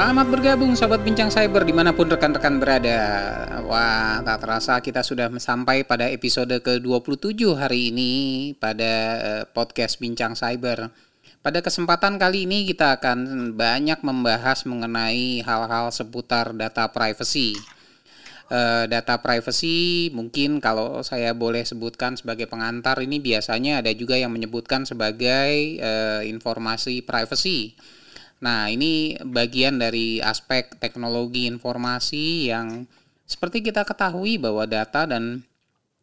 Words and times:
Selamat 0.00 0.32
bergabung 0.32 0.72
Sobat 0.80 1.04
Bincang 1.04 1.28
Cyber 1.28 1.60
di 1.60 1.76
mana 1.76 1.92
pun 1.92 2.08
rekan-rekan 2.08 2.56
berada. 2.56 2.96
Wah 3.68 4.24
tak 4.24 4.40
terasa 4.40 4.80
kita 4.80 5.04
sudah 5.04 5.28
sampai 5.36 5.84
pada 5.84 6.08
episode 6.08 6.56
ke-27 6.56 7.36
hari 7.52 7.92
ini 7.92 8.12
pada 8.56 8.92
uh, 9.20 9.44
podcast 9.52 10.00
Bincang 10.00 10.32
Cyber. 10.32 10.88
Pada 11.44 11.60
kesempatan 11.60 12.16
kali 12.16 12.48
ini 12.48 12.64
kita 12.64 12.96
akan 12.96 13.52
banyak 13.52 14.00
membahas 14.00 14.64
mengenai 14.64 15.44
hal-hal 15.44 15.92
seputar 15.92 16.56
data 16.56 16.88
privacy. 16.88 17.52
Uh, 18.48 18.88
Data 18.88 19.20
privacy 19.20 20.08
mungkin 20.16 20.64
kalau 20.64 21.04
saya 21.04 21.36
boleh 21.36 21.60
sebutkan 21.68 22.16
sebagai 22.16 22.48
pengantar 22.48 22.96
ini 23.04 23.20
biasanya 23.20 23.84
ada 23.84 23.92
juga 23.92 24.16
yang 24.16 24.32
menyebutkan 24.32 24.88
sebagai 24.88 25.76
uh, 25.76 26.24
informasi 26.24 27.04
privacy 27.04 27.76
Nah, 28.40 28.72
ini 28.72 29.20
bagian 29.20 29.76
dari 29.76 30.16
aspek 30.24 30.80
teknologi 30.80 31.44
informasi 31.44 32.48
yang 32.48 32.88
seperti 33.28 33.60
kita 33.60 33.84
ketahui 33.84 34.40
bahwa 34.40 34.64
data 34.64 35.04
dan 35.04 35.44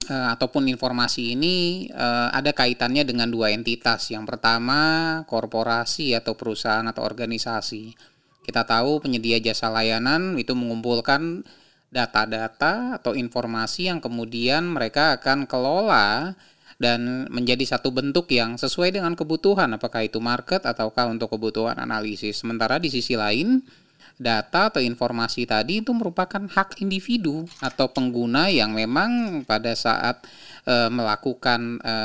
uh, 0.07 0.27
ataupun 0.37 0.69
informasi 0.69 1.33
ini 1.33 1.89
uh, 1.91 2.29
ada 2.29 2.53
kaitannya 2.53 3.03
dengan 3.03 3.27
dua 3.33 3.49
entitas. 3.49 4.13
Yang 4.13 4.37
pertama, 4.37 4.79
korporasi 5.25 6.13
atau 6.13 6.37
perusahaan 6.37 6.85
atau 6.85 7.03
organisasi. 7.03 7.97
Kita 8.45 8.63
tahu 8.63 9.03
penyedia 9.03 9.41
jasa 9.43 9.67
layanan 9.67 10.39
itu 10.39 10.55
mengumpulkan 10.55 11.43
data-data 11.91 12.99
atau 12.99 13.17
informasi 13.17 13.91
yang 13.91 13.99
kemudian 13.99 14.71
mereka 14.71 15.19
akan 15.19 15.47
kelola 15.47 16.35
dan 16.77 17.25
menjadi 17.33 17.77
satu 17.77 17.89
bentuk 17.89 18.29
yang 18.29 18.55
sesuai 18.55 18.93
dengan 18.93 19.17
kebutuhan 19.17 19.73
apakah 19.73 20.05
itu 20.05 20.21
market 20.21 20.61
ataukah 20.61 21.09
untuk 21.09 21.33
kebutuhan 21.33 21.77
analisis. 21.81 22.45
Sementara 22.45 22.77
di 22.77 22.93
sisi 22.93 23.17
lain 23.17 23.65
data 24.17 24.73
atau 24.73 24.81
informasi 24.81 25.45
tadi 25.45 25.85
itu 25.85 25.93
merupakan 25.93 26.41
hak 26.41 26.81
individu 26.81 27.45
atau 27.61 27.93
pengguna 27.93 28.49
yang 28.49 28.73
memang 28.73 29.41
pada 29.45 29.77
saat 29.77 30.25
e, 30.65 30.89
melakukan 30.89 31.77
e, 31.77 31.95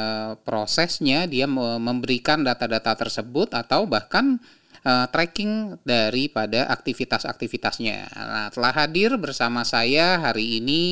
prosesnya 0.45 1.25
dia 1.25 1.49
memberikan 1.49 2.45
data-data 2.45 2.93
tersebut 3.01 3.57
atau 3.57 3.89
bahkan 3.89 4.37
e, 4.85 4.93
tracking 5.09 5.81
daripada 5.89 6.69
aktivitas-aktivitasnya. 6.69 8.13
Nah, 8.13 8.49
telah 8.53 8.73
hadir 8.77 9.17
bersama 9.17 9.65
saya 9.65 10.21
hari 10.21 10.61
ini 10.61 10.85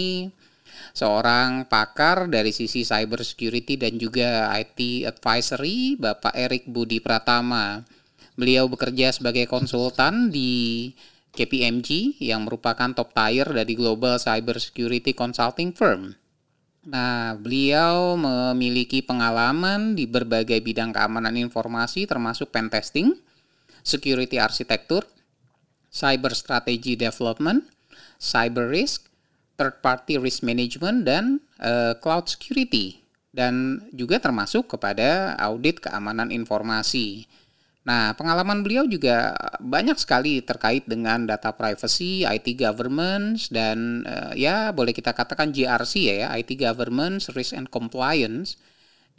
seorang 0.92 1.66
pakar 1.66 2.30
dari 2.30 2.50
sisi 2.50 2.82
cyber 2.86 3.22
security 3.22 3.76
dan 3.76 3.96
juga 3.96 4.50
IT 4.56 5.06
advisory, 5.06 5.98
Bapak 5.98 6.34
Erik 6.34 6.68
Budi 6.70 6.98
Pratama. 6.98 7.82
Beliau 8.38 8.70
bekerja 8.70 9.12
sebagai 9.12 9.44
konsultan 9.50 10.32
di 10.32 10.90
KPMG 11.30 12.18
yang 12.24 12.48
merupakan 12.48 12.90
top 12.90 13.14
tier 13.14 13.46
dari 13.46 13.74
global 13.76 14.18
cyber 14.18 14.58
security 14.58 15.14
consulting 15.14 15.70
firm. 15.76 16.16
Nah, 16.80 17.36
beliau 17.36 18.16
memiliki 18.16 19.04
pengalaman 19.04 19.92
di 19.92 20.08
berbagai 20.08 20.64
bidang 20.64 20.96
keamanan 20.96 21.36
informasi 21.36 22.08
termasuk 22.08 22.48
pen 22.48 22.72
testing, 22.72 23.12
security 23.84 24.40
arsitektur, 24.40 25.04
cyber 25.92 26.32
strategy 26.32 26.96
development, 26.96 27.68
cyber 28.16 28.72
risk, 28.72 29.09
third 29.60 29.84
party 29.84 30.16
risk 30.16 30.40
management 30.40 31.04
dan 31.04 31.44
uh, 31.60 31.92
cloud 32.00 32.24
security 32.24 33.04
dan 33.28 33.84
juga 33.92 34.16
termasuk 34.16 34.72
kepada 34.72 35.36
audit 35.36 35.84
keamanan 35.84 36.32
informasi. 36.32 37.28
Nah, 37.84 38.12
pengalaman 38.16 38.64
beliau 38.64 38.84
juga 38.88 39.36
banyak 39.60 39.96
sekali 40.00 40.40
terkait 40.40 40.84
dengan 40.88 41.28
data 41.28 41.52
privacy, 41.52 42.24
IT 42.24 42.56
governance 42.56 43.52
dan 43.52 44.04
uh, 44.08 44.32
ya 44.32 44.72
boleh 44.72 44.96
kita 44.96 45.12
katakan 45.12 45.52
GRC 45.52 45.92
ya, 46.08 46.14
ya 46.24 46.28
IT 46.40 46.56
governance, 46.56 47.28
risk 47.36 47.52
and 47.52 47.68
compliance, 47.68 48.56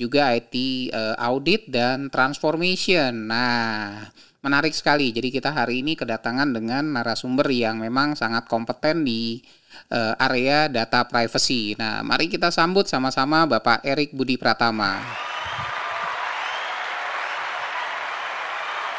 juga 0.01 0.34
IT 0.34 0.56
eh, 0.90 1.16
audit 1.22 1.69
dan 1.69 2.09
transformation. 2.09 3.30
Nah, 3.30 4.09
menarik 4.41 4.74
sekali. 4.74 5.13
Jadi 5.13 5.29
kita 5.29 5.53
hari 5.53 5.85
ini 5.85 5.94
kedatangan 5.94 6.50
dengan 6.50 6.97
narasumber 6.97 7.46
yang 7.53 7.78
memang 7.78 8.18
sangat 8.18 8.50
kompeten 8.50 9.06
di 9.06 9.38
uh, 9.94 10.18
area 10.18 10.66
data 10.66 11.06
privacy. 11.06 11.78
Nah, 11.78 12.02
mari 12.02 12.25
kita 12.25 12.50
sambut 12.50 12.90
sama-sama 12.90 13.46
Bapak 13.46 13.85
Erik 13.85 14.12
Budi 14.18 14.41
Pratama. 14.41 14.97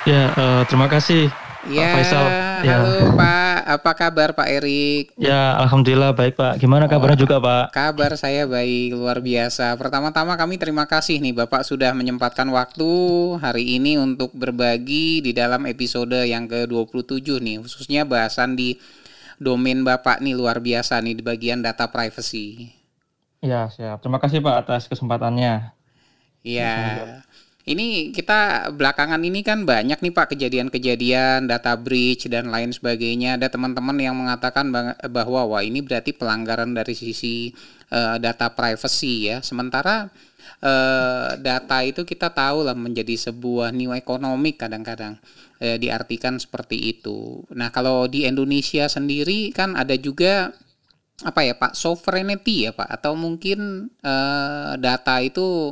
Ya, 0.03 0.35
uh, 0.35 0.63
terima 0.67 0.91
kasih 0.91 1.31
ya, 1.71 1.79
Pak 1.79 1.95
Faisal. 1.95 2.27
Ya, 2.67 2.75
halo 2.79 3.15
Pak, 3.15 3.42
apa 3.61 3.93
kabar 3.93 4.33
Pak 4.33 4.49
Erik? 4.49 5.13
Ya, 5.21 5.61
alhamdulillah 5.61 6.17
baik 6.17 6.41
Pak. 6.41 6.57
Gimana 6.57 6.89
kabarnya 6.89 7.21
oh, 7.21 7.23
juga 7.29 7.37
Pak? 7.37 7.77
Kabar 7.77 8.17
saya 8.17 8.49
baik, 8.49 8.97
luar 8.97 9.21
biasa. 9.21 9.77
Pertama-tama 9.77 10.41
kami 10.41 10.57
terima 10.57 10.89
kasih 10.89 11.21
nih 11.21 11.37
Bapak 11.37 11.69
sudah 11.69 11.93
menyempatkan 11.93 12.49
waktu 12.49 12.89
hari 13.43 13.77
ini 13.77 14.01
untuk 14.01 14.33
berbagi 14.33 15.21
di 15.21 15.37
dalam 15.37 15.69
episode 15.69 16.17
yang 16.25 16.49
ke-27 16.49 17.29
nih, 17.43 17.57
khususnya 17.61 18.09
bahasan 18.09 18.57
di 18.57 18.81
domain 19.37 19.85
Bapak 19.85 20.25
nih 20.25 20.33
luar 20.33 20.65
biasa 20.65 21.03
nih 21.05 21.19
di 21.19 21.23
bagian 21.27 21.61
data 21.61 21.91
privacy. 21.93 22.73
Ya, 23.43 23.67
siap. 23.69 24.01
Terima 24.01 24.23
kasih 24.23 24.39
Pak 24.39 24.55
atas 24.65 24.87
kesempatannya. 24.87 25.75
Iya. 26.47 26.73
Ini 27.63 28.11
kita 28.11 28.75
belakangan 28.75 29.23
ini 29.23 29.47
kan 29.47 29.63
banyak 29.63 30.03
nih 30.03 30.11
Pak 30.11 30.35
kejadian-kejadian 30.35 31.47
data 31.47 31.79
breach 31.79 32.27
dan 32.27 32.51
lain 32.51 32.75
sebagainya. 32.75 33.39
Ada 33.39 33.55
teman-teman 33.55 33.95
yang 34.03 34.19
mengatakan 34.19 34.75
bahwa 35.07 35.47
wah 35.47 35.63
ini 35.63 35.79
berarti 35.79 36.11
pelanggaran 36.11 36.75
dari 36.75 36.99
sisi 36.99 37.55
uh, 37.95 38.19
data 38.19 38.51
privacy 38.51 39.31
ya. 39.31 39.39
Sementara 39.47 40.11
uh, 40.59 41.39
data 41.39 41.87
itu 41.87 42.03
kita 42.03 42.35
tahu 42.35 42.67
lah 42.67 42.75
menjadi 42.75 43.31
sebuah 43.31 43.71
new 43.71 43.95
economic 43.95 44.59
kadang-kadang 44.59 45.23
eh, 45.63 45.79
diartikan 45.79 46.43
seperti 46.43 46.99
itu. 46.99 47.47
Nah, 47.55 47.71
kalau 47.71 48.11
di 48.11 48.27
Indonesia 48.27 48.91
sendiri 48.91 49.55
kan 49.55 49.79
ada 49.79 49.95
juga 49.95 50.51
apa 51.23 51.47
ya 51.47 51.55
Pak 51.55 51.79
sovereignty 51.79 52.67
ya 52.67 52.75
Pak 52.75 52.91
atau 52.99 53.15
mungkin 53.15 53.87
eh, 54.03 54.73
data 54.83 55.23
itu 55.23 55.71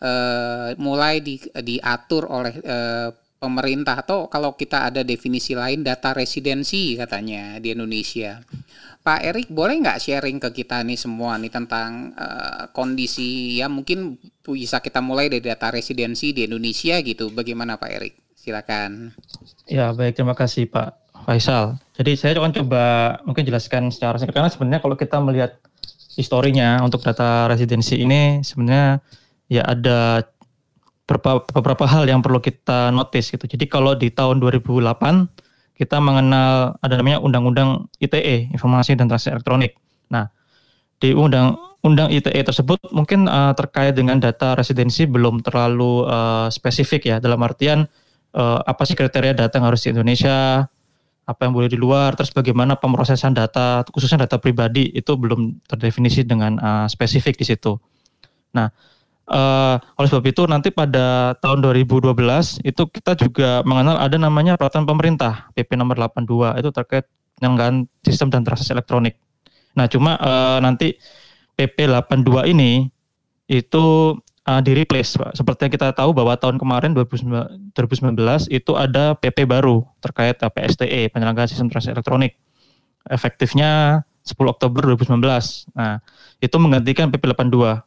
eh, 0.00 0.76
mulai 0.76 1.20
di, 1.24 1.40
diatur 1.40 2.28
oleh 2.28 2.54
eh, 2.60 3.08
pemerintah 3.36 4.00
atau 4.00 4.26
kalau 4.32 4.56
kita 4.56 4.88
ada 4.88 5.04
definisi 5.04 5.52
lain 5.52 5.84
data 5.84 6.16
residensi 6.16 6.96
katanya 6.96 7.60
di 7.60 7.76
Indonesia. 7.76 8.40
Pak 9.06 9.22
Erik 9.22 9.48
boleh 9.54 9.78
nggak 9.78 10.02
sharing 10.02 10.42
ke 10.42 10.50
kita 10.50 10.82
nih 10.82 10.98
semua 10.98 11.38
nih 11.38 11.52
tentang 11.52 12.10
uh, 12.18 12.66
kondisi 12.74 13.54
ya 13.62 13.70
mungkin 13.70 14.18
bisa 14.42 14.82
kita 14.82 14.98
mulai 14.98 15.30
dari 15.30 15.46
data 15.46 15.70
residensi 15.70 16.34
di 16.34 16.42
Indonesia 16.48 16.98
gitu. 16.98 17.30
Bagaimana 17.30 17.78
Pak 17.78 17.90
Erik? 17.92 18.14
Silakan. 18.34 19.14
Ya, 19.70 19.94
baik 19.94 20.18
terima 20.18 20.34
kasih 20.34 20.66
Pak 20.66 21.22
Faisal. 21.22 21.78
Jadi 21.94 22.18
saya 22.18 22.34
akan 22.34 22.50
coba 22.50 22.82
mungkin 23.22 23.46
jelaskan 23.46 23.94
secara 23.94 24.18
singkat 24.18 24.34
karena 24.42 24.50
sebenarnya 24.50 24.80
kalau 24.82 24.98
kita 24.98 25.22
melihat 25.22 25.54
historinya 26.18 26.82
untuk 26.82 27.04
data 27.06 27.46
residensi 27.46 28.02
ini 28.02 28.42
sebenarnya 28.42 28.98
ya 29.46 29.62
ada 29.66 30.26
beberapa, 31.06 31.86
hal 31.86 32.04
yang 32.10 32.20
perlu 32.20 32.42
kita 32.42 32.90
notice 32.90 33.30
gitu. 33.30 33.46
Jadi 33.46 33.70
kalau 33.70 33.94
di 33.94 34.10
tahun 34.10 34.42
2008 34.42 35.78
kita 35.78 36.02
mengenal 36.02 36.74
ada 36.82 36.94
namanya 36.98 37.22
Undang-Undang 37.22 37.86
ITE, 38.02 38.50
Informasi 38.50 38.98
dan 38.98 39.06
Transaksi 39.06 39.30
Elektronik. 39.30 39.78
Nah, 40.10 40.26
di 40.98 41.12
undang 41.12 41.54
undang 41.84 42.10
ITE 42.10 42.42
tersebut 42.42 42.82
mungkin 42.90 43.30
uh, 43.30 43.54
terkait 43.54 43.94
dengan 43.94 44.18
data 44.18 44.58
residensi 44.58 45.06
belum 45.06 45.44
terlalu 45.46 46.08
uh, 46.08 46.50
spesifik 46.50 47.06
ya 47.06 47.16
dalam 47.22 47.38
artian 47.46 47.86
uh, 48.34 48.58
apa 48.66 48.82
sih 48.82 48.98
kriteria 48.98 49.36
data 49.36 49.60
yang 49.60 49.70
harus 49.70 49.86
di 49.86 49.94
Indonesia, 49.94 50.66
apa 51.26 51.40
yang 51.46 51.52
boleh 51.54 51.70
di 51.70 51.78
luar, 51.78 52.18
terus 52.18 52.34
bagaimana 52.34 52.74
pemrosesan 52.74 53.36
data, 53.36 53.86
khususnya 53.90 54.26
data 54.26 54.42
pribadi 54.42 54.90
itu 54.90 55.14
belum 55.14 55.62
terdefinisi 55.70 56.26
dengan 56.26 56.58
uh, 56.58 56.86
spesifik 56.90 57.38
di 57.38 57.46
situ. 57.46 57.78
Nah, 58.56 58.72
uh, 59.30 59.76
oleh 59.98 60.08
sebab 60.08 60.24
itu 60.26 60.42
nanti 60.46 60.70
pada 60.70 61.34
tahun 61.42 61.62
2012 61.62 62.14
itu 62.62 62.82
kita 62.90 63.12
juga 63.18 63.60
mengenal 63.66 63.98
ada 63.98 64.16
namanya 64.18 64.54
peraturan 64.54 64.86
pemerintah 64.86 65.50
PP 65.54 65.74
nomor 65.74 65.98
82 65.98 66.62
itu 66.62 66.70
terkait 66.70 67.06
dengan 67.36 67.84
sistem 68.00 68.32
dan 68.32 68.46
transaksi 68.46 68.72
elektronik. 68.72 69.20
Nah, 69.76 69.86
cuma 69.92 70.16
uh, 70.16 70.58
nanti 70.64 70.96
PP 71.56 71.88
82 71.88 72.48
ini 72.48 72.88
itu 73.46 74.16
uh, 74.48 74.60
di 74.64 74.72
replace 74.72 75.20
Pak. 75.20 75.36
Seperti 75.36 75.68
yang 75.68 75.72
kita 75.76 75.92
tahu 75.92 76.16
bahwa 76.16 76.32
tahun 76.40 76.56
kemarin 76.56 76.96
2019, 76.96 77.76
2019 77.76 78.48
itu 78.48 78.72
ada 78.72 79.12
PP 79.18 79.44
baru 79.44 79.84
terkait 80.00 80.40
PSTE 80.40 81.12
penyelenggaraan 81.12 81.50
sistem 81.50 81.68
transaksi 81.68 81.92
elektronik. 81.92 82.40
Efektifnya 83.06 84.02
10 84.26 84.34
Oktober 84.50 84.96
2019. 84.96 85.22
Nah, 85.76 86.02
itu 86.42 86.56
menggantikan 86.58 87.12
PP 87.12 87.36
82. 87.36 87.84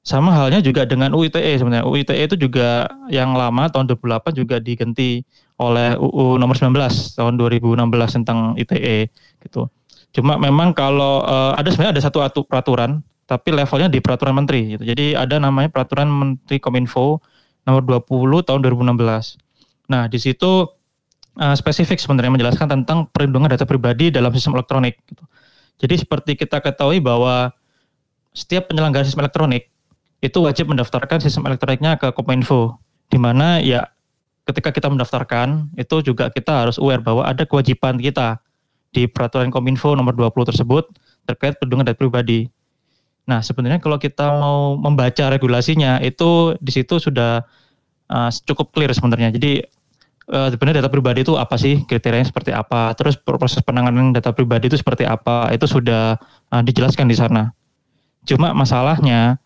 Sama 0.00 0.32
halnya 0.32 0.64
juga 0.64 0.88
dengan 0.88 1.12
UITE 1.12 1.60
sebenarnya. 1.60 1.84
UITE 1.84 2.16
itu 2.16 2.34
juga 2.48 2.88
yang 3.12 3.36
lama 3.36 3.68
tahun 3.68 3.84
2008 3.92 4.32
juga 4.32 4.56
diganti 4.56 5.20
oleh 5.60 5.92
UU 6.00 6.40
nomor 6.40 6.56
19 6.56 6.72
tahun 7.20 7.36
2016 7.36 8.16
tentang 8.16 8.56
ITE 8.56 9.12
gitu. 9.44 9.68
Cuma 10.16 10.40
memang 10.40 10.72
kalau 10.72 11.20
uh, 11.22 11.52
ada 11.52 11.68
sebenarnya 11.68 12.00
ada 12.00 12.02
satu 12.02 12.24
atu 12.24 12.40
peraturan 12.48 13.04
tapi 13.28 13.54
levelnya 13.54 13.86
di 13.86 14.02
peraturan 14.02 14.34
menteri 14.34 14.74
gitu. 14.74 14.82
Jadi 14.82 15.14
ada 15.14 15.38
namanya 15.38 15.70
peraturan 15.70 16.10
Menteri 16.10 16.58
Kominfo 16.58 17.22
nomor 17.62 17.84
20 17.86 18.42
tahun 18.42 18.58
2016. 18.58 19.38
Nah, 19.86 20.10
di 20.10 20.18
situ 20.18 20.66
uh, 21.38 21.54
spesifik 21.54 22.02
sebenarnya 22.02 22.34
menjelaskan 22.34 22.66
tentang 22.66 23.06
perlindungan 23.06 23.52
data 23.52 23.62
pribadi 23.62 24.10
dalam 24.10 24.34
sistem 24.34 24.58
elektronik 24.58 24.98
gitu. 25.06 25.22
Jadi 25.78 25.94
seperti 26.02 26.32
kita 26.34 26.58
ketahui 26.58 26.98
bahwa 26.98 27.54
setiap 28.34 28.66
penyelenggara 28.66 29.06
sistem 29.06 29.22
elektronik 29.22 29.70
itu 30.20 30.38
wajib 30.44 30.68
mendaftarkan 30.68 31.20
sistem 31.24 31.48
elektroniknya 31.48 31.96
ke 31.96 32.12
Kominfo 32.12 32.76
di 33.08 33.16
mana 33.16 33.58
ya 33.58 33.88
ketika 34.44 34.70
kita 34.72 34.88
mendaftarkan 34.92 35.72
itu 35.76 36.00
juga 36.04 36.28
kita 36.28 36.68
harus 36.68 36.76
aware 36.76 37.00
bahwa 37.00 37.24
ada 37.24 37.44
kewajiban 37.48 37.96
kita 37.96 38.40
di 38.90 39.06
peraturan 39.06 39.48
Kominfo 39.48 39.94
nomor 39.94 40.12
20 40.12 40.50
tersebut 40.50 40.90
terkait 41.24 41.56
perlindungan 41.56 41.86
data 41.86 41.98
pribadi. 41.98 42.50
Nah, 43.30 43.38
sebenarnya 43.44 43.78
kalau 43.78 44.00
kita 44.00 44.26
mau 44.34 44.74
membaca 44.74 45.30
regulasinya 45.30 46.02
itu 46.02 46.58
di 46.58 46.72
situ 46.74 46.98
sudah 46.98 47.46
uh, 48.10 48.30
cukup 48.50 48.74
clear 48.74 48.90
sebenarnya. 48.90 49.30
Jadi 49.30 49.62
uh, 50.34 50.50
sebenarnya 50.50 50.82
data 50.82 50.90
pribadi 50.90 51.22
itu 51.22 51.38
apa 51.38 51.54
sih, 51.54 51.86
kriterianya 51.86 52.26
seperti 52.26 52.50
apa, 52.50 52.90
terus 52.98 53.14
proses 53.14 53.62
penanganan 53.62 54.10
data 54.10 54.34
pribadi 54.34 54.66
itu 54.66 54.74
seperti 54.74 55.06
apa, 55.06 55.54
itu 55.54 55.70
sudah 55.70 56.18
uh, 56.50 56.62
dijelaskan 56.66 57.06
di 57.06 57.14
sana. 57.14 57.54
Cuma 58.26 58.50
masalahnya 58.50 59.38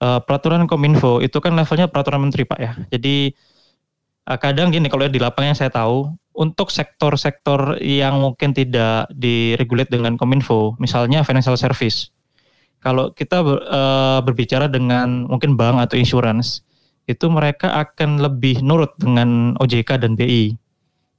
uh, 0.00 0.20
peraturan 0.22 0.66
Kominfo 0.66 1.20
itu 1.22 1.38
kan 1.38 1.54
levelnya 1.54 1.86
peraturan 1.90 2.24
menteri 2.26 2.48
Pak 2.48 2.58
ya. 2.58 2.72
Jadi 2.90 3.34
uh, 4.30 4.38
kadang 4.40 4.72
gini 4.74 4.90
kalau 4.90 5.06
di 5.06 5.20
lapangan 5.20 5.54
saya 5.54 5.70
tahu 5.70 6.10
untuk 6.34 6.74
sektor-sektor 6.74 7.78
yang 7.78 8.18
mungkin 8.18 8.50
tidak 8.50 9.06
diregulate 9.14 9.90
dengan 9.94 10.18
Kominfo, 10.18 10.74
misalnya 10.82 11.22
financial 11.22 11.54
service. 11.54 12.10
Kalau 12.82 13.14
kita 13.14 13.40
ber, 13.40 13.62
uh, 13.70 14.20
berbicara 14.20 14.66
dengan 14.66 15.30
mungkin 15.30 15.54
bank 15.54 15.88
atau 15.88 15.96
insurance, 15.96 16.66
itu 17.06 17.30
mereka 17.30 17.72
akan 17.80 18.20
lebih 18.20 18.60
nurut 18.60 18.92
dengan 18.98 19.54
OJK 19.62 20.04
dan 20.04 20.18
BI. 20.18 20.58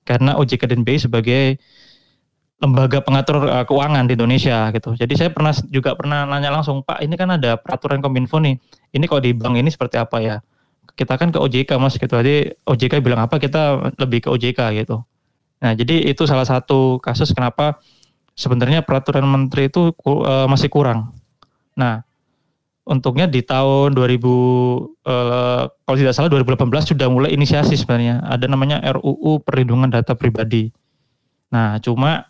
Karena 0.05 0.37
OJK 0.37 0.69
dan 0.69 0.85
BI 0.85 0.99
sebagai 1.01 1.57
lembaga 2.65 3.05
pengatur 3.05 3.45
uh, 3.45 3.61
keuangan 3.61 4.09
di 4.09 4.17
Indonesia 4.17 4.73
gitu. 4.73 4.97
Jadi 4.97 5.13
saya 5.13 5.29
pernah 5.29 5.53
juga 5.69 5.93
pernah 5.93 6.25
nanya 6.25 6.49
langsung, 6.49 6.81
Pak, 6.81 7.05
ini 7.05 7.13
kan 7.13 7.29
ada 7.37 7.61
peraturan 7.61 8.01
Kominfo 8.01 8.41
nih. 8.41 8.57
Ini 8.97 9.05
kalau 9.05 9.21
di 9.21 9.37
bank 9.37 9.61
ini 9.61 9.69
seperti 9.69 10.01
apa 10.01 10.17
ya? 10.17 10.37
kita 10.95 11.19
kan 11.19 11.29
ke 11.29 11.37
OJK 11.37 11.75
mas 11.81 11.99
gitu 11.99 12.15
jadi 12.15 12.55
OJK 12.63 13.03
bilang 13.03 13.27
apa 13.27 13.41
kita 13.41 13.91
lebih 13.99 14.25
ke 14.25 14.29
OJK 14.31 14.85
gitu 14.85 15.03
nah 15.59 15.75
jadi 15.75 16.07
itu 16.07 16.23
salah 16.23 16.47
satu 16.47 16.99
kasus 17.03 17.35
kenapa 17.35 17.79
sebenarnya 18.35 18.83
peraturan 18.83 19.27
menteri 19.27 19.67
itu 19.67 19.91
uh, 19.91 20.47
masih 20.47 20.71
kurang 20.71 21.11
nah 21.75 22.05
untungnya 22.85 23.25
di 23.25 23.41
tahun 23.41 23.97
2000 23.97 23.97
uh, 23.97 24.05
eh, 24.05 25.63
kalau 25.73 25.97
tidak 25.97 26.13
salah 26.13 26.29
2018 26.29 26.93
sudah 26.93 27.09
mulai 27.09 27.33
inisiasi 27.33 27.73
sebenarnya 27.73 28.21
ada 28.21 28.45
namanya 28.45 28.77
RUU 28.93 29.41
perlindungan 29.41 29.89
data 29.89 30.13
pribadi 30.13 30.69
nah 31.49 31.81
cuma 31.81 32.29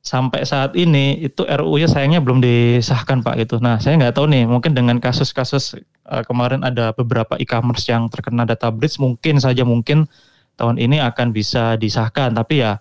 sampai 0.00 0.48
saat 0.48 0.72
ini 0.80 1.20
itu 1.20 1.44
RUU-nya 1.44 1.84
sayangnya 1.84 2.24
belum 2.24 2.40
disahkan 2.40 3.20
Pak 3.20 3.34
gitu. 3.44 3.60
Nah, 3.60 3.76
saya 3.76 4.00
nggak 4.00 4.16
tahu 4.16 4.32
nih, 4.32 4.48
mungkin 4.48 4.72
dengan 4.72 4.96
kasus-kasus 4.96 5.76
uh, 6.08 6.24
kemarin 6.24 6.64
ada 6.64 6.96
beberapa 6.96 7.36
e-commerce 7.36 7.84
yang 7.92 8.08
terkena 8.08 8.48
data 8.48 8.72
breach, 8.72 8.96
mungkin 8.96 9.36
saja 9.36 9.60
mungkin 9.62 10.08
tahun 10.56 10.80
ini 10.80 11.04
akan 11.04 11.36
bisa 11.36 11.76
disahkan, 11.76 12.32
tapi 12.32 12.64
ya 12.64 12.80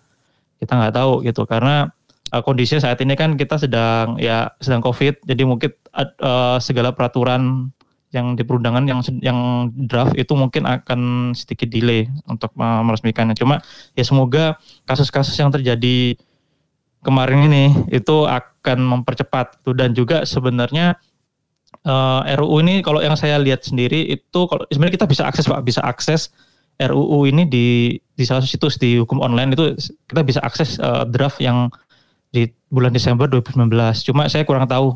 kita 0.59 0.75
nggak 0.75 0.95
tahu 0.95 1.23
gitu 1.23 1.43
karena 1.47 1.91
uh, 2.31 2.41
kondisinya 2.43 2.83
saat 2.87 2.99
ini 3.03 3.15
kan 3.19 3.35
kita 3.35 3.59
sedang 3.59 4.15
ya 4.15 4.55
sedang 4.63 4.79
COVID, 4.79 5.27
jadi 5.27 5.43
mungkin 5.43 5.75
uh, 6.23 6.55
segala 6.63 6.95
peraturan 6.95 7.71
yang 8.09 8.33
di 8.33 8.41
perundangan 8.41 8.89
yang 8.89 9.05
yang 9.21 9.69
draft 9.85 10.17
itu 10.17 10.33
mungkin 10.33 10.65
akan 10.65 11.31
sedikit 11.37 11.69
delay 11.69 12.09
untuk 12.25 12.49
meresmikannya. 12.57 13.37
Cuma 13.37 13.61
ya 13.93 14.01
semoga 14.01 14.57
kasus-kasus 14.89 15.37
yang 15.37 15.53
terjadi 15.53 16.17
kemarin 17.05 17.47
ini 17.47 17.65
itu 17.89 18.27
akan 18.27 18.79
mempercepat 18.83 19.63
itu. 19.63 19.71
Dan 19.75 19.95
juga 19.95 20.23
sebenarnya 20.27 20.99
uh, 21.87 22.21
eh, 22.25 22.35
RUU 22.37 22.59
ini 22.63 22.81
kalau 22.83 22.99
yang 22.99 23.15
saya 23.15 23.39
lihat 23.39 23.63
sendiri 23.63 24.09
itu 24.09 24.39
kalau 24.47 24.63
sebenarnya 24.69 24.95
kita 25.03 25.07
bisa 25.07 25.23
akses 25.27 25.45
Pak. 25.47 25.61
Bisa 25.63 25.81
akses 25.83 26.33
RUU 26.79 27.27
ini 27.27 27.43
di 27.43 27.97
di 28.15 28.23
salah 28.23 28.39
satu 28.39 28.51
situs 28.51 28.75
di 28.79 28.99
hukum 28.99 29.19
online 29.19 29.51
itu 29.55 29.75
kita 30.07 30.21
bisa 30.23 30.39
akses 30.39 30.79
uh, 30.79 31.03
draft 31.03 31.43
yang 31.43 31.67
di 32.29 32.47
bulan 32.69 32.93
Desember 32.93 33.25
2019 33.25 33.73
cuma 34.05 34.29
saya 34.29 34.45
kurang 34.45 34.69
tahu 34.69 34.93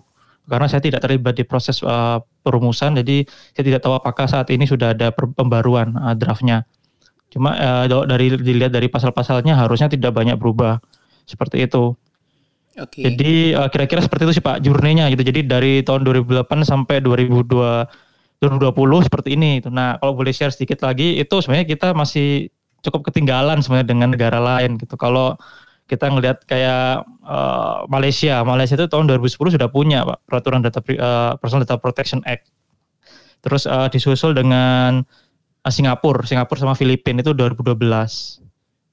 karena 0.47 0.67
saya 0.67 0.83
tidak 0.83 0.99
terlibat 1.03 1.39
di 1.39 1.43
proses 1.47 1.79
uh, 1.83 2.19
perumusan. 2.43 2.99
Jadi 2.99 3.23
saya 3.55 3.63
tidak 3.63 3.81
tahu 3.83 3.95
apakah 3.95 4.27
saat 4.27 4.51
ini 4.51 4.67
sudah 4.67 4.91
ada 4.91 5.11
pembaruan 5.15 5.95
uh, 5.95 6.15
draftnya. 6.15 6.67
Cuma 7.31 7.55
uh, 7.55 7.85
dari 7.87 8.35
dilihat 8.37 8.75
dari 8.75 8.91
pasal-pasalnya 8.91 9.57
harusnya 9.57 9.87
tidak 9.89 10.11
banyak 10.13 10.35
berubah 10.37 10.77
seperti 11.25 11.65
itu. 11.65 11.95
Oke. 12.73 12.99
Okay. 12.99 13.01
Jadi 13.05 13.33
uh, 13.53 13.69
kira-kira 13.69 14.01
seperti 14.01 14.25
itu 14.25 14.33
sih 14.41 14.43
Pak 14.43 14.65
jurnenya 14.65 15.09
gitu. 15.13 15.21
Jadi 15.21 15.45
dari 15.45 15.73
tahun 15.85 16.01
2008 16.01 16.65
sampai 16.65 17.05
2002 17.05 18.41
2020 18.41 19.07
seperti 19.07 19.29
ini. 19.37 19.61
Itu. 19.61 19.69
Nah 19.69 20.01
kalau 20.01 20.17
boleh 20.17 20.33
share 20.33 20.49
sedikit 20.49 20.81
lagi 20.81 21.21
itu 21.21 21.35
sebenarnya 21.37 21.69
kita 21.69 21.93
masih 21.93 22.49
cukup 22.83 23.07
ketinggalan 23.13 23.61
sebenarnya 23.61 23.87
dengan 23.87 24.09
negara 24.11 24.41
lain 24.41 24.81
gitu. 24.81 24.97
Kalau 24.97 25.37
kita 25.85 26.09
ngelihat 26.09 26.47
kayak 26.49 27.05
uh, 27.27 27.85
Malaysia, 27.91 28.41
Malaysia 28.41 28.73
itu 28.73 28.89
tahun 28.89 29.05
2010 29.05 29.55
sudah 29.59 29.69
punya 29.69 30.01
Pak 30.07 30.19
peraturan 30.25 30.65
data 30.65 30.81
uh, 30.81 31.37
Personal 31.37 31.63
Data 31.67 31.77
Protection 31.77 32.25
Act. 32.25 32.49
Terus 33.43 33.69
uh, 33.69 33.91
disusul 33.91 34.33
dengan 34.33 35.03
uh, 35.61 35.71
Singapura, 35.71 36.25
Singapura 36.25 36.57
sama 36.57 36.73
Filipina 36.73 37.21
itu 37.21 37.35
2012 37.35 38.42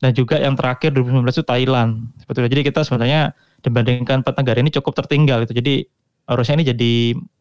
dan 0.00 0.10
juga 0.16 0.40
yang 0.40 0.56
terakhir 0.56 0.96
2019 0.96 1.28
itu 1.28 1.44
Thailand. 1.44 1.90
Itu. 2.24 2.40
Jadi 2.40 2.62
kita 2.64 2.80
sebenarnya 2.82 3.36
dibandingkan 3.60 4.24
empat 4.24 4.34
negara 4.40 4.58
ini 4.64 4.72
cukup 4.72 4.96
tertinggal 4.96 5.44
itu. 5.44 5.52
Jadi 5.52 5.84
harusnya 6.24 6.54
ini 6.60 6.64
jadi 6.72 6.92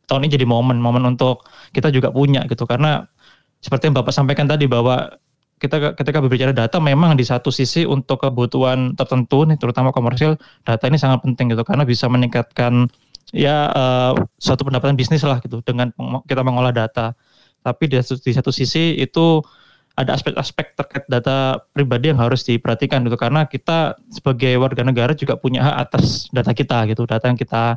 tahun 0.09 0.27
ini 0.27 0.31
jadi 0.41 0.45
momen 0.49 0.77
momen 0.81 1.05
untuk 1.05 1.45
kita 1.71 1.93
juga 1.93 2.09
punya 2.09 2.43
gitu 2.49 2.65
karena 2.65 3.05
seperti 3.61 3.91
yang 3.91 3.95
Bapak 4.01 4.09
sampaikan 4.09 4.49
tadi 4.49 4.65
bahwa 4.65 5.19
kita 5.59 5.93
ketika 5.93 6.23
berbicara 6.23 6.55
data 6.55 6.79
memang 6.79 7.19
di 7.19 7.27
satu 7.27 7.51
sisi 7.51 7.83
untuk 7.83 8.23
kebutuhan 8.23 8.95
tertentu 8.95 9.43
nih 9.43 9.59
terutama 9.59 9.91
komersil 9.91 10.39
data 10.63 10.87
ini 10.87 10.95
sangat 10.95 11.21
penting 11.21 11.51
gitu 11.51 11.61
karena 11.67 11.83
bisa 11.83 12.07
meningkatkan 12.07 12.87
ya 13.35 13.69
uh, 13.69 14.13
suatu 14.41 14.65
pendapatan 14.65 14.97
bisnis 14.97 15.21
lah 15.21 15.37
gitu 15.43 15.61
dengan 15.61 15.93
kita 16.25 16.41
mengolah 16.41 16.73
data. 16.73 17.13
Tapi 17.59 17.91
di 17.91 17.99
satu, 17.99 18.15
di 18.23 18.31
satu 18.31 18.51
sisi 18.55 18.95
itu 18.97 19.43
ada 19.99 20.15
aspek-aspek 20.15 20.79
terkait 20.79 21.03
data 21.11 21.59
pribadi 21.75 22.15
yang 22.15 22.19
harus 22.23 22.47
diperhatikan 22.47 23.03
gitu. 23.03 23.19
Karena 23.19 23.43
kita 23.43 23.99
sebagai 24.07 24.55
warga 24.55 24.87
negara 24.87 25.11
juga 25.11 25.35
punya 25.35 25.59
hak 25.67 25.75
atas 25.91 26.31
data 26.31 26.55
kita 26.55 26.87
gitu. 26.87 27.03
Data 27.03 27.27
yang 27.27 27.35
kita 27.35 27.75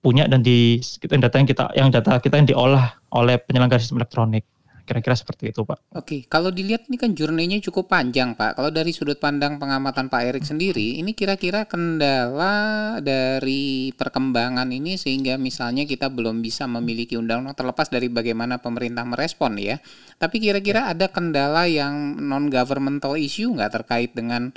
punya 0.00 0.24
dan 0.24 0.40
di 0.40 0.80
data 1.02 1.36
yang 1.36 1.48
kita 1.48 1.64
yang 1.76 1.88
data 1.92 2.22
kita 2.22 2.40
yang 2.40 2.48
diolah 2.48 2.96
oleh 3.12 3.36
penyelenggara 3.42 3.82
sistem 3.82 3.98
elektronik 3.98 4.46
Kira-kira 4.86 5.18
seperti 5.18 5.50
itu, 5.50 5.66
Pak. 5.66 5.98
Oke, 5.98 6.30
kalau 6.30 6.54
dilihat 6.54 6.86
ini 6.86 6.94
kan 6.94 7.10
jurnenya 7.10 7.58
cukup 7.58 7.90
panjang, 7.90 8.38
Pak. 8.38 8.54
Kalau 8.54 8.70
dari 8.70 8.94
sudut 8.94 9.18
pandang 9.18 9.58
pengamatan 9.58 10.06
Pak 10.06 10.22
Erik 10.22 10.46
sendiri, 10.46 11.02
ini 11.02 11.10
kira-kira 11.10 11.66
kendala 11.66 12.94
dari 13.02 13.90
perkembangan 13.98 14.70
ini 14.70 14.94
sehingga 14.94 15.42
misalnya 15.42 15.90
kita 15.90 16.06
belum 16.06 16.38
bisa 16.38 16.70
memiliki 16.70 17.18
undang-undang 17.18 17.58
terlepas 17.58 17.90
dari 17.90 18.06
bagaimana 18.06 18.62
pemerintah 18.62 19.02
merespon 19.02 19.58
ya. 19.58 19.82
Tapi 20.22 20.38
kira-kira 20.38 20.86
ada 20.86 21.10
kendala 21.10 21.66
yang 21.66 22.22
non 22.22 22.46
governmental 22.46 23.18
issue 23.18 23.50
nggak 23.50 23.82
terkait 23.82 24.14
dengan 24.14 24.54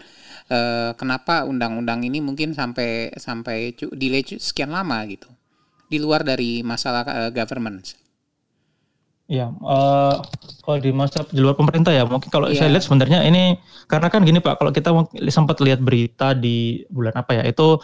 uh, 0.53 0.93
kenapa 0.93 1.49
undang-undang 1.49 2.05
ini 2.05 2.21
mungkin 2.21 2.53
sampai 2.53 3.17
sampai 3.17 3.73
delay 3.97 4.21
sekian 4.21 4.69
lama 4.69 5.01
gitu 5.09 5.25
di 5.89 5.97
luar 5.97 6.21
dari 6.21 6.61
masalah 6.61 7.01
uh, 7.09 7.31
government. 7.33 8.08
Ya, 9.29 9.53
uh, 9.61 10.25
kalau 10.65 10.81
di 10.81 10.89
masa 10.89 11.21
di 11.29 11.37
luar 11.37 11.53
pemerintah 11.53 11.93
ya, 11.93 12.01
mungkin 12.01 12.33
kalau 12.33 12.49
yeah. 12.49 12.65
saya 12.65 12.73
lihat 12.73 12.81
sebenarnya 12.81 13.21
ini 13.29 13.61
karena 13.85 14.09
kan 14.09 14.25
gini 14.25 14.41
Pak, 14.41 14.57
kalau 14.57 14.73
kita 14.73 14.89
sempat 15.29 15.61
lihat 15.61 15.85
berita 15.85 16.33
di 16.33 16.81
bulan 16.89 17.13
apa 17.13 17.37
ya, 17.37 17.43
itu 17.45 17.77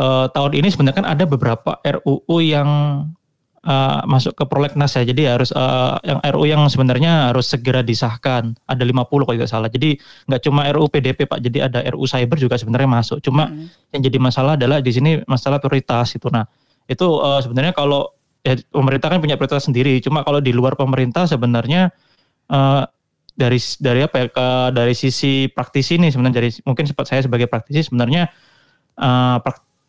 uh, 0.00 0.26
tahun 0.32 0.56
ini 0.56 0.72
sebenarnya 0.72 0.96
kan 1.04 1.08
ada 1.12 1.28
beberapa 1.28 1.76
RUU 1.84 2.40
yang 2.40 2.68
uh, 3.68 4.00
masuk 4.08 4.32
ke 4.32 4.44
prolegnas 4.48 4.96
ya. 4.96 5.04
Jadi 5.04 5.28
harus 5.28 5.52
uh, 5.52 6.00
yang 6.08 6.24
RUU 6.24 6.48
yang 6.48 6.64
sebenarnya 6.72 7.36
harus 7.36 7.52
segera 7.52 7.84
disahkan. 7.84 8.56
Ada 8.64 8.80
50 8.80 9.12
kalau 9.12 9.36
tidak 9.36 9.52
salah. 9.52 9.68
Jadi 9.68 10.00
nggak 10.24 10.40
cuma 10.40 10.72
RUU 10.72 10.88
PDP 10.88 11.28
Pak, 11.28 11.44
jadi 11.44 11.68
ada 11.68 11.84
RUU 11.92 12.08
cyber 12.08 12.40
juga 12.40 12.56
sebenarnya 12.56 12.88
masuk. 12.88 13.20
Cuma 13.20 13.52
hmm. 13.52 13.92
yang 13.92 14.00
jadi 14.08 14.16
masalah 14.16 14.56
adalah 14.56 14.80
di 14.80 14.88
sini 14.88 15.20
masalah 15.28 15.60
prioritas 15.60 16.16
itu. 16.16 16.32
Nah, 16.32 16.48
itu 16.88 17.04
uh, 17.04 17.44
sebenarnya 17.44 17.76
kalau 17.76 18.17
ya 18.48 18.56
pemerintah 18.72 19.12
kan 19.12 19.20
punya 19.20 19.36
prioritas 19.36 19.68
sendiri. 19.68 20.00
Cuma 20.00 20.24
kalau 20.24 20.40
di 20.40 20.56
luar 20.56 20.72
pemerintah 20.72 21.28
sebenarnya 21.28 21.92
uh, 22.48 22.88
dari 23.36 23.60
dari 23.78 24.00
apa 24.02 24.16
ya 24.16 24.26
ke 24.32 24.48
dari 24.72 24.94
sisi 24.96 25.52
praktisi 25.52 26.00
ini 26.00 26.08
sebenarnya 26.08 26.36
dari 26.40 26.50
mungkin 26.64 26.88
sempat 26.88 27.06
saya 27.12 27.20
sebagai 27.22 27.46
praktisi 27.46 27.92
sebenarnya 27.92 28.32
uh, 28.96 29.36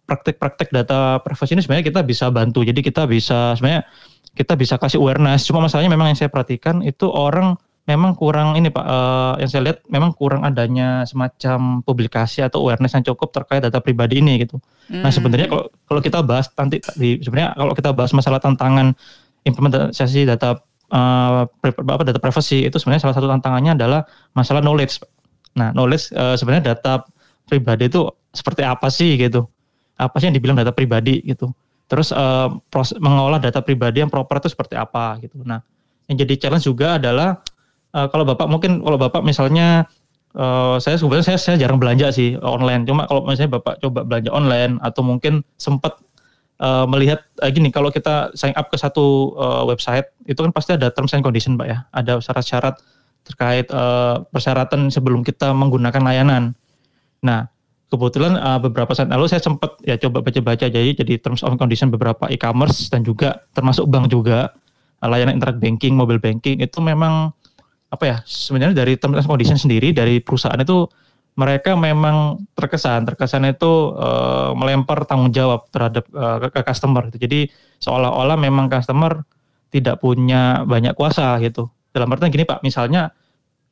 praktek-praktek 0.06 0.70
data 0.76 1.24
privacy 1.24 1.56
ini 1.56 1.64
sebenarnya 1.64 1.86
kita 1.88 2.02
bisa 2.04 2.28
bantu. 2.30 2.68
Jadi 2.68 2.84
kita 2.84 3.08
bisa 3.08 3.56
sebenarnya 3.56 3.88
kita 4.36 4.54
bisa 4.60 4.76
kasih 4.76 5.00
awareness. 5.00 5.48
Cuma 5.48 5.64
masalahnya 5.64 5.90
memang 5.90 6.12
yang 6.12 6.20
saya 6.20 6.30
perhatikan 6.30 6.84
itu 6.84 7.08
orang 7.08 7.56
memang 7.90 8.14
kurang 8.14 8.54
ini 8.54 8.70
Pak 8.70 8.86
uh, 8.86 9.34
yang 9.42 9.50
saya 9.50 9.62
lihat 9.66 9.82
memang 9.90 10.14
kurang 10.14 10.46
adanya 10.46 11.02
semacam 11.10 11.82
publikasi 11.82 12.46
atau 12.46 12.62
awareness 12.62 12.94
yang 12.94 13.02
cukup 13.02 13.34
terkait 13.34 13.66
data 13.66 13.82
pribadi 13.82 14.22
ini 14.22 14.46
gitu. 14.46 14.62
Hmm. 14.94 15.02
Nah, 15.02 15.10
sebenarnya 15.10 15.50
kalau 15.50 15.66
kalau 15.90 16.02
kita 16.06 16.22
bahas 16.22 16.46
nanti 16.54 16.78
sebenarnya 17.26 17.58
kalau 17.58 17.74
kita 17.74 17.90
bahas 17.90 18.14
masalah 18.14 18.38
tantangan 18.38 18.94
implementasi 19.50 20.30
data 20.30 20.62
uh, 20.94 21.50
apa 21.66 22.04
data 22.06 22.22
privacy 22.22 22.70
itu 22.70 22.78
sebenarnya 22.78 23.10
salah 23.10 23.18
satu 23.18 23.26
tantangannya 23.26 23.74
adalah 23.74 24.06
masalah 24.38 24.62
knowledge. 24.62 25.02
Nah, 25.58 25.74
knowledge 25.74 26.14
uh, 26.14 26.38
sebenarnya 26.38 26.78
data 26.78 27.02
pribadi 27.50 27.90
itu 27.90 28.06
seperti 28.30 28.62
apa 28.62 28.94
sih 28.94 29.18
gitu. 29.18 29.50
Apa 29.98 30.22
sih 30.22 30.30
yang 30.30 30.38
dibilang 30.38 30.62
data 30.62 30.70
pribadi 30.70 31.26
gitu. 31.26 31.50
Terus 31.90 32.14
uh, 32.14 32.54
proses 32.70 33.02
mengolah 33.02 33.42
data 33.42 33.66
pribadi 33.66 34.06
yang 34.06 34.14
proper 34.14 34.38
itu 34.46 34.54
seperti 34.54 34.78
apa 34.78 35.18
gitu. 35.26 35.42
Nah, 35.42 35.58
yang 36.06 36.22
jadi 36.22 36.38
challenge 36.38 36.70
juga 36.70 37.02
adalah 37.02 37.42
uh, 37.94 38.08
kalau 38.10 38.26
bapak 38.28 38.48
mungkin 38.50 38.82
kalau 38.82 38.98
bapak 38.98 39.22
misalnya 39.26 39.88
uh, 40.38 40.78
saya 40.78 41.00
sebenarnya 41.00 41.34
saya, 41.34 41.40
saya 41.40 41.56
jarang 41.58 41.80
belanja 41.82 42.12
sih 42.14 42.36
online. 42.42 42.86
Cuma 42.86 43.06
kalau 43.10 43.26
misalnya 43.26 43.58
bapak 43.62 43.82
coba 43.82 44.06
belanja 44.06 44.30
online 44.34 44.78
atau 44.84 45.02
mungkin 45.02 45.42
sempat 45.58 45.98
uh, 46.62 46.86
melihat 46.86 47.24
uh, 47.42 47.50
gini, 47.50 47.74
kalau 47.74 47.90
kita 47.90 48.34
sign 48.38 48.54
up 48.54 48.70
ke 48.70 48.78
satu 48.78 49.34
uh, 49.40 49.64
website 49.66 50.10
itu 50.30 50.40
kan 50.40 50.52
pasti 50.54 50.76
ada 50.76 50.94
terms 50.94 51.16
and 51.16 51.26
condition, 51.26 51.58
pak 51.58 51.68
ya. 51.70 51.78
Ada 51.96 52.22
syarat-syarat 52.22 52.76
terkait 53.26 53.68
uh, 53.70 54.26
persyaratan 54.30 54.90
sebelum 54.90 55.22
kita 55.22 55.54
menggunakan 55.54 56.02
layanan. 56.02 56.58
Nah, 57.22 57.52
kebetulan 57.92 58.38
uh, 58.40 58.58
beberapa 58.62 58.94
saat 58.96 59.12
lalu 59.12 59.28
saya 59.28 59.42
sempat 59.44 59.76
ya 59.84 59.98
coba 59.98 60.22
baca-baca 60.24 60.70
jadi 60.70 60.94
jadi 60.94 61.20
terms 61.20 61.42
and 61.42 61.58
condition 61.58 61.90
beberapa 61.90 62.30
e-commerce 62.30 62.88
dan 62.88 63.02
juga 63.02 63.44
termasuk 63.52 63.90
bank 63.90 64.14
juga 64.14 64.54
layanan 65.00 65.40
internet 65.40 65.64
banking, 65.64 65.96
mobile 65.96 66.20
banking 66.20 66.60
itu 66.60 66.78
memang 66.84 67.32
apa 67.90 68.04
ya 68.06 68.18
sebenarnya 68.26 68.78
dari 68.78 68.94
terms 69.02 69.18
and 69.18 69.30
condition 69.30 69.58
sendiri 69.58 69.90
dari 69.90 70.22
perusahaan 70.22 70.58
itu 70.62 70.86
mereka 71.40 71.74
memang 71.74 72.44
terkesan 72.52 73.08
terkesan 73.08 73.48
itu 73.48 73.96
uh, 73.96 74.52
melempar 74.54 75.08
tanggung 75.08 75.32
jawab 75.32 75.72
terhadap 75.72 76.06
uh, 76.12 76.38
ke, 76.44 76.48
ke 76.52 76.62
customer 76.68 77.08
gitu. 77.10 77.18
Jadi 77.24 77.40
seolah-olah 77.80 78.36
memang 78.36 78.68
customer 78.68 79.24
tidak 79.72 80.04
punya 80.04 80.68
banyak 80.68 80.92
kuasa 80.98 81.40
gitu. 81.40 81.72
Dalam 81.96 82.12
artian 82.12 82.30
gini 82.30 82.44
Pak, 82.44 82.60
misalnya 82.62 83.16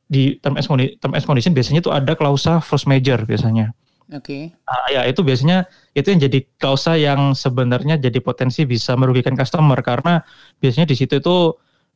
di 0.08 0.40
term 0.40 0.56
and 0.56 0.64
condition, 0.64 0.96
term 0.98 1.12
and 1.12 1.26
condition 1.28 1.52
biasanya 1.52 1.84
itu 1.84 1.92
ada 1.92 2.16
klausa 2.16 2.64
force 2.64 2.88
major 2.88 3.20
biasanya. 3.28 3.76
Oke. 4.08 4.56
Okay. 4.56 4.64
Uh, 4.64 4.88
ya 4.88 5.04
itu 5.04 5.20
biasanya 5.20 5.68
itu 5.92 6.08
yang 6.08 6.20
jadi 6.24 6.38
klausa 6.56 6.96
yang 6.96 7.36
sebenarnya 7.36 8.00
jadi 8.00 8.16
potensi 8.24 8.64
bisa 8.64 8.96
merugikan 8.96 9.36
customer 9.36 9.76
karena 9.84 10.24
biasanya 10.64 10.88
di 10.88 10.96
situ 10.96 11.20
itu 11.20 11.52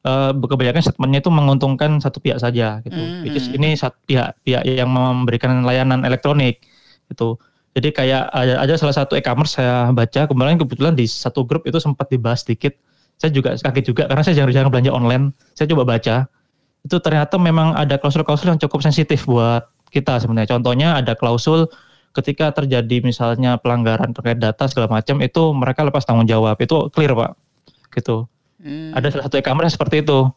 uh, 0.06 0.30
kebanyakan 0.34 0.82
statementnya 0.82 1.20
itu 1.22 1.30
menguntungkan 1.30 1.98
satu 1.98 2.18
pihak 2.18 2.38
saja 2.38 2.82
gitu. 2.86 2.98
Mm 2.98 3.26
-hmm. 3.26 3.56
ini 3.58 3.68
satu 3.74 3.98
pihak 4.06 4.38
pihak 4.42 4.62
yang 4.66 4.90
memberikan 4.90 5.62
layanan 5.62 6.02
elektronik 6.06 6.62
gitu. 7.10 7.38
Jadi 7.72 7.88
kayak 7.88 8.28
ada, 8.36 8.60
ada 8.60 8.74
salah 8.76 8.92
satu 8.92 9.16
e-commerce 9.16 9.56
saya 9.56 9.88
baca 9.96 10.28
kemarin 10.28 10.60
kebetulan 10.60 10.92
di 10.92 11.08
satu 11.08 11.48
grup 11.48 11.64
itu 11.64 11.80
sempat 11.80 12.12
dibahas 12.12 12.44
sedikit. 12.44 12.76
Saya 13.16 13.32
juga 13.32 13.56
kaget 13.56 13.84
juga 13.86 14.02
karena 14.10 14.22
saya 14.24 14.44
jarang-jarang 14.44 14.68
belanja 14.68 14.92
online. 14.92 15.24
Saya 15.56 15.72
coba 15.72 15.96
baca. 15.96 16.28
Itu 16.84 16.98
ternyata 17.00 17.40
memang 17.40 17.72
ada 17.78 17.96
klausul-klausul 17.96 18.52
yang 18.52 18.60
cukup 18.60 18.84
sensitif 18.84 19.24
buat 19.24 19.72
kita 19.88 20.20
sebenarnya. 20.20 20.58
Contohnya 20.58 21.00
ada 21.00 21.16
klausul 21.16 21.70
ketika 22.12 22.52
terjadi 22.52 23.00
misalnya 23.00 23.56
pelanggaran 23.56 24.12
terkait 24.12 24.36
data 24.36 24.68
segala 24.68 25.00
macam 25.00 25.24
itu 25.24 25.42
mereka 25.56 25.80
lepas 25.86 26.04
tanggung 26.04 26.28
jawab. 26.28 26.60
Itu 26.60 26.92
clear, 26.92 27.16
Pak. 27.16 27.32
Gitu. 27.96 28.28
Hmm. 28.62 28.94
Ada 28.94 29.10
salah 29.10 29.24
satu 29.26 29.36
e-commerce 29.42 29.74
seperti 29.74 30.06
itu. 30.06 30.30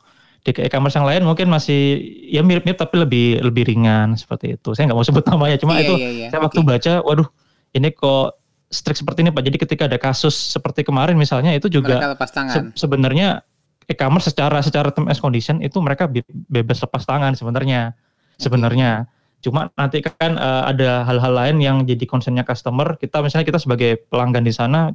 Di 0.45 0.53
e-commerce 0.53 0.97
yang 0.97 1.07
lain 1.09 1.21
mungkin 1.25 1.49
masih 1.49 2.01
ya 2.29 2.45
mirip-mirip 2.45 2.77
tapi 2.77 3.01
lebih 3.01 3.27
lebih 3.41 3.65
ringan 3.69 4.17
seperti 4.17 4.57
itu. 4.57 4.73
Saya 4.73 4.89
nggak 4.89 4.97
mau 4.97 5.05
sebut 5.05 5.25
namanya, 5.31 5.57
cuma 5.61 5.77
iya, 5.77 5.85
itu 5.85 5.93
iya, 5.97 6.09
iya. 6.09 6.27
saya 6.33 6.41
waktu 6.41 6.61
okay. 6.61 6.69
baca, 6.69 6.93
waduh, 7.05 7.27
ini 7.73 7.89
kok 7.93 8.37
strict 8.69 9.01
seperti 9.01 9.25
ini 9.25 9.31
Pak. 9.33 9.43
Jadi 9.45 9.57
ketika 9.61 9.83
ada 9.85 9.97
kasus 10.01 10.33
seperti 10.33 10.81
kemarin 10.85 11.17
misalnya 11.17 11.53
itu 11.53 11.69
juga 11.69 12.17
se 12.49 12.59
sebenarnya 12.77 13.45
e-commerce 13.85 14.33
secara 14.33 14.61
secara 14.65 14.89
term 14.89 15.05
condition 15.09 15.61
itu 15.61 15.77
mereka 15.81 16.09
bebas 16.49 16.81
lepas 16.81 17.05
tangan 17.05 17.33
sebenarnya. 17.37 17.93
Sebenarnya. 18.35 19.07
Cuma 19.39 19.69
nanti 19.77 20.01
kan 20.01 20.35
uh, 20.41 20.65
ada 20.65 21.05
hal-hal 21.05 21.33
lain 21.33 21.57
yang 21.61 21.77
jadi 21.85 22.03
concernnya 22.09 22.41
customer. 22.41 22.97
Kita 22.97 23.21
misalnya 23.21 23.45
kita 23.45 23.61
sebagai 23.61 24.01
pelanggan 24.09 24.41
di 24.41 24.51
sana 24.51 24.89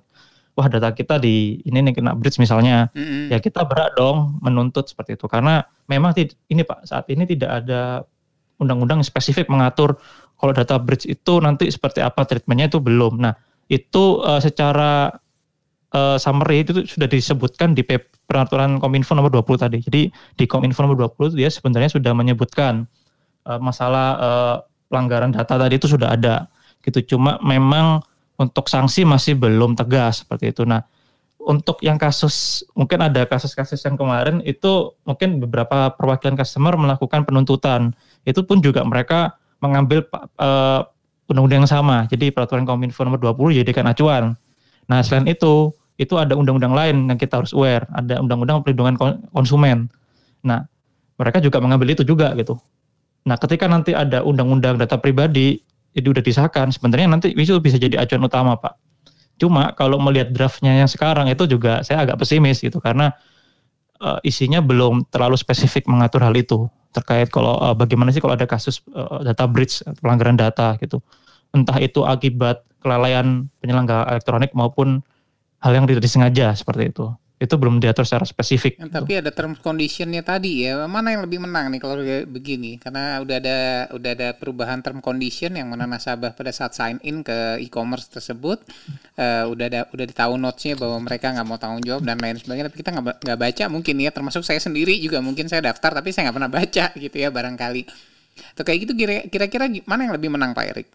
wah 0.55 0.67
data 0.67 0.91
kita 0.91 1.23
di 1.23 1.63
ini 1.65 1.79
nih 1.81 2.01
kena 2.01 2.13
bridge 2.19 2.43
misalnya, 2.43 2.91
mm-hmm. 2.93 3.33
ya 3.33 3.39
kita 3.39 3.65
berat 3.65 3.95
dong 3.95 4.39
menuntut 4.43 4.91
seperti 4.91 5.15
itu 5.15 5.27
karena 5.31 5.63
memang 5.87 6.15
ini 6.51 6.63
Pak 6.67 6.87
saat 6.87 7.07
ini 7.09 7.25
tidak 7.25 7.65
ada 7.65 8.05
undang-undang 8.61 9.01
spesifik 9.01 9.49
mengatur 9.49 9.97
kalau 10.41 10.53
data 10.57 10.81
bridge 10.81 11.05
itu 11.05 11.41
nanti 11.41 11.69
seperti 11.69 12.01
apa 12.01 12.25
treatmentnya 12.25 12.73
itu 12.73 12.81
belum. 12.81 13.21
Nah 13.21 13.37
itu 13.69 14.25
uh, 14.25 14.41
secara 14.41 15.13
uh, 15.93 16.17
summary 16.17 16.65
itu 16.65 16.85
sudah 16.89 17.07
disebutkan 17.07 17.77
di 17.77 17.85
peraturan 18.25 18.81
Kominfo 18.81 19.13
nomor 19.13 19.29
20 19.33 19.65
tadi. 19.65 19.79
Jadi 19.85 20.03
di 20.11 20.45
Kominfo 20.49 20.81
nomor 20.81 21.13
20 21.13 21.37
dia 21.37 21.53
sebenarnya 21.53 21.93
sudah 21.93 22.13
menyebutkan 22.17 22.89
uh, 23.45 23.61
masalah 23.61 24.09
uh, 24.17 24.57
pelanggaran 24.89 25.31
data 25.31 25.61
tadi 25.61 25.77
itu 25.77 25.87
sudah 25.87 26.17
ada 26.17 26.49
gitu. 26.83 27.17
Cuma 27.17 27.37
memang 27.45 28.01
untuk 28.41 28.73
sanksi 28.73 29.05
masih 29.05 29.37
belum 29.37 29.77
tegas 29.77 30.25
seperti 30.25 30.57
itu. 30.57 30.65
Nah, 30.65 30.81
untuk 31.45 31.85
yang 31.85 32.01
kasus 32.01 32.65
mungkin 32.73 33.05
ada 33.05 33.29
kasus-kasus 33.29 33.85
yang 33.85 34.01
kemarin 34.01 34.41
itu 34.49 34.97
mungkin 35.05 35.45
beberapa 35.45 35.93
perwakilan 35.93 36.41
customer 36.41 36.73
melakukan 36.81 37.29
penuntutan. 37.29 37.93
Itu 38.25 38.49
pun 38.49 38.65
juga 38.65 38.81
mereka 38.89 39.37
mengambil 39.61 40.09
uh, 40.41 40.89
undang-undang 41.29 41.69
yang 41.69 41.71
sama. 41.71 42.09
Jadi 42.09 42.33
peraturan 42.33 42.65
Kominfo 42.65 43.05
nomor 43.05 43.21
20 43.21 43.61
jadikan 43.61 43.85
acuan. 43.85 44.33
Nah, 44.89 45.05
selain 45.05 45.29
itu, 45.29 45.71
itu 46.01 46.17
ada 46.17 46.33
undang-undang 46.33 46.73
lain 46.73 46.97
yang 47.13 47.21
kita 47.21 47.45
harus 47.45 47.53
aware, 47.53 47.85
ada 47.93 48.19
undang-undang 48.25 48.65
perlindungan 48.65 48.97
konsumen. 49.37 49.93
Nah, 50.41 50.65
mereka 51.21 51.45
juga 51.45 51.61
mengambil 51.61 51.93
itu 51.93 52.03
juga 52.03 52.33
gitu. 52.35 52.57
Nah, 53.29 53.37
ketika 53.37 53.69
nanti 53.69 53.93
ada 53.93 54.25
undang-undang 54.25 54.81
data 54.81 54.97
pribadi 54.97 55.61
itu 55.97 56.15
udah 56.15 56.23
disahkan, 56.23 56.71
sebenarnya 56.71 57.11
nanti 57.11 57.35
itu 57.35 57.57
bisa 57.59 57.77
jadi 57.77 57.99
acuan 57.99 58.23
utama 58.23 58.55
Pak. 58.59 58.75
Cuma 59.41 59.73
kalau 59.73 59.97
melihat 59.99 60.31
draftnya 60.31 60.77
yang 60.77 60.89
sekarang 60.91 61.27
itu 61.33 61.49
juga 61.49 61.81
saya 61.81 62.05
agak 62.05 62.21
pesimis 62.21 62.61
gitu 62.61 62.77
karena 62.79 63.17
uh, 63.99 64.21
isinya 64.21 64.61
belum 64.61 65.09
terlalu 65.09 65.35
spesifik 65.41 65.89
mengatur 65.89 66.21
hal 66.21 66.37
itu 66.37 66.69
terkait 66.93 67.33
kalau 67.33 67.57
uh, 67.57 67.73
bagaimana 67.73 68.13
sih 68.13 68.21
kalau 68.21 68.37
ada 68.37 68.45
kasus 68.45 68.85
uh, 68.93 69.25
data 69.25 69.49
breach 69.49 69.81
pelanggaran 70.05 70.37
data 70.37 70.77
gitu. 70.79 71.01
Entah 71.51 71.81
itu 71.83 72.05
akibat 72.05 72.63
kelalaian 72.85 73.49
penyelenggara 73.59 74.07
elektronik 74.13 74.53
maupun 74.53 75.03
hal 75.61 75.73
yang 75.77 75.89
tidak 75.89 76.05
disengaja 76.05 76.53
seperti 76.57 76.93
itu 76.93 77.11
itu 77.41 77.57
belum 77.57 77.81
diatur 77.81 78.05
secara 78.05 78.29
spesifik. 78.29 78.77
Tapi 78.77 79.17
ada 79.17 79.33
term 79.33 79.57
conditionnya 79.57 80.21
tadi 80.21 80.69
ya, 80.69 80.85
mana 80.85 81.17
yang 81.17 81.25
lebih 81.25 81.41
menang 81.41 81.73
nih 81.73 81.81
kalau 81.81 81.97
begini? 82.29 82.77
Karena 82.77 83.17
udah 83.25 83.37
ada 83.41 83.59
udah 83.97 84.11
ada 84.13 84.29
perubahan 84.37 84.85
term 84.85 85.01
condition 85.01 85.57
yang 85.57 85.73
mana 85.73 85.89
nasabah 85.89 86.37
pada 86.37 86.53
saat 86.53 86.77
sign 86.77 87.01
in 87.01 87.25
ke 87.25 87.57
e-commerce 87.65 88.13
tersebut 88.13 88.61
uh, 89.17 89.49
udah 89.49 89.67
ada 89.73 89.81
udah 89.89 90.05
ditahu 90.05 90.37
notesnya 90.37 90.77
bahwa 90.77 91.01
mereka 91.01 91.33
nggak 91.33 91.47
mau 91.49 91.57
tanggung 91.57 91.81
jawab 91.81 92.05
dan 92.05 92.21
lain 92.21 92.37
sebagainya, 92.37 92.69
tapi 92.69 92.77
kita 92.77 92.91
nggak 92.93 93.25
nggak 93.25 93.39
baca 93.41 93.65
mungkin 93.73 93.95
ya, 94.05 94.11
termasuk 94.13 94.45
saya 94.45 94.61
sendiri 94.61 95.01
juga 95.01 95.25
mungkin 95.25 95.49
saya 95.49 95.65
daftar 95.65 95.97
tapi 95.97 96.13
saya 96.13 96.29
nggak 96.29 96.37
pernah 96.37 96.53
baca 96.53 96.85
gitu 97.09 97.17
ya 97.17 97.33
barangkali. 97.33 97.83
Tuh 98.53 98.65
kayak 98.69 98.79
gitu 98.85 98.93
kira-kira 99.33 99.65
mana 99.89 100.05
yang 100.05 100.13
lebih 100.13 100.29
menang 100.29 100.53
Pak 100.53 100.65
Erik? 100.77 100.89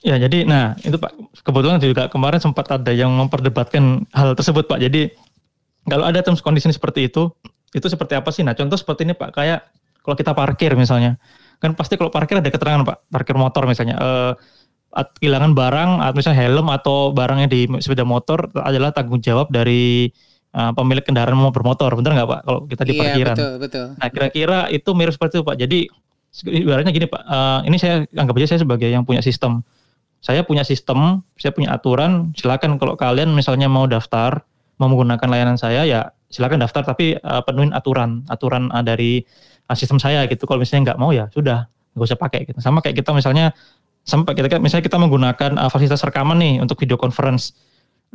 Ya 0.00 0.16
jadi 0.16 0.48
nah 0.48 0.74
itu 0.80 0.96
Pak 0.96 1.44
kebetulan 1.44 1.76
juga 1.78 2.08
kemarin 2.08 2.40
sempat 2.40 2.66
ada 2.72 2.90
yang 2.90 3.12
memperdebatkan 3.12 4.08
hal 4.16 4.32
tersebut 4.32 4.64
Pak. 4.64 4.80
Jadi 4.80 5.12
kalau 5.88 6.04
ada 6.06 6.20
terms 6.22 6.42
condition 6.44 6.70
seperti 6.70 7.10
itu, 7.10 7.30
itu 7.72 7.86
seperti 7.88 8.14
apa 8.14 8.30
sih? 8.30 8.44
Nah, 8.46 8.54
contoh 8.54 8.76
seperti 8.76 9.08
ini 9.08 9.14
Pak, 9.16 9.34
kayak 9.34 9.60
kalau 10.02 10.16
kita 10.18 10.32
parkir 10.34 10.74
misalnya, 10.74 11.18
kan 11.58 11.74
pasti 11.78 11.98
kalau 11.98 12.10
parkir 12.12 12.38
ada 12.38 12.50
keterangan 12.50 12.82
Pak, 12.86 13.10
parkir 13.10 13.34
motor 13.34 13.66
misalnya, 13.66 13.96
eh, 13.98 14.32
kehilangan 14.92 15.56
barang, 15.56 15.90
atau 16.04 16.16
misalnya 16.20 16.38
helm 16.44 16.66
atau 16.68 17.16
barangnya 17.16 17.48
di 17.48 17.64
sepeda 17.80 18.04
motor 18.04 18.52
adalah 18.60 18.92
tanggung 18.92 19.24
jawab 19.24 19.48
dari 19.48 20.12
uh, 20.52 20.72
pemilik 20.76 21.00
kendaraan 21.00 21.36
mau 21.36 21.52
bermotor, 21.52 21.92
bener 21.96 22.12
nggak 22.12 22.28
Pak? 22.28 22.40
Kalau 22.44 22.60
kita 22.68 22.82
di 22.84 22.92
iya, 22.92 23.00
parkiran. 23.00 23.36
betul, 23.36 23.52
betul. 23.56 23.86
Nah, 23.96 24.08
kira-kira 24.12 24.58
itu 24.68 24.90
mirip 24.92 25.12
seperti 25.16 25.40
itu 25.40 25.44
Pak. 25.48 25.56
Jadi 25.56 25.78
ibaratnya 26.48 26.92
gini 26.92 27.06
Pak, 27.08 27.22
uh, 27.24 27.60
ini 27.64 27.76
saya 27.80 28.04
anggap 28.16 28.34
aja 28.36 28.48
saya 28.56 28.60
sebagai 28.64 28.88
yang 28.88 29.04
punya 29.08 29.24
sistem. 29.24 29.64
Saya 30.22 30.46
punya 30.46 30.62
sistem, 30.62 31.26
saya 31.34 31.50
punya 31.50 31.74
aturan. 31.74 32.30
Silakan 32.38 32.78
kalau 32.78 32.94
kalian 32.94 33.34
misalnya 33.34 33.66
mau 33.66 33.90
daftar, 33.90 34.46
mau 34.82 34.90
menggunakan 34.90 35.28
layanan 35.30 35.54
saya 35.54 35.86
ya 35.86 36.10
silakan 36.26 36.58
daftar 36.58 36.82
tapi 36.82 37.14
uh, 37.22 37.38
penuhin 37.46 37.70
aturan 37.70 38.26
aturan 38.26 38.66
uh, 38.74 38.82
dari 38.82 39.22
uh, 39.70 39.76
sistem 39.78 40.02
saya 40.02 40.26
gitu. 40.26 40.42
Kalau 40.50 40.58
misalnya 40.58 40.90
nggak 40.90 40.98
mau 40.98 41.14
ya 41.14 41.30
sudah 41.30 41.70
nggak 41.94 42.06
usah 42.10 42.18
pakai 42.18 42.50
gitu. 42.50 42.58
Sama 42.58 42.82
kayak 42.82 42.98
kita 42.98 43.14
misalnya 43.14 43.54
sampai 44.02 44.34
kita 44.34 44.58
misalnya 44.58 44.82
kita 44.82 44.98
menggunakan 44.98 45.54
uh, 45.62 45.70
fasilitas 45.70 46.02
rekaman 46.02 46.42
nih 46.42 46.58
untuk 46.58 46.82
video 46.82 46.98
conference 46.98 47.54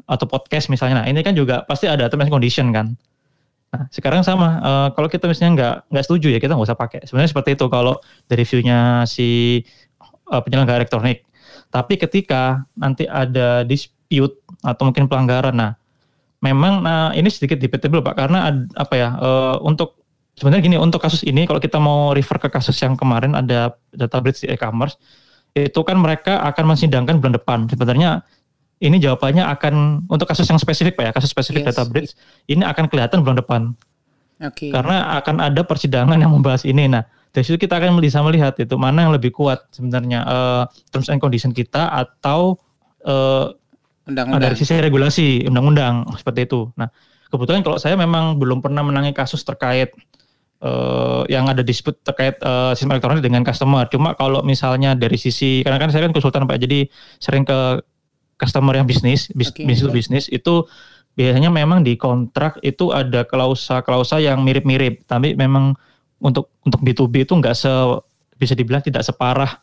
atau 0.03 0.27
podcast 0.27 0.67
misalnya. 0.67 1.01
Nah 1.01 1.05
ini 1.07 1.23
kan 1.23 1.31
juga 1.31 1.63
pasti 1.63 1.87
ada 1.87 2.11
terms 2.11 2.27
condition 2.27 2.75
kan. 2.75 2.99
Nah, 3.67 3.83
sekarang 3.91 4.23
sama. 4.23 4.59
Uh, 4.63 4.87
kalau 4.95 5.07
kita 5.11 5.27
misalnya 5.27 5.51
nggak 5.55 5.75
nggak 5.91 6.03
setuju 6.03 6.27
ya 6.35 6.39
kita 6.43 6.51
nggak 6.55 6.67
usah 6.67 6.79
pakai. 6.79 6.99
Sebenarnya 7.07 7.31
seperti 7.31 7.55
itu 7.55 7.65
kalau 7.71 7.99
dari 8.27 8.43
viewnya 8.43 9.07
si 9.07 9.61
uh, 10.27 10.41
penyelenggara 10.43 10.83
elektronik. 10.83 11.23
Tapi 11.67 11.99
ketika 11.99 12.63
nanti 12.79 13.03
ada 13.03 13.67
dispute 13.67 14.39
atau 14.63 14.87
mungkin 14.87 15.11
pelanggaran, 15.11 15.51
nah 15.51 15.75
memang 16.43 16.85
nah 16.85 17.09
ini 17.17 17.27
sedikit 17.33 17.57
debatable 17.57 18.05
pak 18.05 18.15
karena 18.17 18.53
ad, 18.53 18.69
apa 18.77 18.93
ya 18.93 19.09
uh, 19.17 19.55
untuk 19.65 19.97
sebenarnya 20.37 20.63
gini 20.63 20.77
untuk 20.77 21.01
kasus 21.01 21.25
ini 21.25 21.49
kalau 21.49 21.57
kita 21.57 21.81
mau 21.81 22.13
refer 22.13 22.37
ke 22.37 22.49
kasus 22.53 22.77
yang 22.77 22.93
kemarin 22.93 23.33
ada 23.33 23.73
data 23.89 24.17
breach 24.21 24.45
di 24.45 24.53
e-commerce 24.53 25.01
itu 25.57 25.81
kan 25.81 25.97
mereka 25.97 26.37
akan 26.45 26.77
mensidangkan 26.77 27.17
bulan 27.17 27.33
depan 27.33 27.59
sebenarnya 27.65 28.21
ini 28.77 29.01
jawabannya 29.01 29.41
akan 29.57 30.05
untuk 30.05 30.29
kasus 30.29 30.45
yang 30.45 30.61
spesifik 30.61 30.93
pak 30.93 31.03
ya 31.09 31.11
kasus 31.17 31.33
spesifik 31.33 31.65
yes. 31.65 31.73
data 31.73 31.83
breach 31.89 32.11
ini 32.45 32.61
akan 32.61 32.85
kelihatan 32.85 33.25
bulan 33.25 33.37
depan 33.41 33.61
okay. 34.37 34.69
karena 34.69 35.17
akan 35.17 35.41
ada 35.41 35.65
persidangan 35.65 36.21
yang 36.21 36.29
membahas 36.29 36.61
ini 36.69 36.85
nah 36.85 37.01
dari 37.33 37.43
situ 37.43 37.57
kita 37.57 37.81
akan 37.81 37.97
bisa 37.97 38.21
melihat 38.21 38.53
itu 38.61 38.77
mana 38.77 39.09
yang 39.09 39.13
lebih 39.13 39.33
kuat 39.33 39.65
sebenarnya 39.73 40.21
uh, 40.25 40.63
terms 40.93 41.09
and 41.09 41.17
condition 41.17 41.49
kita 41.49 41.89
atau 41.89 42.61
uh, 43.09 43.57
undang-undang. 44.07 44.41
dari 44.41 44.55
sisi 44.55 44.73
regulasi 44.79 45.27
undang-undang 45.45 46.07
seperti 46.15 46.47
itu. 46.47 46.71
Nah, 46.79 46.87
kebetulan 47.27 47.61
kalau 47.61 47.77
saya 47.77 47.99
memang 47.99 48.39
belum 48.39 48.63
pernah 48.63 48.81
menangi 48.81 49.11
kasus 49.11 49.43
terkait 49.43 49.91
uh, 50.63 51.27
yang 51.27 51.45
ada 51.51 51.61
dispute 51.61 51.99
terkait 52.01 52.39
uh, 52.41 52.71
sistem 52.73 52.97
elektronik 52.97 53.21
dengan 53.21 53.43
customer. 53.43 53.85
Cuma 53.91 54.15
kalau 54.15 54.41
misalnya 54.41 54.95
dari 54.95 55.19
sisi 55.19 55.61
karena 55.61 55.77
kan 55.77 55.91
saya 55.91 56.07
kan 56.07 56.15
konsultan 56.15 56.47
Pak, 56.47 56.57
jadi 56.63 56.87
sering 57.19 57.43
ke 57.43 57.83
customer 58.37 58.73
yang 58.77 58.87
bisnis, 58.87 59.29
bis, 59.33 59.49
okay. 59.51 59.65
bisnis 59.65 59.85
to 59.85 59.93
bisnis 59.93 60.25
itu 60.29 60.65
biasanya 61.17 61.49
memang 61.49 61.81
di 61.81 61.97
kontrak 61.97 62.61
itu 62.61 62.93
ada 62.93 63.25
klausa-klausa 63.25 64.21
yang 64.21 64.45
mirip-mirip, 64.45 65.03
tapi 65.09 65.33
memang 65.33 65.73
untuk 66.21 66.53
untuk 66.61 66.81
B2B 66.81 67.25
itu 67.25 67.33
enggak 67.33 67.57
se 67.57 67.69
bisa 68.37 68.53
dibilang 68.53 68.85
tidak 68.85 69.01
separah 69.01 69.57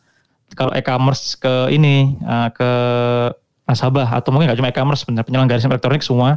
kalau 0.58 0.74
e-commerce 0.74 1.38
ke 1.38 1.70
ini 1.70 2.18
uh, 2.26 2.50
ke 2.50 2.70
nasabah 3.64 4.08
atau 4.12 4.28
mungkin 4.30 4.52
nggak 4.52 4.58
cuma 4.60 4.70
e-commerce 4.70 5.04
sebenarnya 5.04 5.26
penyelenggara 5.26 5.58
sistem 5.58 5.74
elektronik 5.76 6.02
semua 6.04 6.30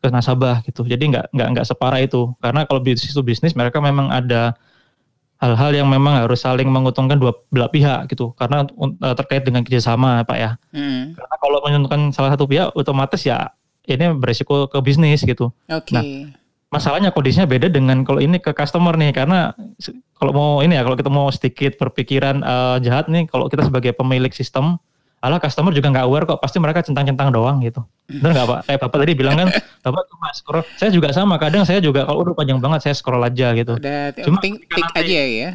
ke 0.00 0.06
nasabah 0.08 0.62
gitu. 0.64 0.86
Jadi 0.86 1.12
nggak 1.12 1.34
nggak 1.34 1.48
nggak 1.56 1.66
separah 1.66 2.00
itu 2.00 2.32
karena 2.40 2.64
kalau 2.64 2.80
bisnis 2.80 3.12
itu 3.12 3.22
bisnis 3.22 3.52
mereka 3.52 3.82
memang 3.82 4.08
ada 4.08 4.54
hal-hal 5.40 5.72
yang 5.72 5.88
memang 5.88 6.20
harus 6.20 6.44
saling 6.44 6.68
menguntungkan 6.68 7.16
dua 7.16 7.32
belah 7.48 7.72
pihak 7.72 8.12
gitu 8.12 8.36
karena 8.36 8.68
uh, 8.76 9.14
terkait 9.16 9.42
dengan 9.44 9.64
kerjasama 9.64 10.24
pak 10.24 10.36
ya. 10.36 10.50
Hmm. 10.72 11.16
Karena 11.16 11.36
kalau 11.40 11.58
menguntungkan 11.64 12.00
salah 12.12 12.32
satu 12.32 12.44
pihak 12.44 12.72
otomatis 12.76 13.24
ya 13.24 13.50
ini 13.88 14.14
beresiko 14.14 14.68
ke 14.68 14.78
bisnis 14.84 15.24
gitu. 15.24 15.50
Okay. 15.66 15.96
Nah, 15.96 16.04
masalahnya 16.70 17.10
kondisinya 17.10 17.48
beda 17.50 17.66
dengan 17.66 18.06
kalau 18.06 18.22
ini 18.22 18.38
ke 18.38 18.54
customer 18.54 18.94
nih 18.94 19.10
karena 19.10 19.56
kalau 20.14 20.32
mau 20.32 20.50
ini 20.62 20.78
ya 20.78 20.86
kalau 20.86 20.94
kita 20.94 21.10
mau 21.10 21.26
sedikit 21.32 21.74
berpikiran 21.80 22.44
uh, 22.44 22.76
jahat 22.78 23.10
nih 23.10 23.26
kalau 23.26 23.50
kita 23.50 23.66
sebagai 23.66 23.96
pemilik 23.96 24.30
sistem 24.30 24.78
Alah 25.20 25.36
customer 25.36 25.68
juga 25.76 25.92
nggak 25.92 26.06
aware 26.08 26.24
kok, 26.24 26.40
pasti 26.40 26.56
mereka 26.56 26.80
centang-centang 26.80 27.28
doang 27.28 27.60
gitu. 27.60 27.84
Benar 28.08 28.32
nggak 28.32 28.46
Pak? 28.48 28.60
Kayak 28.64 28.80
Bapak 28.88 28.98
tadi 29.04 29.12
bilang 29.12 29.36
kan, 29.36 29.48
Bapak 29.84 30.02
cuma 30.08 30.28
scroll. 30.32 30.64
Saya 30.80 30.90
juga 30.96 31.12
sama, 31.12 31.36
kadang 31.36 31.68
saya 31.68 31.84
juga 31.84 32.08
kalau 32.08 32.24
udah 32.24 32.32
panjang 32.32 32.56
banget 32.56 32.88
saya 32.88 32.94
scroll 32.96 33.20
aja 33.20 33.52
gitu. 33.52 33.76
Udah 33.76 34.16
cuma 34.16 34.40
tik, 34.40 34.64
tik 34.64 34.88
aja 34.96 35.20
ya. 35.28 35.50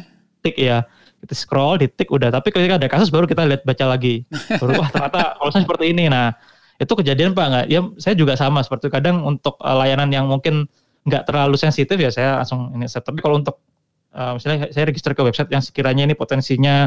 Tik 0.46 0.54
ya. 0.54 0.78
Kita 1.18 1.34
scroll, 1.34 1.82
di 1.82 1.90
tik 1.90 2.06
udah. 2.14 2.30
Tapi 2.30 2.54
ketika 2.54 2.78
ada 2.78 2.86
kasus 2.86 3.10
baru 3.10 3.26
kita 3.26 3.42
lihat 3.42 3.66
baca 3.66 3.84
lagi. 3.90 4.22
Baru 4.30 4.78
wah 4.78 4.86
ternyata 4.86 5.34
kalau 5.34 5.50
saya 5.50 5.66
seperti 5.66 5.90
ini. 5.90 6.06
Nah 6.06 6.30
itu 6.78 6.92
kejadian 6.94 7.34
Pak 7.34 7.46
nggak? 7.50 7.66
Ya 7.66 7.80
saya 7.98 8.14
juga 8.14 8.38
sama 8.38 8.62
seperti 8.62 8.86
itu. 8.86 8.94
kadang 8.94 9.26
untuk 9.26 9.58
uh, 9.58 9.82
layanan 9.82 10.14
yang 10.14 10.30
mungkin 10.30 10.70
nggak 11.10 11.26
terlalu 11.26 11.58
sensitif 11.58 11.98
ya 11.98 12.14
saya 12.14 12.38
langsung 12.38 12.70
ini 12.70 12.86
set. 12.86 13.02
Tapi 13.02 13.18
kalau 13.18 13.42
untuk 13.42 13.58
uh, 14.14 14.38
misalnya 14.38 14.70
saya 14.70 14.86
register 14.86 15.10
ke 15.10 15.26
website 15.26 15.50
yang 15.50 15.64
sekiranya 15.64 16.06
ini 16.06 16.14
potensinya 16.14 16.86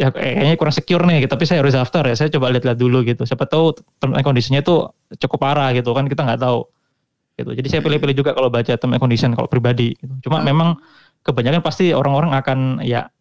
ya 0.00 0.08
kayaknya 0.08 0.56
kurang 0.56 0.72
secure 0.72 1.04
nih 1.04 1.28
tapi 1.28 1.44
saya 1.44 1.60
harus 1.60 1.76
daftar 1.76 2.08
ya 2.08 2.16
saya 2.16 2.32
coba 2.32 2.48
lihat-lihat 2.56 2.78
dulu 2.80 3.04
gitu 3.04 3.28
siapa 3.28 3.44
tahu 3.44 3.76
term 4.00 4.16
and 4.16 4.24
conditionnya 4.24 4.64
itu 4.64 4.88
cukup 5.20 5.44
parah 5.44 5.76
gitu 5.76 5.92
kan 5.92 6.08
kita 6.08 6.24
nggak 6.24 6.40
tahu 6.40 6.64
gitu 7.36 7.50
jadi 7.52 7.68
saya 7.68 7.80
pilih-pilih 7.84 8.16
juga 8.16 8.32
kalau 8.32 8.48
baca 8.48 8.72
term 8.72 8.96
and 8.96 9.02
condition 9.04 9.36
kalau 9.36 9.44
pribadi 9.44 9.92
gitu. 10.00 10.14
cuma 10.24 10.40
hmm. 10.40 10.46
memang 10.48 10.68
kebanyakan 11.20 11.60
pasti 11.60 11.92
orang-orang 11.92 12.32
akan 12.32 12.58
ya 12.80 13.12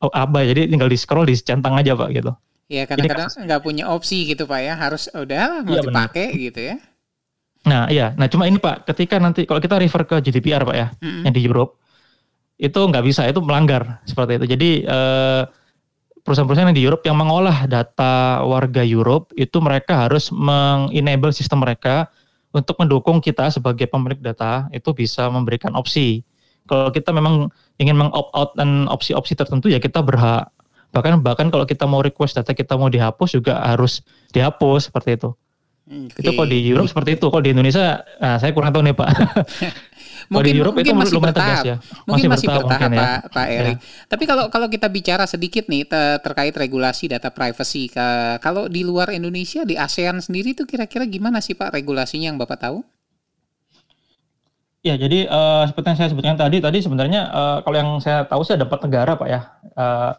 oh, 0.00 0.08
apa 0.16 0.48
jadi 0.48 0.64
tinggal 0.64 0.88
di 0.88 0.96
scroll 0.96 1.28
di 1.28 1.36
centang 1.36 1.76
aja 1.76 1.92
pak 1.92 2.08
gitu 2.16 2.32
ya 2.72 2.88
kadang-kadang 2.88 3.28
nggak 3.28 3.60
punya 3.60 3.84
opsi 3.92 4.24
gitu 4.24 4.48
pak 4.48 4.64
ya 4.64 4.80
harus 4.80 5.12
udah 5.12 5.60
mau 5.60 5.76
iya, 5.76 5.82
dipakai 5.84 6.26
bener. 6.32 6.44
gitu 6.48 6.60
ya 6.72 6.76
nah 7.68 7.82
iya 7.92 8.16
nah 8.16 8.32
cuma 8.32 8.48
ini 8.48 8.56
pak 8.56 8.88
ketika 8.88 9.20
nanti 9.20 9.44
kalau 9.44 9.60
kita 9.60 9.76
refer 9.76 10.08
ke 10.08 10.16
GDPR 10.24 10.64
pak 10.64 10.76
ya 10.76 10.88
mm 10.88 11.04
-hmm. 11.04 11.22
yang 11.28 11.34
di 11.36 11.42
Europe 11.44 11.76
itu 12.56 12.80
nggak 12.80 13.04
bisa 13.04 13.28
itu 13.28 13.44
melanggar 13.44 14.00
seperti 14.08 14.40
itu 14.40 14.46
jadi 14.56 14.70
eh, 14.88 15.42
perusahaan-perusahaan 16.24 16.72
yang 16.72 16.78
di 16.78 16.84
Europe 16.88 17.04
yang 17.04 17.20
mengolah 17.20 17.68
data 17.68 18.40
warga 18.42 18.80
Europe 18.80 19.30
itu 19.36 19.60
mereka 19.60 20.08
harus 20.08 20.32
mengenable 20.32 21.30
sistem 21.36 21.60
mereka 21.60 22.08
untuk 22.56 22.80
mendukung 22.80 23.20
kita 23.20 23.52
sebagai 23.52 23.84
pemilik 23.86 24.18
data 24.18 24.66
itu 24.72 24.90
bisa 24.96 25.28
memberikan 25.28 25.76
opsi. 25.76 26.24
Kalau 26.64 26.88
kita 26.88 27.12
memang 27.12 27.52
ingin 27.76 28.00
mengopt 28.00 28.32
out 28.32 28.56
dan 28.56 28.88
opsi-opsi 28.88 29.36
tertentu 29.36 29.68
ya 29.68 29.76
kita 29.76 30.00
berhak. 30.00 30.48
Bahkan 30.96 31.20
bahkan 31.20 31.52
kalau 31.52 31.68
kita 31.68 31.84
mau 31.84 32.00
request 32.00 32.40
data 32.40 32.56
kita 32.56 32.80
mau 32.80 32.88
dihapus 32.88 33.36
juga 33.36 33.60
harus 33.60 34.00
dihapus 34.32 34.88
seperti 34.88 35.20
itu. 35.20 35.30
Okay. 35.84 36.24
Itu 36.24 36.30
kalau 36.32 36.48
di 36.48 36.58
Europe 36.64 36.88
seperti 36.88 37.20
itu. 37.20 37.26
Kalau 37.28 37.44
di 37.44 37.52
Indonesia, 37.52 38.00
nah 38.16 38.40
saya 38.40 38.56
kurang 38.56 38.72
tahu 38.72 38.88
nih 38.88 38.96
Pak. 38.96 39.08
mungkin, 40.32 40.44
di 40.44 40.60
Europe 40.60 40.76
mungkin 40.76 40.94
itu 40.94 41.00
masih 41.00 41.18
bertahap. 41.20 41.64
Ya. 41.64 41.76
Mungkin 42.08 42.28
masih, 42.28 42.28
masih 42.28 42.46
bertahap, 42.48 42.64
bertahap 42.64 42.90
mungkin, 42.90 43.00
Pak, 43.00 43.08
ya. 43.08 43.32
Pak 43.32 43.46
Erik. 43.48 43.76
Ya. 43.76 43.86
Tapi 44.08 44.24
kalau 44.24 44.44
kalau 44.48 44.66
kita 44.70 44.86
bicara 44.88 45.24
sedikit 45.26 45.64
nih 45.68 45.82
ter 45.88 46.22
terkait 46.24 46.54
regulasi 46.56 47.10
data 47.10 47.28
privacy, 47.28 47.92
ke, 47.92 48.06
kalau 48.40 48.68
di 48.70 48.86
luar 48.86 49.12
Indonesia 49.12 49.66
di 49.66 49.76
ASEAN 49.76 50.22
sendiri 50.22 50.56
itu 50.56 50.64
kira-kira 50.64 51.04
gimana 51.04 51.42
sih 51.42 51.52
Pak 51.56 51.74
regulasinya 51.74 52.32
yang 52.32 52.38
Bapak 52.40 52.58
tahu? 52.60 52.78
Ya, 54.84 55.00
jadi 55.00 55.24
uh, 55.32 55.64
seperti 55.64 55.96
yang 55.96 55.98
saya 55.98 56.08
sebutkan 56.12 56.36
tadi, 56.36 56.60
tadi 56.60 56.84
sebenarnya 56.84 57.32
uh, 57.32 57.58
kalau 57.64 57.76
yang 57.80 57.90
saya 58.04 58.28
tahu 58.28 58.44
sih 58.44 58.52
ada 58.52 58.68
empat 58.68 58.84
negara, 58.84 59.16
Pak 59.16 59.28
ya. 59.32 59.40
Uh, 59.72 60.12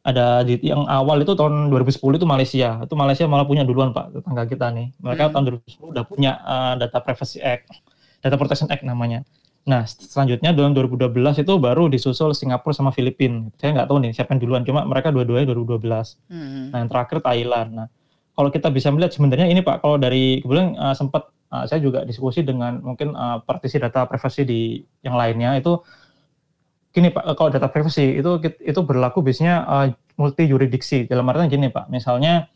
ada 0.00 0.42
di 0.42 0.56
yang 0.64 0.82
awal 0.88 1.22
itu 1.22 1.36
tahun 1.38 1.70
2010 1.70 2.18
itu 2.18 2.26
Malaysia. 2.26 2.82
Itu 2.82 2.98
Malaysia 2.98 3.30
malah 3.30 3.46
punya 3.46 3.62
duluan, 3.62 3.94
Pak, 3.94 4.18
tetangga 4.18 4.50
kita 4.50 4.66
nih. 4.74 4.90
Mereka 4.98 5.30
hmm. 5.30 5.32
tahun 5.36 5.44
2010 5.62 5.92
udah 5.94 6.04
punya 6.10 6.32
uh, 6.42 6.74
Data 6.74 6.98
Privacy 6.98 7.38
Act, 7.38 7.70
Data 8.18 8.34
Protection 8.34 8.66
Act 8.66 8.82
namanya. 8.82 9.22
Nah, 9.68 9.84
selanjutnya 9.84 10.56
tahun 10.56 10.72
2012 10.72 11.44
itu 11.44 11.52
baru 11.60 11.92
disusul 11.92 12.32
Singapura 12.32 12.72
sama 12.72 12.90
Filipina. 12.96 13.44
Saya 13.60 13.76
nggak 13.76 13.88
tahu 13.92 13.98
nih 14.00 14.10
siapa 14.16 14.32
yang 14.32 14.40
duluan, 14.40 14.62
cuma 14.64 14.88
mereka 14.88 15.12
dua-duanya 15.12 15.52
2012. 15.52 16.16
Hmm. 16.32 16.72
Nah, 16.72 16.78
yang 16.80 16.88
terakhir 16.88 17.20
Thailand. 17.20 17.70
Nah, 17.76 17.86
kalau 18.32 18.48
kita 18.48 18.72
bisa 18.72 18.88
melihat 18.88 19.12
sebenarnya 19.12 19.46
ini 19.52 19.60
Pak, 19.60 19.84
kalau 19.84 20.00
dari 20.00 20.40
kebetulan 20.40 20.72
uh, 20.80 20.96
sempat 20.96 21.28
uh, 21.52 21.68
saya 21.68 21.84
juga 21.84 22.08
diskusi 22.08 22.40
dengan 22.40 22.80
mungkin 22.80 23.12
uh, 23.12 23.44
praktisi 23.44 23.76
data 23.76 24.08
privasi 24.08 24.48
di 24.48 24.60
yang 25.04 25.20
lainnya 25.20 25.60
itu 25.60 25.76
gini 26.90 27.12
Pak, 27.12 27.36
kalau 27.38 27.52
data 27.52 27.68
privacy 27.70 28.18
itu 28.18 28.40
itu 28.64 28.80
berlaku 28.82 29.20
biasanya 29.20 29.68
uh, 29.68 29.86
multi 30.16 30.48
yuridiksi. 30.48 31.04
Dalam 31.04 31.28
artian 31.28 31.52
gini 31.52 31.68
Pak, 31.68 31.92
misalnya 31.92 32.48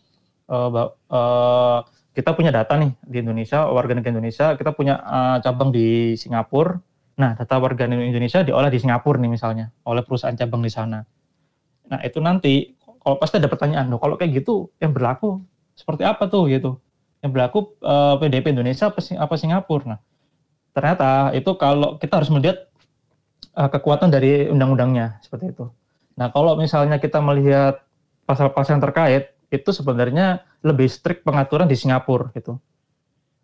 uh, 0.49 0.91
uh, 0.91 1.79
kita 2.15 2.31
punya 2.33 2.55
data 2.55 2.79
nih 2.79 2.95
di 3.05 3.17
Indonesia, 3.23 3.67
warga 3.69 3.95
negara 3.95 4.15
Indonesia, 4.15 4.55
kita 4.55 4.71
punya 4.73 5.03
uh, 5.03 5.37
cabang 5.43 5.75
di 5.75 6.15
Singapura, 6.15 6.79
Nah, 7.15 7.39
data 7.39 7.57
warga 7.63 7.87
Indonesia 7.87 8.43
diolah 8.43 8.71
di 8.71 8.83
Singapura 8.83 9.23
nih 9.23 9.31
misalnya, 9.31 9.71
oleh 9.87 10.03
perusahaan 10.03 10.35
cabang 10.35 10.63
di 10.65 10.73
sana. 10.73 11.07
Nah, 11.87 12.01
itu 12.03 12.19
nanti 12.19 12.75
kalau 12.99 13.21
pasti 13.21 13.39
ada 13.39 13.47
pertanyaan, 13.47 13.87
loh, 13.87 14.03
kalau 14.03 14.19
kayak 14.19 14.43
gitu 14.43 14.73
yang 14.83 14.91
berlaku 14.91 15.39
seperti 15.79 16.03
apa 16.03 16.27
tuh 16.27 16.51
gitu? 16.51 16.81
Yang 17.23 17.31
berlaku 17.31 17.59
eh, 17.85 18.15
PDP 18.19 18.51
Indonesia 18.51 18.91
apa, 18.91 18.99
apa 18.99 19.35
Singapura? 19.39 19.95
Nah, 19.95 19.99
ternyata 20.75 21.31
itu 21.39 21.55
kalau 21.55 22.03
kita 22.03 22.19
harus 22.19 22.31
melihat 22.35 22.67
uh, 23.55 23.71
kekuatan 23.71 24.11
dari 24.11 24.51
undang-undangnya 24.51 25.23
seperti 25.23 25.55
itu. 25.55 25.71
Nah, 26.19 26.31
kalau 26.31 26.59
misalnya 26.59 26.99
kita 26.99 27.23
melihat 27.23 27.83
pasal-pasal 28.27 28.79
yang 28.79 28.85
terkait, 28.85 29.25
itu 29.51 29.71
sebenarnya 29.71 30.43
lebih 30.67 30.91
strict 30.91 31.23
pengaturan 31.23 31.71
di 31.71 31.79
Singapura 31.79 32.31
gitu. 32.35 32.59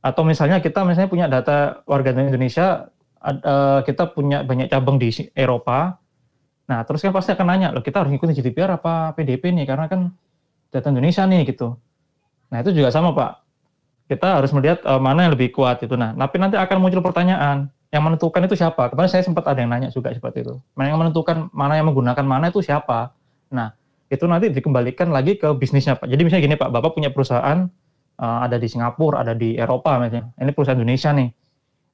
Atau 0.02 0.26
misalnya 0.26 0.58
kita 0.58 0.82
misalnya 0.82 1.10
punya 1.12 1.26
data 1.30 1.84
warga 1.84 2.10
Indonesia 2.10 2.88
uh, 3.20 3.80
kita 3.84 4.12
punya 4.16 4.42
banyak 4.42 4.72
cabang 4.72 4.96
di 4.96 5.12
Eropa. 5.36 6.00
Nah, 6.70 6.86
terus 6.86 7.02
kan 7.02 7.10
pasti 7.10 7.34
akan 7.34 7.46
nanya, 7.50 7.68
loh 7.74 7.82
kita 7.82 8.04
harus 8.04 8.10
ngikutin 8.14 8.34
GDPR 8.36 8.78
apa 8.78 9.12
PDP 9.18 9.50
nih? 9.50 9.66
Karena 9.66 9.90
kan 9.90 10.14
data 10.70 10.88
Indonesia 10.88 11.26
nih 11.26 11.42
gitu. 11.50 11.74
Nah, 12.50 12.62
itu 12.62 12.70
juga 12.74 12.90
sama 12.94 13.14
Pak. 13.14 13.32
kita 14.10 14.42
harus 14.42 14.50
melihat 14.50 14.82
uh, 14.90 14.98
mana 14.98 15.22
yang 15.22 15.38
lebih 15.38 15.54
kuat 15.54 15.86
itu. 15.86 15.94
Nah, 15.94 16.10
tapi 16.18 16.42
nanti 16.42 16.58
akan 16.58 16.82
muncul 16.82 16.98
pertanyaan, 16.98 17.70
yang 17.90 18.02
menentukan 18.06 18.46
itu 18.46 18.54
siapa? 18.54 18.90
Kemarin 18.90 19.10
saya 19.10 19.22
sempat 19.26 19.46
ada 19.50 19.58
yang 19.58 19.70
nanya 19.70 19.90
juga 19.90 20.14
seperti 20.14 20.46
itu. 20.46 20.58
Mana 20.78 20.94
yang 20.94 20.98
menentukan 21.02 21.50
mana 21.50 21.74
yang 21.74 21.90
menggunakan 21.90 22.22
mana 22.22 22.50
itu 22.50 22.62
siapa? 22.62 23.14
Nah, 23.50 23.74
itu 24.06 24.26
nanti 24.30 24.50
dikembalikan 24.50 25.10
lagi 25.10 25.34
ke 25.38 25.50
bisnisnya 25.58 25.98
Pak. 25.98 26.06
Jadi 26.06 26.22
misalnya 26.22 26.42
gini 26.46 26.56
Pak, 26.58 26.70
Bapak 26.70 26.94
punya 26.94 27.10
perusahaan 27.10 27.66
uh, 28.18 28.38
ada 28.46 28.56
di 28.62 28.66
Singapura, 28.70 29.26
ada 29.26 29.34
di 29.34 29.58
Eropa 29.58 29.98
misalnya. 29.98 30.30
Ini 30.38 30.50
perusahaan 30.54 30.78
Indonesia 30.78 31.10
nih. 31.10 31.28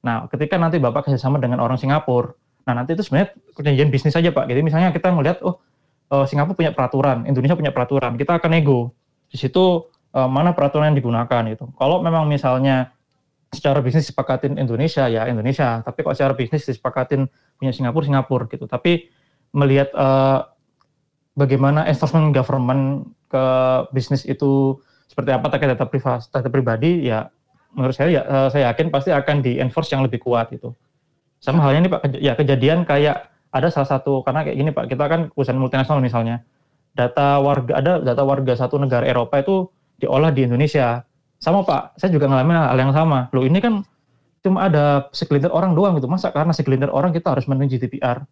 Nah, 0.05 0.29
ketika 0.29 0.59
nanti 0.61 0.77
Bapak 0.77 1.09
kerjasama 1.09 1.41
dengan 1.41 1.63
orang 1.63 1.79
Singapura, 1.79 2.35
nah 2.67 2.77
nanti 2.77 2.93
itu 2.93 3.01
sebenarnya 3.01 3.33
perjanjian 3.55 3.89
bisnis 3.89 4.13
saja 4.13 4.29
Pak. 4.29 4.45
Jadi 4.45 4.61
misalnya 4.61 4.93
kita 4.93 5.09
melihat, 5.09 5.41
oh 5.41 5.57
uh, 6.11 6.25
Singapura 6.27 6.55
punya 6.55 6.71
peraturan, 6.75 7.25
Indonesia 7.27 7.55
punya 7.57 7.73
peraturan, 7.73 8.15
kita 8.15 8.37
akan 8.37 8.49
nego. 8.51 8.93
Di 9.27 9.35
situ 9.39 9.87
uh, 10.15 10.29
mana 10.29 10.55
peraturan 10.55 10.93
yang 10.93 10.97
digunakan 10.97 11.43
itu. 11.49 11.65
Kalau 11.75 11.99
memang 11.99 12.27
misalnya 12.29 12.91
secara 13.51 13.79
bisnis 13.79 14.07
disepakatin 14.11 14.59
Indonesia 14.59 15.07
ya 15.07 15.27
Indonesia, 15.27 15.79
tapi 15.83 16.03
kalau 16.03 16.15
secara 16.15 16.35
bisnis 16.35 16.67
disepakatin 16.67 17.31
punya 17.55 17.71
Singapura 17.71 18.03
Singapura 18.03 18.43
gitu. 18.51 18.67
Tapi 18.67 19.07
melihat 19.55 19.91
uh, 19.95 20.47
bagaimana 21.37 21.87
enforcement 21.87 22.35
government 22.35 23.07
ke 23.27 23.45
bisnis 23.91 24.23
itu 24.27 24.79
seperti 25.07 25.31
apa 25.31 25.47
terkait 25.49 25.71
data 25.75 25.87
privasi 25.87 26.27
data 26.29 26.49
pribadi 26.51 27.07
ya 27.07 27.31
menurut 27.77 27.93
saya 27.93 28.09
ya 28.09 28.21
uh, 28.25 28.49
saya 28.49 28.73
yakin 28.73 28.89
pasti 28.89 29.13
akan 29.13 29.45
di 29.45 29.61
enforce 29.61 29.93
yang 29.93 30.01
lebih 30.01 30.17
kuat 30.25 30.49
itu. 30.49 30.73
Sama 31.37 31.61
halnya 31.61 31.85
ini 31.85 31.89
Pak 31.93 32.01
ya 32.17 32.33
kejadian 32.33 32.81
kayak 32.83 33.29
ada 33.53 33.69
salah 33.69 33.87
satu 33.87 34.25
karena 34.25 34.41
kayak 34.41 34.57
gini 34.57 34.71
Pak, 34.73 34.85
kita 34.89 35.05
kan 35.05 35.29
perusahaan 35.29 35.61
multinasional 35.61 36.01
misalnya. 36.01 36.41
Data 36.97 37.37
warga 37.37 37.77
ada 37.77 38.01
data 38.01 38.25
warga 38.25 38.57
satu 38.57 38.81
negara 38.81 39.05
Eropa 39.05 39.37
itu 39.37 39.69
diolah 40.01 40.33
di 40.33 40.49
Indonesia. 40.49 41.05
Sama 41.37 41.61
Pak, 41.61 42.01
saya 42.01 42.09
juga 42.09 42.25
ngalamin 42.25 42.57
hal 42.57 42.77
yang 42.81 42.93
sama. 42.97 43.29
Loh 43.29 43.45
ini 43.45 43.61
kan 43.61 43.85
cuma 44.41 44.65
ada 44.65 45.05
segelintir 45.13 45.53
orang 45.53 45.77
doang 45.77 45.93
gitu. 46.01 46.09
Masa 46.09 46.33
karena 46.33 46.49
segelintir 46.57 46.89
orang 46.89 47.13
kita 47.13 47.37
harus 47.37 47.45
menuju 47.45 47.77
GDPR? 47.77 48.25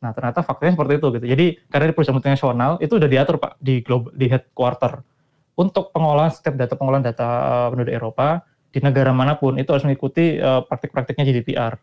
Nah, 0.00 0.16
ternyata 0.16 0.40
faktanya 0.40 0.80
seperti 0.80 0.96
itu 0.96 1.06
gitu. 1.20 1.26
Jadi 1.28 1.46
karena 1.68 1.92
di 1.92 1.92
perusahaan 1.92 2.16
multinasional 2.16 2.80
itu 2.80 2.96
udah 2.96 3.08
diatur 3.12 3.36
Pak 3.36 3.60
di 3.60 3.84
global 3.84 4.16
di 4.16 4.26
headquarter 4.32 5.04
untuk 5.60 5.92
pengolahan 5.92 6.32
setiap 6.32 6.56
data 6.56 6.72
pengolahan 6.72 7.04
data 7.04 7.28
uh, 7.28 7.68
penduduk 7.68 7.92
Eropa 7.92 8.40
di 8.70 8.78
negara 8.78 9.10
mana 9.10 9.34
pun 9.34 9.58
itu 9.58 9.70
harus 9.70 9.82
mengikuti 9.82 10.38
uh, 10.38 10.62
praktik-praktiknya 10.62 11.26
GDPR. 11.26 11.74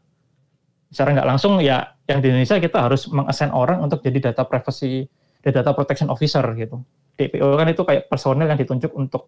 Secara 0.88 1.20
nggak 1.20 1.28
langsung 1.28 1.60
ya 1.60 1.96
yang 2.08 2.24
di 2.24 2.32
Indonesia 2.32 2.58
kita 2.64 2.88
harus 2.88 3.12
mengassign 3.12 3.52
orang 3.52 3.84
untuk 3.84 4.00
jadi 4.00 4.32
data 4.32 4.48
privacy, 4.48 5.04
data 5.44 5.76
protection 5.76 6.08
officer 6.08 6.44
gitu. 6.56 6.80
DPO 7.20 7.60
kan 7.60 7.68
itu 7.68 7.84
kayak 7.84 8.08
personel 8.08 8.48
yang 8.48 8.60
ditunjuk 8.60 8.94
untuk 8.96 9.28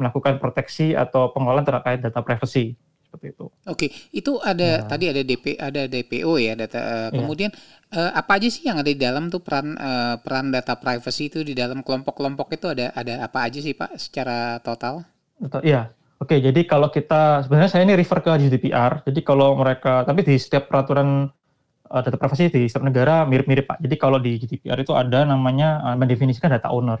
melakukan 0.00 0.40
proteksi 0.40 0.96
atau 0.96 1.30
pengolahan 1.30 1.66
terkait 1.66 2.00
data 2.00 2.24
privacy 2.24 2.74
seperti 3.14 3.30
itu. 3.30 3.46
Oke, 3.70 3.86
itu 4.10 4.32
ada 4.42 4.82
nah. 4.82 4.90
tadi 4.90 5.04
ada 5.06 5.22
DP 5.22 5.54
ada 5.54 5.86
DPO 5.86 6.32
ya 6.42 6.58
data. 6.58 6.80
Uh. 7.14 7.22
Kemudian 7.22 7.54
uh, 7.94 8.10
apa 8.10 8.42
aja 8.42 8.48
sih 8.50 8.66
yang 8.66 8.82
ada 8.82 8.90
di 8.90 8.98
dalam 8.98 9.30
tuh 9.30 9.38
peran 9.38 9.78
uh, 9.78 10.18
peran 10.18 10.50
data 10.50 10.74
privacy 10.74 11.30
itu 11.30 11.46
di 11.46 11.54
dalam 11.54 11.86
kelompok-kelompok 11.86 12.58
itu 12.58 12.66
ada 12.74 12.90
ada 12.90 13.22
apa 13.22 13.46
aja 13.46 13.62
sih 13.62 13.76
Pak 13.76 13.94
secara 14.02 14.58
total? 14.66 15.06
Iya. 15.62 15.94
Oke, 16.24 16.40
jadi 16.40 16.64
kalau 16.64 16.88
kita 16.88 17.44
sebenarnya 17.44 17.68
saya 17.68 17.84
ini 17.84 17.92
refer 17.92 18.24
ke 18.24 18.32
GDPR. 18.32 19.04
Jadi 19.04 19.20
kalau 19.20 19.60
mereka, 19.60 20.08
tapi 20.08 20.24
di 20.24 20.40
setiap 20.40 20.72
peraturan 20.72 21.28
uh, 21.92 22.00
data 22.00 22.16
privasi 22.16 22.48
di 22.48 22.64
setiap 22.64 22.88
negara 22.88 23.28
mirip-mirip 23.28 23.68
pak. 23.68 23.76
Jadi 23.84 23.94
kalau 24.00 24.16
di 24.16 24.40
GDPR 24.40 24.80
itu 24.80 24.96
ada 24.96 25.28
namanya 25.28 25.84
uh, 25.84 25.96
mendefinisikan 26.00 26.48
data 26.48 26.72
owner. 26.72 26.96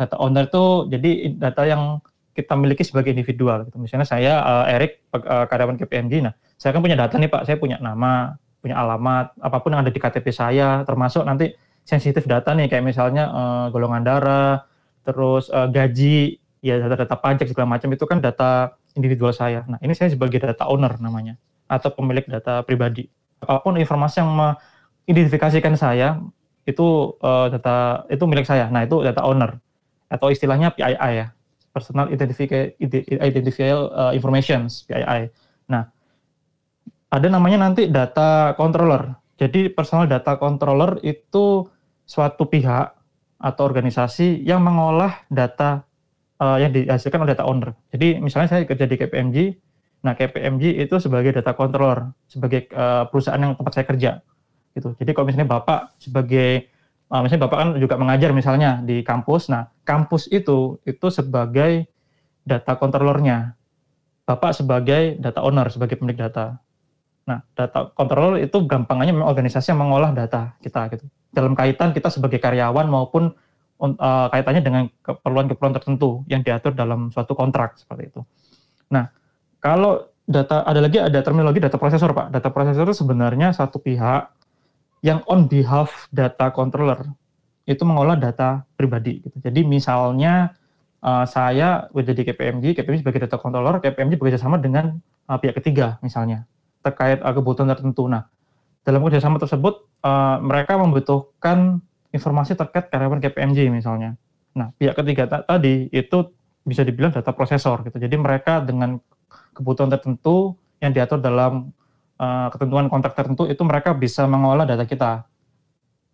Data 0.00 0.16
owner 0.16 0.48
itu 0.48 0.88
jadi 0.88 1.36
data 1.36 1.68
yang 1.68 2.00
kita 2.32 2.56
miliki 2.56 2.80
sebagai 2.80 3.12
individual. 3.12 3.68
Gitu. 3.68 3.76
Misalnya 3.76 4.08
saya 4.08 4.40
uh, 4.40 4.64
Erik 4.72 5.04
uh, 5.12 5.44
karyawan 5.44 5.76
KPMG, 5.76 6.24
nah 6.24 6.32
saya 6.56 6.72
kan 6.72 6.80
punya 6.80 6.96
data 6.96 7.20
nih 7.20 7.28
pak. 7.28 7.44
Saya 7.44 7.60
punya 7.60 7.76
nama, 7.76 8.40
punya 8.64 8.80
alamat, 8.80 9.36
apa 9.36 9.56
pun 9.60 9.76
yang 9.76 9.84
ada 9.84 9.92
di 9.92 10.00
KTP 10.00 10.32
saya, 10.32 10.80
termasuk 10.88 11.28
nanti 11.28 11.52
sensitif 11.84 12.24
data 12.24 12.56
nih 12.56 12.72
kayak 12.72 12.88
misalnya 12.88 13.28
uh, 13.28 13.66
golongan 13.68 14.00
darah, 14.00 14.64
terus 15.04 15.52
uh, 15.52 15.68
gaji, 15.68 16.40
ya 16.66 16.82
data-data 16.82 17.14
pajak 17.14 17.46
segala 17.46 17.78
macam 17.78 17.94
itu 17.94 18.02
kan 18.02 18.18
data 18.18 18.74
individual 18.98 19.30
saya. 19.30 19.62
Nah, 19.70 19.78
ini 19.78 19.94
saya 19.94 20.10
sebagai 20.10 20.42
data 20.42 20.66
owner 20.66 20.98
namanya 20.98 21.38
atau 21.70 21.94
pemilik 21.94 22.26
data 22.26 22.66
pribadi. 22.66 23.06
Apa 23.38 23.62
pun 23.62 23.78
informasi 23.78 24.26
yang 24.26 24.34
mengidentifikasikan 24.34 25.78
saya 25.78 26.18
itu 26.66 27.14
uh, 27.22 27.46
data 27.54 28.02
itu 28.10 28.26
milik 28.26 28.42
saya. 28.42 28.66
Nah, 28.66 28.82
itu 28.82 28.98
data 29.06 29.22
owner 29.22 29.62
atau 30.10 30.34
istilahnya 30.34 30.74
PII 30.74 31.12
ya. 31.14 31.30
Personal 31.70 32.10
Identifiable 32.10 33.86
uh, 33.94 34.10
Informations 34.16 34.82
PII. 34.90 35.30
Nah, 35.70 35.86
ada 37.06 37.26
namanya 37.30 37.62
nanti 37.62 37.86
data 37.86 38.58
controller. 38.58 39.14
Jadi 39.38 39.70
personal 39.70 40.10
data 40.10 40.34
controller 40.40 40.98
itu 41.06 41.68
suatu 42.02 42.48
pihak 42.50 42.96
atau 43.36 43.62
organisasi 43.68 44.42
yang 44.42 44.64
mengolah 44.64 45.22
data 45.30 45.85
uh, 46.40 46.58
yang 46.60 46.72
dihasilkan 46.72 47.22
oleh 47.22 47.32
data 47.36 47.44
owner. 47.48 47.72
Jadi 47.92 48.20
misalnya 48.20 48.48
saya 48.50 48.62
kerja 48.68 48.84
di 48.84 48.96
KPMG, 48.96 49.36
nah 50.04 50.12
KPMG 50.16 50.80
itu 50.82 50.96
sebagai 51.00 51.36
data 51.36 51.52
controller, 51.56 52.12
sebagai 52.28 52.68
uh, 52.72 53.08
perusahaan 53.08 53.40
yang 53.40 53.56
tempat 53.56 53.72
saya 53.72 53.86
kerja. 53.88 54.10
Gitu. 54.76 54.92
Jadi 55.00 55.10
kalau 55.16 55.26
misalnya 55.28 55.48
Bapak 55.48 55.96
sebagai 55.96 56.68
uh, 57.08 57.20
misalnya 57.24 57.42
Bapak 57.48 57.58
kan 57.58 57.68
juga 57.80 57.94
mengajar 57.96 58.30
misalnya 58.36 58.84
di 58.84 59.00
kampus, 59.00 59.48
nah 59.48 59.72
kampus 59.88 60.28
itu 60.28 60.76
itu 60.84 61.06
sebagai 61.08 61.88
data 62.46 62.76
controllernya. 62.76 63.56
Bapak 64.26 64.58
sebagai 64.58 65.22
data 65.22 65.38
owner, 65.46 65.70
sebagai 65.70 66.02
pemilik 66.02 66.18
data. 66.18 66.58
Nah, 67.26 67.42
data 67.58 67.90
controller 67.94 68.38
itu 68.42 68.62
gampangannya 68.62 69.14
memang 69.14 69.30
organisasi 69.30 69.74
yang 69.74 69.82
mengolah 69.82 70.14
data 70.14 70.54
kita 70.62 70.90
gitu. 70.94 71.06
Dalam 71.30 71.58
kaitan 71.58 71.90
kita 71.90 72.10
sebagai 72.10 72.38
karyawan 72.38 72.86
maupun 72.86 73.34
uh, 73.80 74.26
kaitannya 74.32 74.62
dengan 74.64 74.82
keperluan-keperluan 75.04 75.74
tertentu 75.76 76.24
yang 76.26 76.40
diatur 76.40 76.72
dalam 76.72 77.12
suatu 77.12 77.36
kontrak 77.36 77.76
seperti 77.76 78.12
itu. 78.12 78.20
Nah, 78.92 79.10
kalau 79.60 80.08
data 80.26 80.66
ada 80.66 80.82
lagi 80.82 80.98
ada 80.98 81.22
terminologi 81.22 81.62
data 81.62 81.78
prosesor 81.78 82.10
Pak. 82.10 82.34
Data 82.34 82.48
prosesor 82.50 82.88
itu 82.90 82.96
sebenarnya 82.98 83.54
satu 83.54 83.78
pihak 83.78 84.32
yang 85.04 85.22
on 85.30 85.46
behalf 85.46 86.10
data 86.10 86.50
controller 86.50 87.06
itu 87.66 87.82
mengolah 87.82 88.18
data 88.18 88.66
pribadi. 88.74 89.22
Gitu. 89.22 89.36
Jadi 89.42 89.60
misalnya 89.66 90.54
uh, 91.02 91.26
saya 91.26 91.90
menjadi 91.90 92.32
KPMG, 92.32 92.78
KPMG 92.78 93.02
sebagai 93.02 93.26
data 93.26 93.36
controller, 93.38 93.78
KPMG 93.82 94.18
bekerja 94.18 94.38
sama 94.38 94.58
dengan 94.58 94.98
uh, 95.30 95.38
pihak 95.38 95.58
ketiga 95.62 95.98
misalnya 96.02 96.46
terkait 96.82 97.18
uh, 97.22 97.34
kebutuhan 97.34 97.70
tertentu. 97.70 98.06
Nah, 98.06 98.26
dalam 98.86 99.02
kerjasama 99.02 99.42
tersebut 99.42 99.82
uh, 100.06 100.38
mereka 100.38 100.78
membutuhkan 100.78 101.82
informasi 102.16 102.56
terkait 102.56 102.88
karyawan 102.88 103.20
KPMG 103.20 103.68
misalnya. 103.68 104.16
Nah, 104.56 104.72
pihak 104.80 104.96
ketiga 104.96 105.28
tadi 105.28 105.92
itu 105.92 106.32
bisa 106.64 106.82
dibilang 106.82 107.12
data 107.12 107.30
prosesor 107.36 107.84
gitu. 107.84 108.00
Jadi 108.00 108.16
mereka 108.16 108.64
dengan 108.64 108.96
kebutuhan 109.52 109.92
tertentu 109.92 110.56
yang 110.80 110.96
diatur 110.96 111.20
dalam 111.20 111.70
uh, 112.18 112.48
ketentuan 112.50 112.88
kontrak 112.88 113.12
tertentu 113.14 113.44
itu 113.46 113.62
mereka 113.62 113.92
bisa 113.92 114.24
mengolah 114.24 114.64
data 114.64 114.88
kita. 114.88 115.28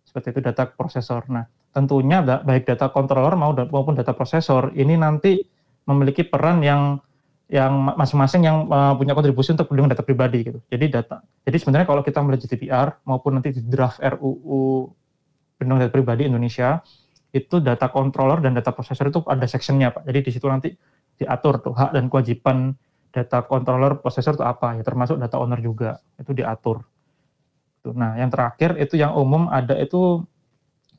Seperti 0.03 0.35
itu 0.35 0.39
data 0.43 0.69
prosesor. 0.69 1.25
Nah, 1.31 1.47
tentunya 1.73 2.21
baik 2.21 2.69
data 2.69 2.91
controller 2.93 3.33
maupun 3.65 3.97
data 3.97 4.13
prosesor 4.13 4.75
ini 4.77 4.93
nanti 4.93 5.41
memiliki 5.89 6.21
peran 6.23 6.61
yang 6.61 7.01
yang 7.51 7.75
masing-masing 7.99 8.49
yang 8.49 8.65
uh, 8.71 8.97
punya 8.97 9.13
kontribusi 9.13 9.53
untuk 9.53 9.69
perlindungan 9.69 9.93
data 9.93 10.05
pribadi 10.05 10.47
gitu. 10.47 10.59
Jadi 10.73 10.85
data. 10.89 11.21
Jadi 11.43 11.57
sebenarnya 11.59 11.87
kalau 11.89 12.01
kita 12.01 12.23
melihat 12.23 12.49
GDPR 12.49 12.87
maupun 13.05 13.37
nanti 13.37 13.53
di 13.53 13.61
draft 13.67 13.99
RUU 13.99 14.89
perlindungan 15.63 15.87
data 15.87 15.95
pribadi 15.95 16.27
Indonesia 16.27 16.83
itu 17.31 17.63
data 17.63 17.87
controller 17.87 18.43
dan 18.43 18.51
data 18.51 18.75
processor 18.75 19.07
itu 19.07 19.23
ada 19.23 19.47
sectionnya 19.47 19.95
Pak. 19.95 20.03
Jadi 20.03 20.19
di 20.27 20.31
situ 20.35 20.45
nanti 20.51 20.75
diatur 21.15 21.63
tuh 21.63 21.71
hak 21.71 21.95
dan 21.95 22.11
kewajiban 22.11 22.75
data 23.15 23.47
controller 23.47 24.03
processor 24.03 24.35
itu 24.35 24.43
apa 24.43 24.75
ya 24.75 24.83
termasuk 24.83 25.15
data 25.15 25.39
owner 25.39 25.63
juga 25.63 26.03
itu 26.19 26.35
diatur. 26.35 26.83
Nah 27.95 28.19
yang 28.19 28.27
terakhir 28.27 28.75
itu 28.75 28.99
yang 28.99 29.15
umum 29.15 29.47
ada 29.47 29.79
itu 29.79 30.19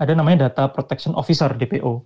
ada 0.00 0.16
namanya 0.16 0.48
data 0.48 0.72
protection 0.72 1.12
officer 1.14 1.53
DPO. 1.53 2.03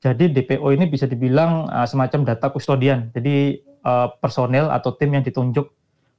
Jadi 0.00 0.32
DPO 0.32 0.64
ini 0.72 0.88
bisa 0.88 1.04
dibilang 1.04 1.68
uh, 1.68 1.84
semacam 1.84 2.24
data 2.24 2.48
kustodian. 2.48 3.12
Jadi 3.12 3.60
uh, 3.84 4.08
personel 4.16 4.72
atau 4.72 4.96
tim 4.96 5.12
yang 5.12 5.20
ditunjuk 5.20 5.68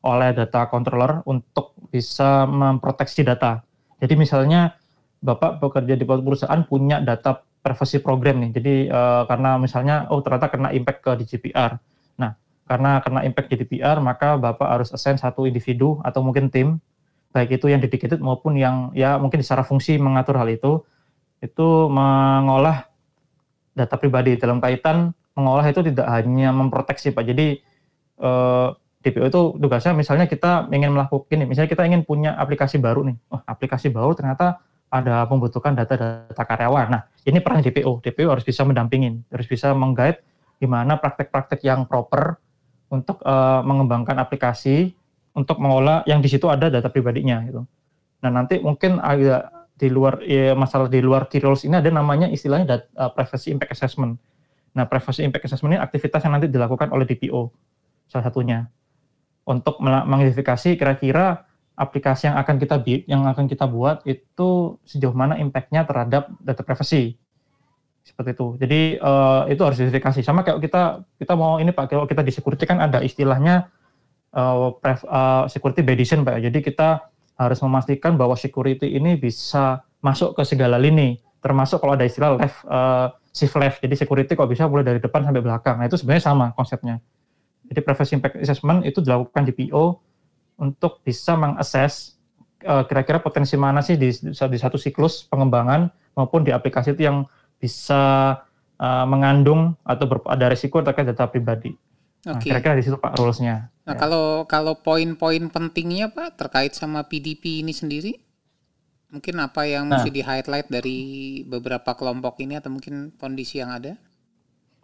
oleh 0.05 0.33
data 0.37 0.69
controller 0.69 1.25
untuk 1.25 1.73
bisa 1.89 2.45
memproteksi 2.45 3.25
data. 3.25 3.65
Jadi 4.01 4.13
misalnya 4.17 4.77
Bapak 5.21 5.61
bekerja 5.61 5.93
di 5.93 6.05
perusahaan 6.05 6.61
punya 6.65 6.97
data 6.97 7.45
privacy 7.61 8.01
program 8.01 8.41
nih. 8.41 8.51
Jadi 8.57 8.75
uh, 8.89 9.29
karena 9.29 9.61
misalnya 9.61 10.09
oh 10.09 10.19
ternyata 10.25 10.49
kena 10.49 10.73
impact 10.73 10.99
ke 11.05 11.11
GDPR. 11.21 11.77
Nah, 12.17 12.33
karena 12.65 12.97
kena 13.05 13.21
impact 13.21 13.53
GDPR 13.53 14.01
maka 14.01 14.35
Bapak 14.41 14.67
harus 14.67 14.89
assign 14.89 15.21
satu 15.21 15.45
individu 15.45 16.01
atau 16.01 16.25
mungkin 16.25 16.49
tim 16.49 16.81
baik 17.31 17.61
itu 17.61 17.71
yang 17.71 17.79
dedicated 17.79 18.19
maupun 18.19 18.59
yang 18.59 18.91
ya 18.91 19.15
mungkin 19.15 19.39
secara 19.39 19.63
fungsi 19.63 19.95
mengatur 19.95 20.35
hal 20.35 20.51
itu 20.51 20.83
itu 21.39 21.67
mengolah 21.87 22.91
data 23.71 23.95
pribadi 23.95 24.35
dalam 24.35 24.59
kaitan 24.59 25.15
mengolah 25.35 25.63
itu 25.63 25.79
tidak 25.85 26.07
hanya 26.11 26.51
memproteksi 26.51 27.15
Pak. 27.15 27.23
Jadi 27.23 27.63
uh, 28.19 28.75
DPO 29.01 29.25
itu 29.33 29.41
tugasnya 29.57 29.97
misalnya 29.97 30.29
kita 30.29 30.69
ingin 30.69 30.93
melakukan 30.93 31.33
ini, 31.33 31.49
misalnya 31.49 31.71
kita 31.73 31.83
ingin 31.89 32.05
punya 32.05 32.37
aplikasi 32.37 32.77
baru 32.77 33.01
nih, 33.09 33.17
oh, 33.33 33.41
aplikasi 33.49 33.89
baru 33.89 34.13
ternyata 34.13 34.61
ada 34.91 35.23
membutuhkan 35.25 35.71
data-data 35.71 36.43
karyawan. 36.43 36.87
Nah, 36.91 37.01
ini 37.23 37.39
peran 37.39 37.63
DPO. 37.63 38.03
DPO 38.03 38.27
harus 38.27 38.43
bisa 38.43 38.67
mendampingin, 38.67 39.23
harus 39.31 39.47
bisa 39.47 39.71
menggait 39.71 40.19
gimana 40.59 40.99
praktek-praktek 40.99 41.63
yang 41.63 41.87
proper 41.87 42.37
untuk 42.91 43.23
uh, 43.23 43.63
mengembangkan 43.63 44.19
aplikasi 44.19 44.93
untuk 45.31 45.63
mengolah 45.63 46.03
yang 46.03 46.19
di 46.19 46.27
situ 46.27 46.51
ada 46.51 46.67
data 46.67 46.91
pribadinya 46.91 47.39
gitu. 47.47 47.63
Nah, 48.21 48.29
nanti 48.29 48.59
mungkin 48.59 48.99
agak 48.99 49.47
di 49.79 49.87
luar 49.89 50.21
ya, 50.21 50.53
masalah 50.53 50.91
di 50.91 51.01
luar 51.01 51.25
key 51.31 51.41
roles 51.41 51.65
ini 51.65 51.79
ada 51.79 51.89
namanya 51.89 52.29
istilahnya 52.29 52.77
data, 52.77 52.85
uh, 52.99 53.09
privacy 53.15 53.49
impact 53.49 53.73
assessment. 53.73 54.19
Nah, 54.75 54.85
privacy 54.85 55.23
impact 55.23 55.47
assessment 55.47 55.73
ini 55.73 55.81
aktivitas 55.81 56.21
yang 56.27 56.35
nanti 56.35 56.51
dilakukan 56.51 56.91
oleh 56.91 57.07
DPO 57.07 57.49
salah 58.11 58.27
satunya 58.27 58.67
untuk 59.47 59.79
mengidentifikasi 59.81 60.77
kira-kira 60.77 61.47
aplikasi 61.75 62.29
yang 62.29 62.37
akan 62.37 62.55
kita 62.61 62.75
yang 63.07 63.23
akan 63.25 63.45
kita 63.47 63.65
buat 63.65 64.03
itu 64.05 64.77
sejauh 64.85 65.15
mana 65.15 65.39
impact-nya 65.39 65.87
terhadap 65.87 66.29
data 66.43 66.61
privacy 66.61 67.17
seperti 68.01 68.33
itu. 68.33 68.47
Jadi 68.59 68.81
uh, 68.99 69.45
itu 69.47 69.61
harus 69.61 69.77
identifikasi. 69.79 70.19
Sama 70.25 70.41
kayak 70.41 70.59
kita 70.61 71.05
kita 71.21 71.33
mau 71.37 71.61
ini 71.61 71.71
Pak, 71.71 71.89
kalau 71.89 72.05
kita 72.09 72.25
di 72.25 72.33
security 72.33 72.65
kan 72.65 72.81
ada 72.81 72.99
istilahnya 73.01 73.69
uh, 74.35 74.73
pref, 74.77 75.05
uh, 75.05 75.45
security 75.47 75.85
by 75.85 75.95
design 75.95 76.25
Pak. 76.25 76.41
Jadi 76.41 76.59
kita 76.65 77.07
harus 77.37 77.57
memastikan 77.63 78.17
bahwa 78.19 78.37
security 78.37 78.93
ini 78.93 79.17
bisa 79.17 79.81
masuk 80.01 80.37
ke 80.37 80.45
segala 80.45 80.77
lini, 80.77 81.21
termasuk 81.41 81.81
kalau 81.81 81.93
ada 81.97 82.05
istilah 82.05 82.37
left 82.37 82.61
uh, 82.67 83.13
shift 83.31 83.55
left. 83.57 83.79
Jadi 83.81 83.95
security 83.95 84.33
kok 84.33 84.49
bisa 84.49 84.67
mulai 84.67 84.85
dari 84.85 84.99
depan 84.99 85.23
sampai 85.25 85.41
belakang. 85.41 85.79
Nah, 85.79 85.87
itu 85.87 85.97
sebenarnya 85.97 86.23
sama 86.25 86.45
konsepnya. 86.53 86.99
Jadi 87.71 87.79
privacy 87.79 88.19
impact 88.19 88.35
assessment 88.43 88.83
itu 88.83 88.99
dilakukan 88.99 89.47
di 89.47 89.53
PO 89.55 90.10
untuk 90.61 91.01
bisa 91.01 91.33
mengakses 91.33 92.21
uh, 92.69 92.85
kira-kira 92.85 93.17
potensi 93.17 93.57
mana 93.57 93.81
sih 93.81 93.97
di, 93.97 94.13
di 94.13 94.57
satu 94.61 94.77
siklus 94.77 95.25
pengembangan 95.25 95.89
maupun 96.13 96.45
di 96.45 96.53
aplikasi 96.53 96.93
itu 96.93 97.09
yang 97.09 97.25
bisa 97.57 98.37
uh, 98.77 99.05
mengandung 99.09 99.73
atau 99.81 100.05
ber, 100.05 100.21
ada 100.29 100.53
risiko 100.53 100.85
terkait 100.85 101.09
data 101.09 101.25
pribadi. 101.25 101.73
Nah, 102.21 102.37
kira-kira 102.37 102.77
di 102.77 102.85
situ 102.85 103.01
Pak 103.01 103.17
rules-nya. 103.17 103.73
Nah, 103.89 103.97
ya. 103.97 103.99
kalau 103.99 104.45
kalau 104.45 104.77
poin-poin 104.77 105.49
pentingnya 105.49 106.13
Pak 106.13 106.37
terkait 106.37 106.77
sama 106.77 107.01
PDP 107.09 107.65
ini 107.65 107.73
sendiri, 107.73 108.21
mungkin 109.09 109.41
apa 109.41 109.65
yang 109.65 109.89
nah, 109.89 109.97
mesti 109.97 110.13
di-highlight 110.13 110.69
dari 110.69 110.99
beberapa 111.49 111.97
kelompok 111.97 112.37
ini 112.45 112.61
atau 112.61 112.69
mungkin 112.69 113.09
kondisi 113.17 113.57
yang 113.57 113.73
ada? 113.73 113.97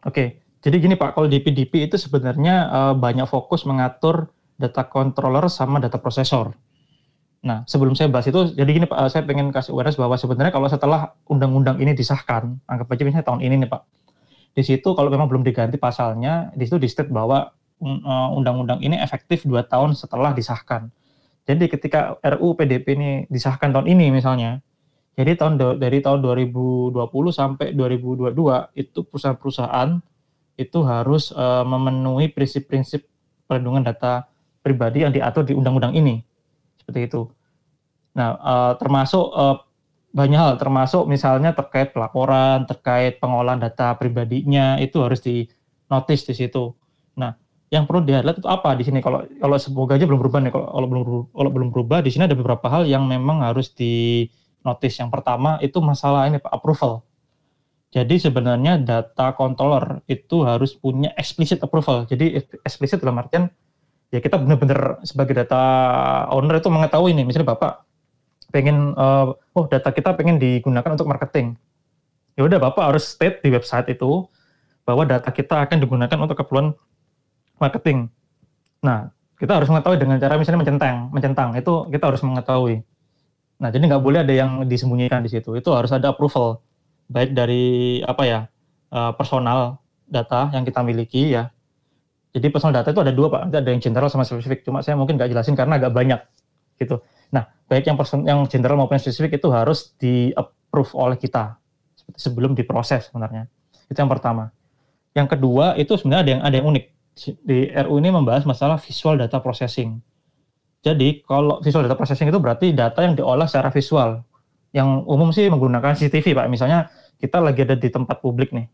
Oke, 0.01 0.13
okay. 0.13 0.27
Jadi 0.65 0.75
gini 0.81 0.95
Pak, 0.97 1.13
kalau 1.13 1.29
di 1.29 1.37
PDP 1.37 1.85
itu 1.85 2.01
sebenarnya 2.01 2.55
uh, 2.73 2.93
banyak 2.97 3.29
fokus 3.29 3.61
mengatur 3.69 4.33
data 4.57 4.83
controller 4.89 5.45
sama 5.47 5.77
data 5.77 6.01
processor. 6.01 6.51
Nah, 7.45 7.63
sebelum 7.69 7.93
saya 7.93 8.09
bahas 8.09 8.25
itu, 8.25 8.57
jadi 8.57 8.67
gini 8.67 8.85
Pak, 8.89 8.97
saya 9.13 9.23
pengen 9.23 9.53
kasih 9.53 9.71
awareness 9.71 9.95
bahwa 9.95 10.17
sebenarnya 10.17 10.51
kalau 10.51 10.67
setelah 10.67 11.13
undang-undang 11.29 11.77
ini 11.77 11.93
disahkan, 11.93 12.57
anggap 12.65 12.89
aja 12.91 13.05
misalnya 13.05 13.25
tahun 13.29 13.41
ini 13.45 13.55
nih 13.63 13.69
Pak, 13.69 13.81
di 14.57 14.63
situ 14.65 14.89
kalau 14.97 15.13
memang 15.13 15.29
belum 15.29 15.45
diganti 15.45 15.77
pasalnya, 15.77 16.49
di 16.57 16.65
situ 16.65 16.81
di 16.81 16.89
state 16.89 17.13
bahwa 17.13 17.53
uh, 17.79 18.29
undang-undang 18.33 18.81
ini 18.81 18.97
efektif 18.97 19.45
dua 19.45 19.61
tahun 19.61 19.93
setelah 19.93 20.33
disahkan. 20.33 20.89
Jadi 21.47 21.69
ketika 21.71 22.17
RUU 22.19 22.57
PDP 22.57 22.85
ini 22.97 23.11
disahkan 23.29 23.71
tahun 23.71 23.87
ini 23.87 24.11
misalnya, 24.11 24.59
jadi 25.15 25.37
tahun 25.37 25.79
dari 25.79 26.01
tahun 26.01 26.19
2020 26.25 26.97
sampai 27.31 27.67
2022 27.73 28.33
itu 28.77 28.99
perusahaan-perusahaan 29.07 30.01
itu 30.57 30.79
harus 30.83 31.29
uh, 31.37 31.61
memenuhi 31.63 32.33
prinsip-prinsip 32.33 33.05
perlindungan 33.45 33.85
data 33.85 34.25
pribadi 34.67 35.07
yang 35.07 35.15
diatur 35.15 35.47
di 35.47 35.55
undang-undang 35.55 35.95
ini. 35.95 36.19
Seperti 36.83 37.07
itu. 37.07 37.21
Nah, 38.19 38.35
uh, 38.35 38.73
termasuk 38.75 39.25
uh, 39.31 39.63
banyak 40.11 40.39
hal, 40.39 40.51
termasuk 40.59 41.07
misalnya 41.07 41.55
terkait 41.55 41.95
pelaporan, 41.95 42.67
terkait 42.67 43.21
pengolahan 43.23 43.61
data 43.61 43.95
pribadinya, 43.95 44.75
itu 44.81 44.99
harus 44.99 45.23
di 45.23 45.47
notice 45.87 46.27
di 46.27 46.33
situ. 46.35 46.73
Nah, 47.15 47.37
yang 47.69 47.85
perlu 47.85 48.03
dilihat 48.03 48.39
itu 48.39 48.47
apa 48.47 48.73
di 48.73 48.83
sini? 48.87 48.99
Kalau 49.03 49.23
kalau 49.27 49.57
semoga 49.59 49.95
aja 49.99 50.07
belum 50.07 50.19
berubah 50.19 50.39
nih. 50.43 50.51
Kalau, 50.51 50.67
kalau 50.71 50.87
belum 50.87 51.03
kalau 51.31 51.49
belum 51.53 51.69
berubah, 51.75 51.99
di 52.01 52.09
sini 52.09 52.25
ada 52.25 52.35
beberapa 52.35 52.65
hal 52.71 52.87
yang 52.87 53.05
memang 53.05 53.43
harus 53.43 53.71
di 53.71 54.25
notice. 54.63 54.97
Yang 54.97 55.11
pertama 55.13 55.61
itu 55.61 55.77
masalah 55.83 56.25
ini 56.25 56.39
Pak 56.39 56.51
approval. 56.51 57.03
Jadi 57.87 58.19
sebenarnya 58.19 58.79
data 58.83 59.31
controller 59.31 60.03
itu 60.11 60.43
harus 60.43 60.75
punya 60.75 61.11
explicit 61.15 61.63
approval. 61.63 62.03
Jadi 62.03 62.35
explicit 62.67 62.99
dalam 62.99 63.19
artian 63.23 63.47
ya 64.13 64.19
kita 64.23 64.39
benar-benar 64.39 65.03
sebagai 65.03 65.35
data 65.35 65.61
owner 66.31 66.59
itu 66.59 66.69
mengetahui 66.71 67.11
ini, 67.11 67.27
misalnya 67.27 67.53
Bapak 67.55 67.83
pengen 68.51 68.95
uh, 68.95 69.35
oh 69.35 69.65
data 69.67 69.91
kita 69.91 70.15
pengen 70.15 70.39
digunakan 70.39 70.87
untuk 70.87 71.07
marketing. 71.07 71.59
Ya 72.39 72.45
udah 72.47 72.61
Bapak 72.61 72.93
harus 72.93 73.03
state 73.03 73.43
di 73.43 73.49
website 73.51 73.91
itu 73.91 74.23
bahwa 74.87 75.03
data 75.03 75.27
kita 75.33 75.67
akan 75.67 75.77
digunakan 75.83 76.17
untuk 76.23 76.39
keperluan 76.39 76.71
marketing. 77.59 78.07
Nah, 78.79 79.11
kita 79.35 79.59
harus 79.59 79.67
mengetahui 79.67 79.99
dengan 79.99 80.17
cara 80.21 80.39
misalnya 80.39 80.63
mencentang, 80.63 80.95
mencentang 81.11 81.49
itu 81.59 81.73
kita 81.91 82.07
harus 82.07 82.21
mengetahui. 82.23 82.85
Nah, 83.57 83.69
jadi 83.73 83.83
nggak 83.89 84.03
boleh 84.05 84.21
ada 84.23 84.33
yang 84.33 84.63
disembunyikan 84.63 85.25
di 85.25 85.33
situ. 85.33 85.57
Itu 85.57 85.73
harus 85.73 85.91
ada 85.91 86.13
approval 86.13 86.61
baik 87.11 87.35
dari 87.35 87.99
apa 88.03 88.23
ya 88.23 88.39
uh, 88.93 89.11
personal 89.17 89.81
data 90.07 90.53
yang 90.53 90.63
kita 90.63 90.79
miliki 90.85 91.35
ya. 91.35 91.51
Jadi 92.37 92.53
personal 92.53 92.77
data 92.77 92.93
itu 92.93 93.01
ada 93.01 93.09
dua 93.09 93.33
pak, 93.33 93.49
ada 93.49 93.65
yang 93.65 93.81
general 93.81 94.13
sama 94.13 94.21
spesifik. 94.21 94.61
Cuma 94.61 94.85
saya 94.85 94.93
mungkin 94.93 95.17
nggak 95.17 95.33
jelasin 95.33 95.57
karena 95.57 95.81
agak 95.81 95.89
banyak 95.89 96.21
gitu. 96.77 97.01
Nah 97.33 97.49
baik 97.65 97.89
yang 97.89 97.97
person, 97.97 98.21
yang 98.29 98.45
general 98.45 98.77
maupun 98.77 99.01
spesifik 99.01 99.41
itu 99.41 99.49
harus 99.49 99.97
di 99.97 100.29
approve 100.37 100.93
oleh 100.93 101.17
kita 101.17 101.57
sebelum 102.13 102.53
diproses 102.53 103.09
sebenarnya. 103.09 103.49
Itu 103.89 103.97
yang 103.97 104.11
pertama. 104.13 104.53
Yang 105.17 105.33
kedua 105.33 105.73
itu 105.81 105.97
sebenarnya 105.97 106.21
ada 106.21 106.31
yang 106.37 106.41
ada 106.45 106.55
yang 106.61 106.67
unik. 106.69 106.85
Di 107.41 107.73
RU 107.73 107.97
ini 107.97 108.13
membahas 108.13 108.45
masalah 108.45 108.77
visual 108.77 109.17
data 109.17 109.41
processing. 109.41 109.97
Jadi 110.85 111.25
kalau 111.25 111.57
visual 111.65 111.89
data 111.89 111.97
processing 111.97 112.29
itu 112.29 112.37
berarti 112.37 112.69
data 112.69 113.01
yang 113.01 113.17
diolah 113.17 113.49
secara 113.49 113.73
visual 113.73 114.21
yang 114.77 115.01
umum 115.09 115.33
sih 115.33 115.49
menggunakan 115.49 115.97
CCTV 115.97 116.37
Pak. 116.37 116.45
Misalnya 116.53 116.93
kita 117.17 117.41
lagi 117.41 117.65
ada 117.65 117.73
di 117.73 117.89
tempat 117.89 118.21
publik 118.21 118.53
nih. 118.53 118.69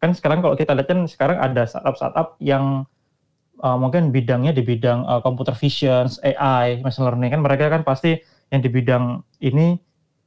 Kan 0.00 0.16
sekarang 0.16 0.40
kalau 0.40 0.56
kita 0.56 0.72
lihat 0.72 0.88
kan 0.88 1.04
sekarang 1.04 1.38
ada 1.38 1.68
startup-startup 1.68 2.40
yang 2.40 2.88
uh, 3.62 3.78
mungkin 3.78 4.10
bidangnya 4.10 4.52
di 4.52 4.66
bidang 4.66 5.06
uh, 5.06 5.22
computer 5.22 5.54
vision, 5.54 6.10
AI, 6.26 6.82
machine 6.82 7.06
learning 7.06 7.30
kan 7.32 7.40
mereka 7.40 7.70
kan 7.70 7.86
pasti 7.86 8.18
yang 8.52 8.60
di 8.60 8.68
bidang 8.68 9.22
ini 9.40 9.78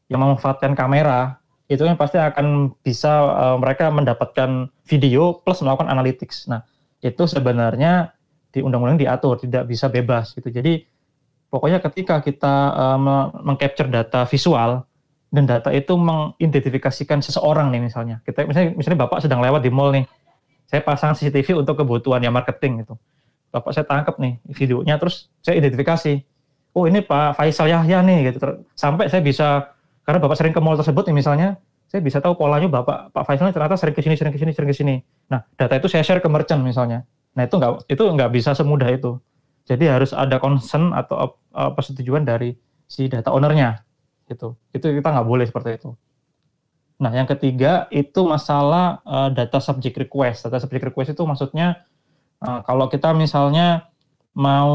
yang 0.10 0.24
memanfaatkan 0.24 0.74
kamera 0.74 1.38
itu 1.66 1.82
kan 1.82 1.98
pasti 1.98 2.18
akan 2.22 2.78
bisa 2.86 3.12
uh, 3.26 3.58
mereka 3.58 3.90
mendapatkan 3.90 4.70
video 4.86 5.42
plus 5.42 5.66
melakukan 5.66 5.90
analytics. 5.90 6.46
Nah, 6.46 6.62
itu 7.02 7.26
sebenarnya 7.26 8.14
di 8.54 8.62
undang-undang 8.62 9.02
diatur 9.02 9.42
tidak 9.42 9.66
bisa 9.66 9.90
bebas 9.90 10.32
gitu. 10.38 10.48
Jadi 10.54 10.86
pokoknya 11.50 11.82
ketika 11.82 12.22
kita 12.22 12.54
uh, 12.72 13.00
mengcapture 13.42 13.90
data 13.90 14.30
visual 14.30 14.86
dan 15.34 15.50
data 15.50 15.74
itu 15.74 15.98
mengidentifikasikan 15.98 17.26
seseorang 17.26 17.74
nih 17.74 17.82
misalnya. 17.82 18.22
Kita 18.22 18.46
misalnya 18.46 18.78
misalnya 18.78 19.00
Bapak 19.10 19.26
sedang 19.26 19.42
lewat 19.42 19.66
di 19.66 19.74
mall 19.74 19.90
nih. 19.90 20.06
Saya 20.66 20.82
pasang 20.82 21.14
CCTV 21.18 21.66
untuk 21.66 21.82
kebutuhan 21.82 22.22
ya 22.22 22.30
marketing 22.30 22.86
gitu. 22.86 22.98
Bapak 23.56 23.72
saya 23.72 23.88
tangkap 23.88 24.20
nih 24.20 24.36
videonya 24.52 25.00
terus 25.00 25.32
saya 25.40 25.56
identifikasi. 25.56 26.28
Oh, 26.76 26.84
ini 26.92 27.00
Pak 27.00 27.40
Faisal 27.40 27.72
Yahya 27.72 28.04
nih 28.04 28.36
gitu. 28.36 28.44
Sampai 28.76 29.08
saya 29.08 29.24
bisa 29.24 29.72
karena 30.04 30.20
Bapak 30.20 30.36
sering 30.36 30.52
ke 30.52 30.60
mall 30.60 30.76
tersebut 30.76 31.08
nih 31.08 31.16
misalnya, 31.16 31.56
saya 31.88 32.04
bisa 32.04 32.20
tahu 32.20 32.36
polanya 32.36 32.68
Bapak 32.68 33.16
Pak 33.16 33.24
Faisal 33.24 33.56
ternyata 33.56 33.80
sering 33.80 33.96
ke 33.96 34.04
sini, 34.04 34.20
sering 34.20 34.36
ke 34.36 34.40
sini, 34.44 34.52
sering 34.52 34.68
ke 34.68 34.76
sini. 34.76 34.96
Nah, 35.32 35.48
data 35.56 35.80
itu 35.80 35.88
saya 35.88 36.04
share 36.04 36.20
ke 36.20 36.28
merchant 36.28 36.60
misalnya. 36.60 37.08
Nah, 37.40 37.48
itu 37.48 37.56
nggak 37.56 37.88
itu 37.88 38.04
nggak 38.04 38.30
bisa 38.36 38.52
semudah 38.52 38.92
itu. 38.92 39.16
Jadi 39.64 39.88
harus 39.88 40.12
ada 40.12 40.36
concern 40.38 40.92
atau 40.92 41.40
uh, 41.56 41.72
persetujuan 41.72 42.28
dari 42.28 42.60
si 42.86 43.08
data 43.08 43.32
ownernya 43.32 43.82
gitu. 44.28 44.60
Itu 44.76 44.92
kita 44.92 45.16
nggak 45.16 45.28
boleh 45.32 45.48
seperti 45.48 45.80
itu. 45.80 45.96
Nah, 46.96 47.12
yang 47.12 47.28
ketiga 47.28 47.88
itu 47.92 48.24
masalah 48.24 49.00
uh, 49.04 49.32
data 49.32 49.64
subject 49.64 49.96
request. 49.96 50.48
Data 50.48 50.60
subject 50.60 50.92
request 50.92 51.16
itu 51.16 51.24
maksudnya 51.24 51.88
uh, 52.46 52.62
kalau 52.62 52.86
kita 52.88 53.12
misalnya 53.18 53.90
mau 54.38 54.72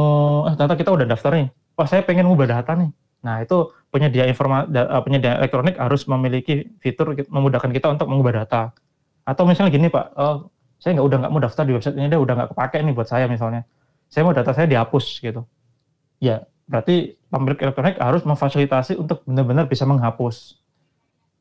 eh 0.51 0.55
data 0.59 0.75
kita 0.75 0.91
udah 0.91 1.07
daftar 1.07 1.39
nih. 1.39 1.49
Wah, 1.79 1.87
saya 1.87 2.03
pengen 2.05 2.29
ngubah 2.29 2.49
data 2.51 2.75
nih. 2.77 2.91
Nah, 3.21 3.45
itu 3.45 3.71
penyedia 3.93 4.27
informa 4.27 4.67
uh, 4.67 5.03
penyedia 5.05 5.39
elektronik 5.39 5.77
harus 5.77 6.05
memiliki 6.09 6.69
fitur 6.83 7.15
memudahkan 7.29 7.71
kita 7.71 7.93
untuk 7.93 8.11
mengubah 8.11 8.45
data. 8.45 8.75
Atau 9.25 9.45
misalnya 9.47 9.71
gini, 9.71 9.89
Pak, 9.93 10.07
uh, 10.17 10.49
saya 10.81 10.97
nggak 10.97 11.07
udah 11.07 11.19
nggak 11.25 11.33
mau 11.33 11.41
daftar 11.45 11.65
di 11.69 11.73
website 11.77 11.97
ini, 11.97 12.09
dia 12.09 12.21
udah 12.21 12.35
nggak 12.35 12.51
kepake 12.57 12.77
nih 12.81 12.95
buat 12.97 13.09
saya 13.09 13.29
misalnya. 13.29 13.69
Saya 14.11 14.27
mau 14.27 14.35
data 14.35 14.51
saya 14.57 14.67
dihapus 14.67 15.23
gitu. 15.23 15.45
Ya, 16.19 16.49
berarti 16.67 17.21
pemilik 17.31 17.61
elektronik 17.61 17.97
harus 18.01 18.25
memfasilitasi 18.25 18.99
untuk 18.99 19.23
benar-benar 19.29 19.69
bisa 19.71 19.85
menghapus. 19.87 20.59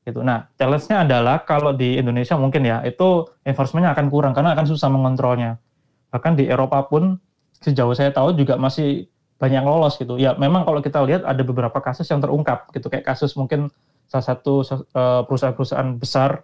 Gitu. 0.04 0.26
Nah, 0.26 0.50
challenge-nya 0.58 1.06
adalah 1.06 1.44
kalau 1.44 1.76
di 1.76 2.00
Indonesia 2.00 2.34
mungkin 2.36 2.66
ya, 2.66 2.82
itu 2.82 3.30
enforcement-nya 3.46 3.94
akan 3.94 4.08
kurang 4.10 4.34
karena 4.34 4.58
akan 4.58 4.66
susah 4.66 4.90
mengontrolnya. 4.90 5.62
Bahkan 6.10 6.38
di 6.38 6.50
Eropa 6.50 6.82
pun 6.86 7.18
sejauh 7.60 7.94
saya 7.94 8.10
tahu 8.10 8.34
juga 8.34 8.56
masih 8.56 9.10
banyak 9.40 9.64
lolos 9.64 9.96
gitu. 9.96 10.20
Ya 10.20 10.36
memang 10.36 10.68
kalau 10.68 10.84
kita 10.84 11.00
lihat 11.06 11.24
ada 11.24 11.42
beberapa 11.42 11.80
kasus 11.80 12.06
yang 12.12 12.20
terungkap 12.20 12.68
gitu. 12.76 12.92
Kayak 12.92 13.16
kasus 13.16 13.34
mungkin 13.40 13.72
salah 14.10 14.26
satu 14.26 14.66
uh, 14.66 15.24
perusahaan-perusahaan 15.24 15.96
besar 15.96 16.44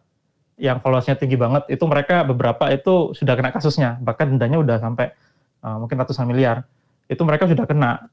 yang 0.56 0.80
followersnya 0.80 1.19
tinggi 1.19 1.36
banget 1.36 1.67
itu 1.67 1.84
mereka 1.84 2.23
beberapa 2.23 2.71
itu 2.71 3.12
sudah 3.12 3.36
kena 3.36 3.51
kasusnya. 3.51 3.99
Bahkan 3.99 4.38
dendanya 4.38 4.58
udah 4.63 4.78
sampai 4.80 5.12
uh, 5.65 5.78
mungkin 5.82 5.99
ratusan 5.99 6.23
miliar. 6.30 6.63
Itu 7.12 7.28
mereka 7.28 7.49
sudah 7.49 7.67
kena. 7.67 8.08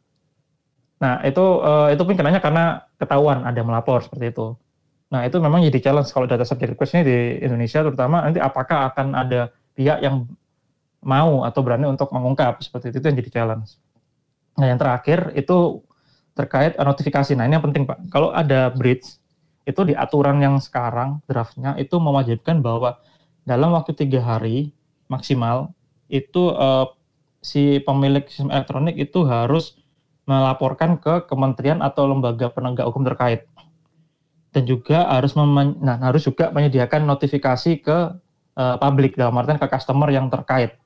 Nah 0.99 1.23
itu 1.23 1.45
uh, 1.63 1.91
itu 1.95 2.03
pun 2.03 2.15
kenanya 2.19 2.43
karena 2.43 2.83
ketahuan 2.99 3.47
ada 3.47 3.63
melapor 3.63 4.03
seperti 4.03 4.35
itu. 4.35 4.59
Nah 5.15 5.29
itu 5.29 5.37
memang 5.39 5.63
jadi 5.63 5.79
challenge 5.79 6.11
kalau 6.11 6.27
data 6.27 6.43
subject 6.43 6.75
request 6.75 6.99
ini 6.99 7.03
di 7.07 7.19
Indonesia 7.45 7.87
terutama 7.87 8.27
nanti 8.27 8.43
apakah 8.43 8.91
akan 8.91 9.15
ada 9.15 9.55
pihak 9.77 10.03
yang 10.03 10.27
mau 11.03 11.43
atau 11.43 11.61
berani 11.61 11.91
untuk 11.91 12.09
mengungkap 12.15 12.63
seperti 12.63 12.95
itu, 12.95 13.03
itu 13.03 13.07
yang 13.11 13.19
jadi 13.19 13.31
challenge 13.31 13.77
Nah, 14.53 14.69
yang 14.69 14.77
terakhir 14.77 15.33
itu 15.33 15.81
terkait 16.37 16.77
notifikasi. 16.77 17.33
Nah, 17.33 17.49
ini 17.49 17.57
yang 17.57 17.65
penting, 17.65 17.89
Pak. 17.89 18.13
Kalau 18.13 18.29
ada 18.33 18.69
bridge, 18.69 19.17
itu 19.65 19.81
di 19.87 19.95
aturan 19.97 20.43
yang 20.45 20.61
sekarang 20.61 21.25
draftnya 21.25 21.73
itu 21.81 21.97
mewajibkan 21.97 22.61
bahwa 22.61 22.99
dalam 23.49 23.73
waktu 23.73 23.95
tiga 23.95 24.21
hari 24.21 24.75
maksimal 25.07 25.71
itu 26.13 26.53
uh, 26.53 26.91
si 27.43 27.81
pemilik 27.83 28.27
sistem 28.27 28.51
elektronik 28.51 28.97
itu 28.99 29.23
harus 29.25 29.79
melaporkan 30.27 30.99
ke 30.99 31.27
kementerian 31.27 31.83
atau 31.83 32.07
lembaga 32.07 32.51
penegak 32.51 32.87
hukum 32.87 33.03
terkait 33.03 33.47
dan 34.55 34.63
juga 34.69 35.09
harus 35.11 35.35
nah, 35.35 35.99
harus 35.99 36.23
juga 36.23 36.53
menyediakan 36.55 37.09
notifikasi 37.09 37.83
ke 37.83 37.99
uh, 38.59 38.77
publik 38.79 39.19
dalam 39.19 39.35
artian 39.41 39.59
ke 39.59 39.67
customer 39.67 40.13
yang 40.13 40.29
terkait. 40.29 40.77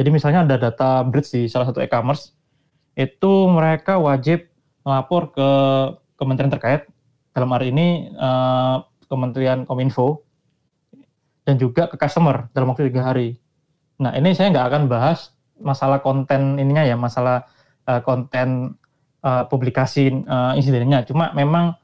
Jadi 0.00 0.08
misalnya 0.08 0.48
ada 0.48 0.56
data 0.56 1.04
bridge 1.04 1.28
di 1.36 1.44
salah 1.44 1.68
satu 1.68 1.84
e-commerce 1.84 2.32
itu 2.96 3.32
mereka 3.52 4.00
wajib 4.00 4.48
melapor 4.80 5.28
ke 5.28 5.50
kementerian 6.16 6.48
terkait 6.48 6.88
dalam 7.36 7.52
hari 7.52 7.68
ini 7.68 8.08
uh, 8.16 8.80
Kementerian 9.12 9.68
Kominfo 9.68 10.24
dan 11.44 11.60
juga 11.60 11.84
ke 11.92 12.00
customer 12.00 12.48
dalam 12.56 12.72
waktu 12.72 12.88
tiga 12.88 13.12
hari. 13.12 13.36
Nah 14.00 14.16
ini 14.16 14.32
saya 14.32 14.48
nggak 14.48 14.66
akan 14.72 14.82
bahas 14.88 15.36
masalah 15.60 16.00
konten 16.00 16.56
ininya 16.56 16.80
ya, 16.88 16.96
masalah 16.96 17.44
uh, 17.84 18.00
konten 18.00 18.80
uh, 19.20 19.44
publikasi 19.52 20.24
uh, 20.24 20.56
insidennya. 20.56 21.04
Cuma 21.04 21.28
memang 21.36 21.76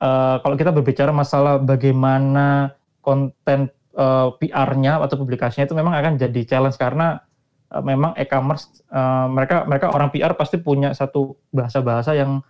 uh, 0.00 0.40
kalau 0.40 0.56
kita 0.56 0.72
berbicara 0.72 1.12
masalah 1.12 1.60
bagaimana 1.60 2.72
konten 3.04 3.68
uh, 3.98 4.32
PR-nya 4.38 5.02
atau 5.02 5.18
publikasinya 5.18 5.66
itu 5.66 5.74
memang 5.74 5.92
akan 5.98 6.14
jadi 6.16 6.40
challenge 6.46 6.78
karena 6.78 7.18
uh, 7.74 7.82
memang 7.82 8.14
e-commerce 8.14 8.86
uh, 8.94 9.26
mereka 9.26 9.66
mereka 9.66 9.90
orang 9.90 10.14
PR 10.14 10.32
pasti 10.38 10.62
punya 10.62 10.94
satu 10.94 11.34
bahasa-bahasa 11.50 12.14
yang 12.14 12.40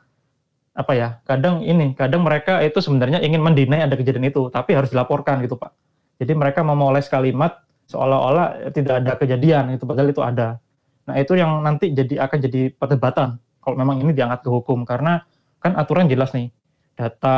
apa 0.79 0.93
ya 0.95 1.09
kadang 1.27 1.65
ini 1.67 1.99
kadang 1.99 2.23
mereka 2.23 2.63
itu 2.63 2.79
sebenarnya 2.79 3.19
ingin 3.19 3.43
mendinai 3.43 3.83
ada 3.83 3.99
kejadian 3.99 4.31
itu 4.31 4.47
tapi 4.53 4.79
harus 4.79 4.95
dilaporkan 4.95 5.43
gitu 5.43 5.59
pak. 5.59 5.75
Jadi 6.23 6.35
mereka 6.39 6.63
memoles 6.63 7.11
kalimat 7.11 7.63
seolah-olah 7.91 8.71
tidak 8.71 9.03
ada 9.03 9.13
kejadian 9.19 9.75
itu 9.75 9.83
padahal 9.83 10.15
itu 10.15 10.23
ada. 10.23 10.63
Nah 11.11 11.15
itu 11.19 11.35
yang 11.35 11.65
nanti 11.67 11.91
jadi 11.91 12.23
akan 12.29 12.39
jadi 12.47 12.61
perdebatan 12.79 13.43
kalau 13.59 13.75
memang 13.75 13.99
ini 14.07 14.15
diangkat 14.15 14.47
ke 14.47 14.51
hukum 14.53 14.87
karena 14.87 15.27
kan 15.59 15.75
aturan 15.75 16.07
jelas 16.07 16.31
nih 16.31 16.55
data 16.95 17.37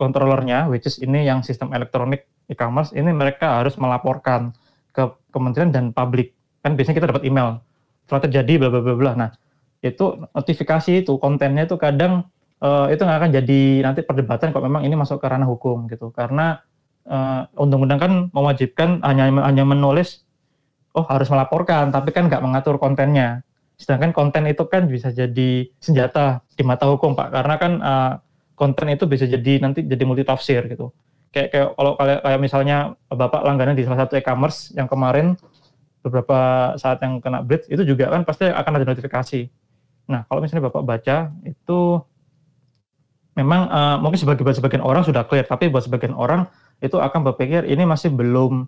kontrolernya 0.00 0.72
which 0.72 0.88
is 0.88 0.96
ini 1.04 1.28
yang 1.28 1.44
sistem 1.44 1.76
elektronik 1.76 2.24
e-commerce 2.48 2.96
ini 2.96 3.12
mereka 3.12 3.60
harus 3.60 3.76
melaporkan 3.76 4.56
ke 4.96 5.04
kementerian 5.28 5.68
dan 5.68 5.92
publik 5.92 6.32
kan 6.64 6.72
biasanya 6.72 6.96
kita 7.04 7.08
dapat 7.12 7.24
email 7.28 7.60
telah 8.10 8.26
terjadi 8.26 8.52
bla 8.66 8.68
bla 8.74 8.94
bla. 8.98 9.12
Nah, 9.14 9.30
itu 9.80 10.26
notifikasi 10.34 11.06
itu 11.06 11.14
kontennya 11.22 11.70
itu 11.70 11.78
kadang 11.78 12.26
uh, 12.58 12.90
itu 12.90 13.00
nggak 13.06 13.18
akan 13.22 13.30
jadi 13.30 13.60
nanti 13.86 14.00
perdebatan 14.02 14.50
kok 14.50 14.66
memang 14.66 14.82
ini 14.82 14.98
masuk 14.98 15.22
ke 15.22 15.26
ranah 15.30 15.46
hukum 15.46 15.86
gitu. 15.86 16.10
Karena 16.10 16.58
uh, 17.06 17.46
undang-undang 17.54 18.00
kan 18.02 18.12
mewajibkan 18.34 18.98
hanya 19.06 19.30
hanya 19.46 19.62
menulis 19.62 20.26
oh 20.90 21.06
harus 21.06 21.30
melaporkan 21.30 21.94
tapi 21.94 22.10
kan 22.10 22.26
nggak 22.26 22.42
mengatur 22.42 22.82
kontennya. 22.82 23.46
Sedangkan 23.80 24.12
konten 24.12 24.44
itu 24.44 24.66
kan 24.68 24.90
bisa 24.90 25.08
jadi 25.08 25.64
senjata 25.80 26.44
di 26.52 26.60
mata 26.66 26.84
hukum, 26.84 27.16
Pak. 27.16 27.32
Karena 27.32 27.54
kan 27.56 27.72
uh, 27.80 28.12
konten 28.60 28.92
itu 28.92 29.08
bisa 29.08 29.24
jadi 29.24 29.64
nanti 29.64 29.80
jadi 29.80 30.04
multi 30.04 30.20
tafsir 30.20 30.68
gitu. 30.68 30.92
Kayak 31.32 31.48
kayak 31.48 31.68
kalau 31.72 31.92
kayak, 31.96 32.20
kayak 32.20 32.40
misalnya 32.44 32.76
Bapak 33.08 33.40
langganan 33.40 33.72
di 33.72 33.88
salah 33.88 34.04
satu 34.04 34.20
e-commerce 34.20 34.76
yang 34.76 34.84
kemarin 34.84 35.40
beberapa 36.04 36.72
saat 36.76 37.00
yang 37.00 37.24
kena 37.24 37.40
blitz 37.40 37.68
itu 37.72 37.80
juga 37.88 38.12
kan 38.12 38.28
pasti 38.28 38.44
akan 38.44 38.72
ada 38.76 38.84
notifikasi. 38.84 39.48
Nah, 40.10 40.28
kalau 40.28 40.44
misalnya 40.44 40.68
Bapak 40.68 40.82
baca 40.84 41.32
itu 41.46 41.80
memang 43.38 43.60
uh, 43.70 43.96
mungkin 44.02 44.18
sebagai 44.20 44.44
sebagian 44.52 44.84
orang 44.84 45.06
sudah 45.06 45.24
clear, 45.24 45.46
tapi 45.46 45.72
buat 45.72 45.86
sebagian 45.86 46.12
orang 46.12 46.50
itu 46.84 46.98
akan 46.98 47.32
berpikir 47.32 47.64
ini 47.64 47.86
masih 47.86 48.10
belum 48.12 48.66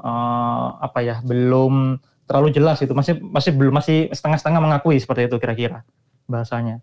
uh, 0.00 0.66
apa 0.80 0.98
ya, 1.04 1.20
belum 1.22 2.00
terlalu 2.24 2.48
jelas 2.56 2.80
itu, 2.80 2.94
masih 2.96 3.20
masih 3.20 3.52
belum 3.52 3.74
masih 3.76 4.08
setengah-setengah 4.10 4.60
mengakui 4.64 4.96
seperti 4.96 5.28
itu 5.28 5.36
kira-kira 5.36 5.84
bahasanya. 6.24 6.80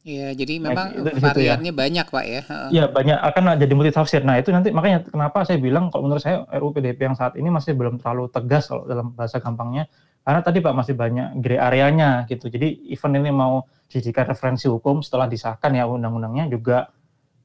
Iya, 0.00 0.32
jadi 0.32 0.64
memang 0.64 0.96
nah, 0.96 0.96
itu, 0.96 1.10
ya. 1.12 1.20
variannya 1.20 1.72
ya. 1.72 1.76
banyak 1.76 2.06
pak 2.08 2.24
ya. 2.24 2.42
Iya 2.72 2.84
banyak 2.88 3.18
akan 3.20 3.42
jadi 3.60 3.72
multi 3.76 3.92
tafsir. 3.92 4.24
Nah 4.24 4.40
itu 4.40 4.48
nanti 4.48 4.72
makanya 4.72 5.04
kenapa 5.04 5.44
saya 5.44 5.60
bilang 5.60 5.92
kalau 5.92 6.08
menurut 6.08 6.24
saya 6.24 6.48
RUU 6.56 6.72
PDP 6.72 7.04
yang 7.04 7.16
saat 7.16 7.36
ini 7.36 7.52
masih 7.52 7.76
belum 7.76 8.00
terlalu 8.00 8.32
tegas 8.32 8.72
kalau 8.72 8.88
dalam 8.88 9.12
bahasa 9.12 9.44
gampangnya. 9.44 9.92
Karena 10.24 10.40
tadi 10.40 10.64
pak 10.64 10.72
masih 10.72 10.96
banyak 10.96 11.44
gray 11.44 11.60
areanya 11.60 12.24
gitu. 12.32 12.48
Jadi 12.48 12.88
event 12.88 13.14
ini 13.20 13.28
mau 13.28 13.68
dijadikan 13.92 14.24
referensi 14.24 14.72
hukum 14.72 15.04
setelah 15.04 15.28
disahkan 15.28 15.76
ya 15.76 15.84
undang-undangnya 15.84 16.48
juga 16.48 16.88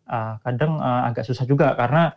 uh, 0.07 0.39
kadang 0.39 0.79
uh, 0.79 1.11
agak 1.11 1.27
susah 1.27 1.43
juga 1.43 1.75
karena 1.75 2.15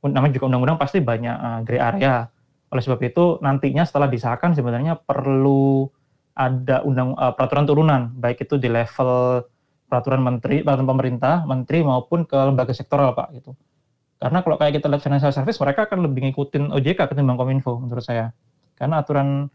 namanya 0.00 0.32
juga 0.32 0.48
undang-undang 0.48 0.80
pasti 0.80 1.04
banyak 1.04 1.36
uh, 1.36 1.60
gray 1.68 1.80
area. 1.80 2.24
Oleh 2.72 2.80
sebab 2.80 3.04
itu 3.04 3.36
nantinya 3.44 3.84
setelah 3.84 4.08
disahkan 4.08 4.56
sebenarnya 4.56 4.96
perlu 4.96 5.92
ada 6.32 6.80
undang 6.88 7.12
uh, 7.20 7.36
peraturan 7.36 7.68
turunan 7.68 8.00
baik 8.16 8.48
itu 8.48 8.56
di 8.56 8.72
level 8.72 9.44
peraturan 9.88 10.20
menteri, 10.20 10.60
peraturan 10.60 10.88
pemerintah, 10.88 11.48
menteri 11.48 11.80
maupun 11.80 12.28
ke 12.28 12.36
lembaga 12.36 12.76
sektoral 12.76 13.16
Pak 13.16 13.28
gitu. 13.40 13.56
Karena 14.20 14.44
kalau 14.44 14.56
kayak 14.60 14.82
kita 14.82 14.86
lihat 14.90 15.02
financial 15.02 15.32
service, 15.32 15.58
mereka 15.62 15.88
akan 15.88 16.04
lebih 16.04 16.28
ngikutin 16.28 16.74
OJK 16.74 17.08
ketimbang 17.08 17.38
Kominfo 17.40 17.80
menurut 17.80 18.04
saya. 18.04 18.34
Karena 18.76 19.00
aturan 19.00 19.48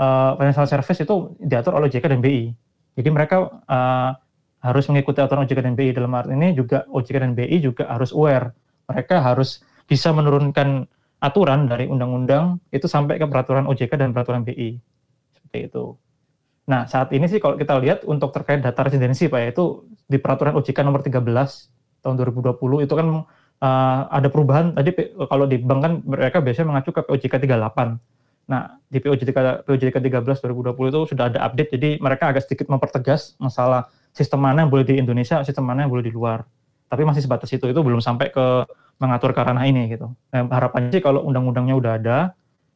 uh, 0.00 0.32
financial 0.40 0.66
service 0.66 1.00
itu 1.04 1.36
diatur 1.38 1.76
oleh 1.76 1.88
OJK 1.88 2.16
dan 2.16 2.20
BI. 2.24 2.50
Jadi 2.96 3.08
mereka 3.12 3.48
uh, 3.68 4.10
harus 4.64 4.84
mengikuti 4.88 5.20
aturan 5.20 5.44
OJK 5.44 5.60
dan 5.62 5.76
BI 5.76 5.92
dalam 5.92 6.12
arti 6.16 6.32
ini 6.32 6.56
juga 6.56 6.88
OJK 6.88 7.16
dan 7.22 7.32
BI 7.36 7.56
juga 7.60 7.86
harus 7.92 8.10
aware. 8.10 8.56
Mereka 8.88 9.20
harus 9.20 9.60
bisa 9.84 10.10
menurunkan 10.16 10.88
aturan 11.20 11.68
dari 11.68 11.84
undang-undang 11.86 12.60
itu 12.72 12.88
sampai 12.88 13.20
ke 13.20 13.26
peraturan 13.28 13.68
OJK 13.68 14.00
dan 14.00 14.10
peraturan 14.16 14.42
BI. 14.48 14.80
Seperti 15.36 15.58
itu. 15.68 15.94
Nah, 16.66 16.82
saat 16.90 17.14
ini 17.14 17.30
sih 17.30 17.38
kalau 17.38 17.54
kita 17.54 17.78
lihat 17.78 18.02
untuk 18.02 18.34
terkait 18.34 18.58
data 18.58 18.82
residensi 18.82 19.30
Pak, 19.30 19.38
yaitu 19.38 19.86
di 20.10 20.18
peraturan 20.18 20.58
OJK 20.58 20.82
nomor 20.82 21.02
13 21.02 21.22
tahun 22.02 22.14
2020 22.18 22.86
itu 22.86 22.94
kan 22.94 23.06
uh, 23.62 24.00
ada 24.10 24.28
perubahan. 24.30 24.74
Tadi 24.74 24.90
kalau 25.30 25.46
di 25.46 25.62
bank 25.62 25.80
kan 25.82 25.92
mereka 26.02 26.42
biasanya 26.42 26.66
mengacu 26.74 26.90
ke 26.90 27.06
POJK 27.06 27.34
38. 27.46 28.02
Nah, 28.46 28.78
di 28.86 28.98
POJK, 29.02 29.66
POJK 29.66 29.96
13 29.98 30.42
2020 30.42 30.90
itu 30.90 31.00
sudah 31.10 31.24
ada 31.30 31.38
update, 31.50 31.70
jadi 31.74 31.98
mereka 31.98 32.30
agak 32.30 32.46
sedikit 32.46 32.70
mempertegas 32.70 33.34
masalah 33.42 33.90
sistem 34.14 34.42
mana 34.42 34.62
yang 34.62 34.70
boleh 34.70 34.86
di 34.86 35.02
Indonesia, 35.02 35.42
sistem 35.42 35.66
mana 35.66 35.86
yang 35.86 35.90
boleh 35.90 36.06
di 36.06 36.14
luar. 36.14 36.46
Tapi 36.86 37.02
masih 37.02 37.26
sebatas 37.26 37.50
itu, 37.50 37.66
itu 37.66 37.80
belum 37.82 37.98
sampai 37.98 38.30
ke 38.30 38.46
mengatur 39.02 39.34
ke 39.34 39.42
ranah 39.42 39.66
ini 39.66 39.90
gitu. 39.90 40.14
Nah, 40.30 40.46
harapannya 40.46 40.94
sih 40.94 41.02
kalau 41.02 41.26
undang-undangnya 41.26 41.74
udah 41.74 41.92
ada, 41.98 42.18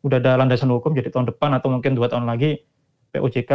udah 0.03 0.19
ada 0.19 0.43
landasan 0.43 0.75
hukum, 0.75 0.91
jadi 0.91 1.15
tahun 1.15 1.31
depan 1.31 1.55
atau 1.55 1.71
mungkin 1.71 1.95
dua 1.95 2.11
tahun 2.11 2.27
lagi 2.27 2.67
POJK 3.11 3.53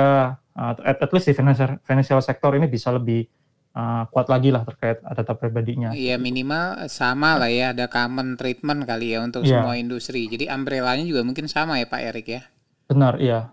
atau 0.56 0.84
at, 0.88 0.98
at 1.04 1.12
least 1.12 1.28
di 1.28 1.36
financial, 1.36 1.80
financial 1.84 2.20
sector 2.24 2.56
ini 2.56 2.72
bisa 2.72 2.92
lebih 2.96 3.28
uh, 3.76 4.08
kuat 4.08 4.32
lagi 4.32 4.50
lah 4.56 4.64
terkait 4.64 5.04
data 5.04 5.34
pribadinya. 5.36 5.92
Iya 5.92 6.16
minimal 6.16 6.88
sama 6.88 7.36
lah 7.36 7.52
ya 7.52 7.76
ada 7.76 7.92
common 7.92 8.40
treatment 8.40 8.88
kali 8.88 9.16
ya 9.16 9.20
untuk 9.24 9.44
yeah. 9.44 9.60
semua 9.60 9.76
industri. 9.76 10.32
Jadi 10.32 10.48
umbrellanya 10.48 11.04
juga 11.04 11.22
mungkin 11.28 11.52
sama 11.52 11.80
ya 11.80 11.88
Pak 11.92 12.02
Erik 12.02 12.28
ya. 12.32 12.42
Benar 12.88 13.20
iya. 13.20 13.52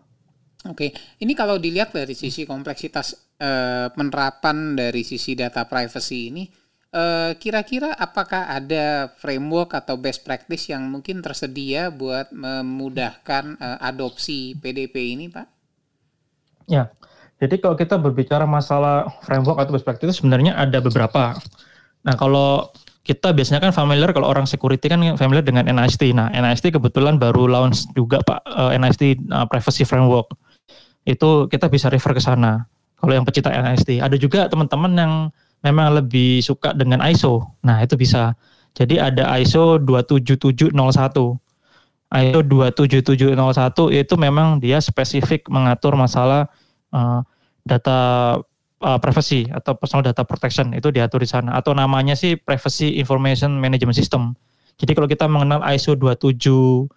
Oke, 0.62 0.94
ini 1.18 1.34
kalau 1.34 1.58
dilihat 1.58 1.90
dari 1.90 2.14
sisi 2.14 2.46
kompleksitas 2.46 3.34
uh, 3.42 3.90
penerapan 3.90 4.78
dari 4.78 5.02
sisi 5.02 5.34
data 5.34 5.66
privacy 5.66 6.30
ini, 6.30 6.46
kira 6.92 7.34
kira-kira 7.34 7.90
apakah 7.98 8.46
ada 8.52 9.10
framework 9.16 9.74
atau 9.74 9.98
best 9.98 10.22
practice 10.22 10.70
yang 10.70 10.86
mungkin 10.86 11.18
tersedia 11.18 11.90
buat 11.90 12.30
memudahkan 12.30 13.58
uh, 13.58 13.78
adopsi 13.82 14.54
PDP 14.54 15.18
ini, 15.18 15.26
Pak? 15.32 15.61
Ya, 16.72 16.88
jadi 17.42 17.58
kalau 17.58 17.74
kita 17.74 17.98
berbicara 17.98 18.46
masalah 18.46 19.10
framework 19.26 19.58
atau 19.58 19.74
best 19.74 19.82
practice 19.82 20.22
sebenarnya 20.22 20.54
ada 20.54 20.78
beberapa. 20.78 21.34
Nah 22.06 22.14
kalau 22.14 22.70
kita 23.02 23.34
biasanya 23.34 23.58
kan 23.58 23.74
familiar 23.74 24.14
kalau 24.14 24.30
orang 24.30 24.46
security 24.46 24.86
kan 24.86 25.02
familiar 25.18 25.42
dengan 25.42 25.66
NIST. 25.66 26.14
Nah 26.14 26.30
NIST 26.30 26.70
kebetulan 26.70 27.18
baru 27.18 27.50
launch 27.50 27.90
juga 27.98 28.22
Pak 28.22 28.46
uh, 28.46 28.70
eh, 28.70 28.78
NIST 28.78 29.26
uh, 29.34 29.44
Privacy 29.50 29.82
Framework. 29.82 30.30
itu 31.02 31.50
kita 31.50 31.66
bisa 31.66 31.90
refer 31.90 32.14
ke 32.14 32.22
sana. 32.22 32.62
Kalau 33.02 33.10
yang 33.10 33.26
pecinta 33.26 33.50
NIST, 33.50 33.98
ada 33.98 34.14
juga 34.14 34.46
teman-teman 34.46 34.94
yang 34.94 35.12
memang 35.66 35.98
lebih 35.98 36.38
suka 36.46 36.70
dengan 36.78 37.02
ISO. 37.02 37.42
Nah, 37.66 37.82
itu 37.82 37.98
bisa. 37.98 38.38
Jadi 38.78 39.02
ada 39.02 39.26
ISO 39.42 39.82
27701. 39.82 40.70
ISO 42.14 42.40
27701 42.46 43.90
itu 43.90 44.14
memang 44.14 44.62
dia 44.62 44.78
spesifik 44.78 45.50
mengatur 45.50 45.98
masalah 45.98 46.46
uh, 46.92 47.20
data 47.66 47.98
uh, 48.82 48.98
privacy 48.98 49.48
atau 49.48 49.78
personal 49.78 50.04
data 50.04 50.26
protection 50.26 50.74
itu 50.74 50.90
diatur 50.90 51.22
di 51.22 51.28
sana 51.30 51.56
atau 51.56 51.72
namanya 51.72 52.18
sih 52.18 52.36
privacy 52.36 52.98
information 52.98 53.56
management 53.56 53.96
system. 53.96 54.34
Jadi 54.80 54.98
kalau 54.98 55.06
kita 55.06 55.28
mengenal 55.28 55.60
ISO 55.72 55.94
27001 55.94 56.90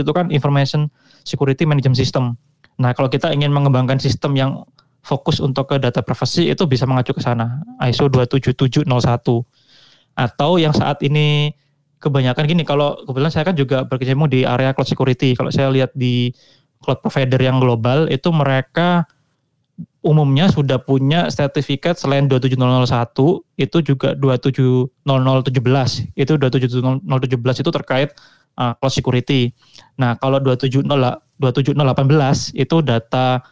itu 0.00 0.12
kan 0.14 0.26
information 0.30 0.88
security 1.26 1.68
management 1.68 1.98
system. 1.98 2.38
Nah, 2.78 2.94
kalau 2.94 3.10
kita 3.10 3.34
ingin 3.34 3.50
mengembangkan 3.50 3.98
sistem 3.98 4.38
yang 4.38 4.62
fokus 5.02 5.42
untuk 5.42 5.68
ke 5.68 5.76
data 5.82 6.00
privacy 6.00 6.48
itu 6.48 6.64
bisa 6.64 6.86
mengacu 6.86 7.12
ke 7.12 7.22
sana, 7.22 7.60
ISO 7.84 8.06
27701. 8.06 8.86
Atau 10.14 10.50
yang 10.62 10.74
saat 10.74 11.02
ini 11.02 11.52
kebanyakan 11.98 12.46
gini, 12.46 12.62
kalau 12.62 12.96
kebetulan 13.02 13.32
saya 13.34 13.44
kan 13.50 13.56
juga 13.58 13.82
berkecimpung 13.82 14.30
di 14.30 14.46
area 14.46 14.70
cloud 14.72 14.86
security. 14.86 15.34
Kalau 15.34 15.50
saya 15.50 15.68
lihat 15.74 15.90
di 15.98 16.30
cloud 16.80 17.02
provider 17.02 17.38
yang 17.42 17.58
global 17.58 18.06
itu 18.06 18.30
mereka 18.30 19.04
umumnya 20.08 20.48
sudah 20.48 20.80
punya 20.80 21.28
sertifikat 21.28 22.00
selain 22.00 22.32
27001 22.32 22.64
itu 23.60 23.76
juga 23.84 24.16
2700017 24.16 26.16
itu 26.16 26.32
27017 26.40 27.60
itu 27.60 27.70
terkait 27.70 28.16
uh, 28.56 28.72
cloud 28.80 28.92
security. 28.92 29.52
Nah, 30.00 30.16
kalau 30.16 30.40
270 30.40 30.88
27018 31.38 32.56
itu 32.56 32.76
data 32.82 33.44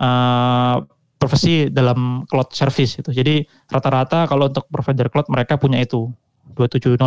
uh, 0.00 0.76
profesi 1.20 1.68
dalam 1.68 2.24
cloud 2.30 2.54
service 2.54 3.02
itu. 3.02 3.10
Jadi 3.12 3.44
rata-rata 3.68 4.24
kalau 4.30 4.48
untuk 4.48 4.64
provider 4.70 5.10
cloud 5.12 5.28
mereka 5.28 5.60
punya 5.60 5.82
itu 5.82 6.08
27018. 6.54 7.02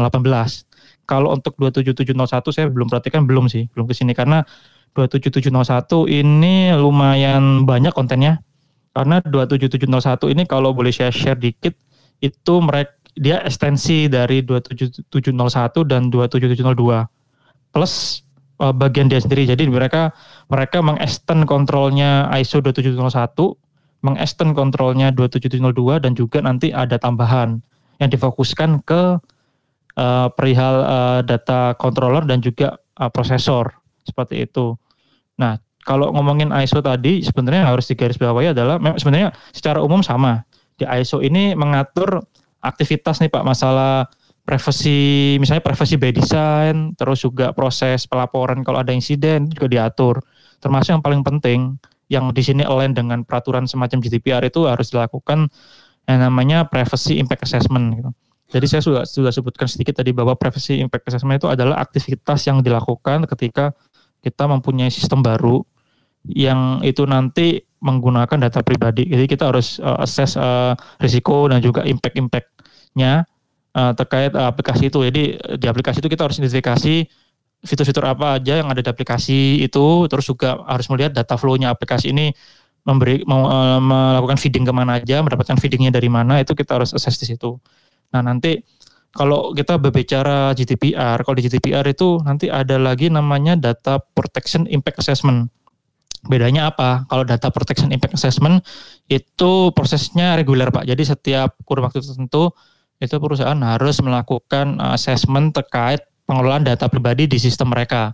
Kalau 1.10 1.34
untuk 1.34 1.58
27701 1.58 2.54
saya 2.54 2.68
belum 2.70 2.92
perhatikan 2.92 3.26
belum 3.26 3.50
sih, 3.50 3.66
belum 3.74 3.90
ke 3.90 3.98
sini 3.98 4.14
karena 4.14 4.46
27701 4.94 6.10
ini 6.10 6.74
lumayan 6.78 7.66
banyak 7.66 7.94
kontennya. 7.94 8.42
Karena 8.94 9.22
27701 9.22 10.34
ini 10.34 10.44
kalau 10.50 10.74
boleh 10.74 10.90
saya 10.90 11.14
share 11.14 11.38
dikit 11.38 11.78
itu 12.20 12.54
mereka 12.60 13.00
dia 13.20 13.44
ekstensi 13.44 14.08
dari 14.08 14.40
27701 14.46 15.92
dan 15.92 16.08
27702 16.08 17.74
plus 17.76 18.24
uh, 18.64 18.74
bagian 18.76 19.12
dia 19.12 19.20
sendiri. 19.20 19.44
Jadi 19.44 19.68
mereka 19.68 20.16
mereka 20.48 20.80
mengextend 20.80 21.44
kontrolnya 21.44 22.32
ISO 22.40 22.64
27701, 22.64 23.56
mengextend 24.06 24.52
kontrolnya 24.56 25.12
27702 25.12 26.04
dan 26.06 26.12
juga 26.16 26.40
nanti 26.40 26.72
ada 26.72 26.96
tambahan 26.96 27.60
yang 28.00 28.10
difokuskan 28.12 28.80
ke 28.88 29.20
uh, 30.00 30.28
perihal 30.32 30.76
uh, 30.88 31.20
data 31.24 31.76
controller 31.76 32.24
dan 32.24 32.40
juga 32.40 32.80
uh, 33.00 33.12
prosesor 33.12 33.76
seperti 34.08 34.48
itu. 34.48 34.80
Nah, 35.36 35.60
kalau 35.88 36.12
ngomongin 36.12 36.52
ISO 36.52 36.84
tadi 36.84 37.24
sebenarnya 37.24 37.70
harus 37.72 37.88
digarisbawahi 37.90 38.52
adalah 38.52 38.78
sebenarnya 39.00 39.32
secara 39.56 39.80
umum 39.80 40.04
sama. 40.04 40.44
Di 40.76 40.88
ISO 40.88 41.20
ini 41.24 41.56
mengatur 41.56 42.24
aktivitas 42.60 43.24
nih 43.24 43.32
Pak 43.32 43.44
masalah 43.44 44.08
privacy 44.44 45.38
misalnya 45.38 45.62
privacy 45.62 45.96
by 45.96 46.10
design 46.10 46.98
terus 46.98 47.22
juga 47.22 47.54
proses 47.54 48.10
pelaporan 48.10 48.66
kalau 48.66 48.82
ada 48.82 48.90
insiden 48.90 49.46
juga 49.46 49.70
diatur 49.70 50.18
termasuk 50.58 50.98
yang 50.98 51.04
paling 51.06 51.22
penting 51.22 51.78
yang 52.10 52.34
di 52.34 52.42
sini 52.42 52.66
align 52.66 52.98
dengan 52.98 53.22
peraturan 53.22 53.70
semacam 53.70 54.02
GDPR 54.02 54.42
itu 54.50 54.66
harus 54.66 54.90
dilakukan 54.90 55.48
yang 56.10 56.20
namanya 56.26 56.66
privacy 56.66 57.22
impact 57.22 57.46
assessment 57.46 58.02
gitu. 58.02 58.10
Jadi 58.50 58.66
saya 58.66 58.82
sudah 58.82 59.04
sudah 59.06 59.30
sebutkan 59.30 59.70
sedikit 59.70 60.02
tadi 60.02 60.10
bahwa 60.10 60.34
privacy 60.34 60.82
impact 60.82 61.06
assessment 61.06 61.38
itu 61.38 61.46
adalah 61.46 61.78
aktivitas 61.86 62.50
yang 62.50 62.66
dilakukan 62.66 63.30
ketika 63.30 63.78
kita 64.20 64.48
mempunyai 64.48 64.92
sistem 64.92 65.24
baru 65.24 65.64
yang 66.28 66.84
itu 66.84 67.08
nanti 67.08 67.64
menggunakan 67.80 68.38
data 68.50 68.60
pribadi. 68.60 69.08
Jadi 69.08 69.26
kita 69.26 69.50
harus 69.50 69.80
uh, 69.80 70.04
assess 70.04 70.36
uh, 70.36 70.76
risiko 71.00 71.48
dan 71.48 71.64
juga 71.64 71.88
impact-impactnya 71.88 73.24
uh, 73.76 73.92
terkait 73.96 74.36
uh, 74.36 74.52
aplikasi 74.52 74.92
itu. 74.92 75.00
Jadi 75.00 75.24
di 75.40 75.66
aplikasi 75.66 76.04
itu 76.04 76.12
kita 76.12 76.28
harus 76.28 76.38
identifikasi 76.44 77.08
fitur-fitur 77.60 78.04
apa 78.08 78.40
aja 78.40 78.60
yang 78.60 78.68
ada 78.72 78.80
di 78.84 78.88
aplikasi 78.88 79.64
itu, 79.64 80.08
terus 80.12 80.28
juga 80.28 80.60
harus 80.68 80.88
melihat 80.92 81.12
data 81.16 81.36
flow-nya 81.36 81.72
aplikasi 81.72 82.12
ini 82.12 82.32
memberi 82.88 83.24
mau 83.28 83.48
uh, 83.48 83.80
melakukan 83.80 84.40
feeding 84.40 84.64
ke 84.68 84.74
mana 84.76 85.00
aja, 85.00 85.24
mendapatkan 85.24 85.60
feedingnya 85.60 85.92
dari 85.92 86.08
mana 86.12 86.40
itu 86.44 86.56
kita 86.56 86.80
harus 86.80 86.92
assess 86.96 87.20
di 87.20 87.28
situ. 87.32 87.60
Nah 88.12 88.24
nanti 88.24 88.60
kalau 89.10 89.58
kita 89.58 89.82
berbicara 89.82 90.54
GDPR, 90.54 91.18
kalau 91.26 91.36
di 91.36 91.44
GDPR 91.50 91.86
itu 91.90 92.22
nanti 92.22 92.46
ada 92.48 92.78
lagi 92.78 93.10
namanya 93.10 93.58
data 93.58 93.98
protection 94.14 94.70
impact 94.70 95.02
assessment. 95.02 95.50
Bedanya 96.28 96.70
apa? 96.70 97.08
Kalau 97.08 97.24
data 97.24 97.48
protection 97.50 97.90
impact 97.96 98.20
assessment 98.20 98.62
itu 99.08 99.72
prosesnya 99.72 100.36
reguler 100.36 100.70
Pak. 100.70 100.86
Jadi 100.86 101.04
setiap 101.08 101.56
kurun 101.64 101.88
waktu 101.88 102.04
tertentu 102.04 102.52
itu 103.00 103.16
perusahaan 103.16 103.56
harus 103.64 104.04
melakukan 104.04 104.78
assessment 104.94 105.56
terkait 105.56 106.04
pengelolaan 106.28 106.68
data 106.68 106.92
pribadi 106.92 107.26
di 107.26 107.40
sistem 107.40 107.72
mereka. 107.72 108.14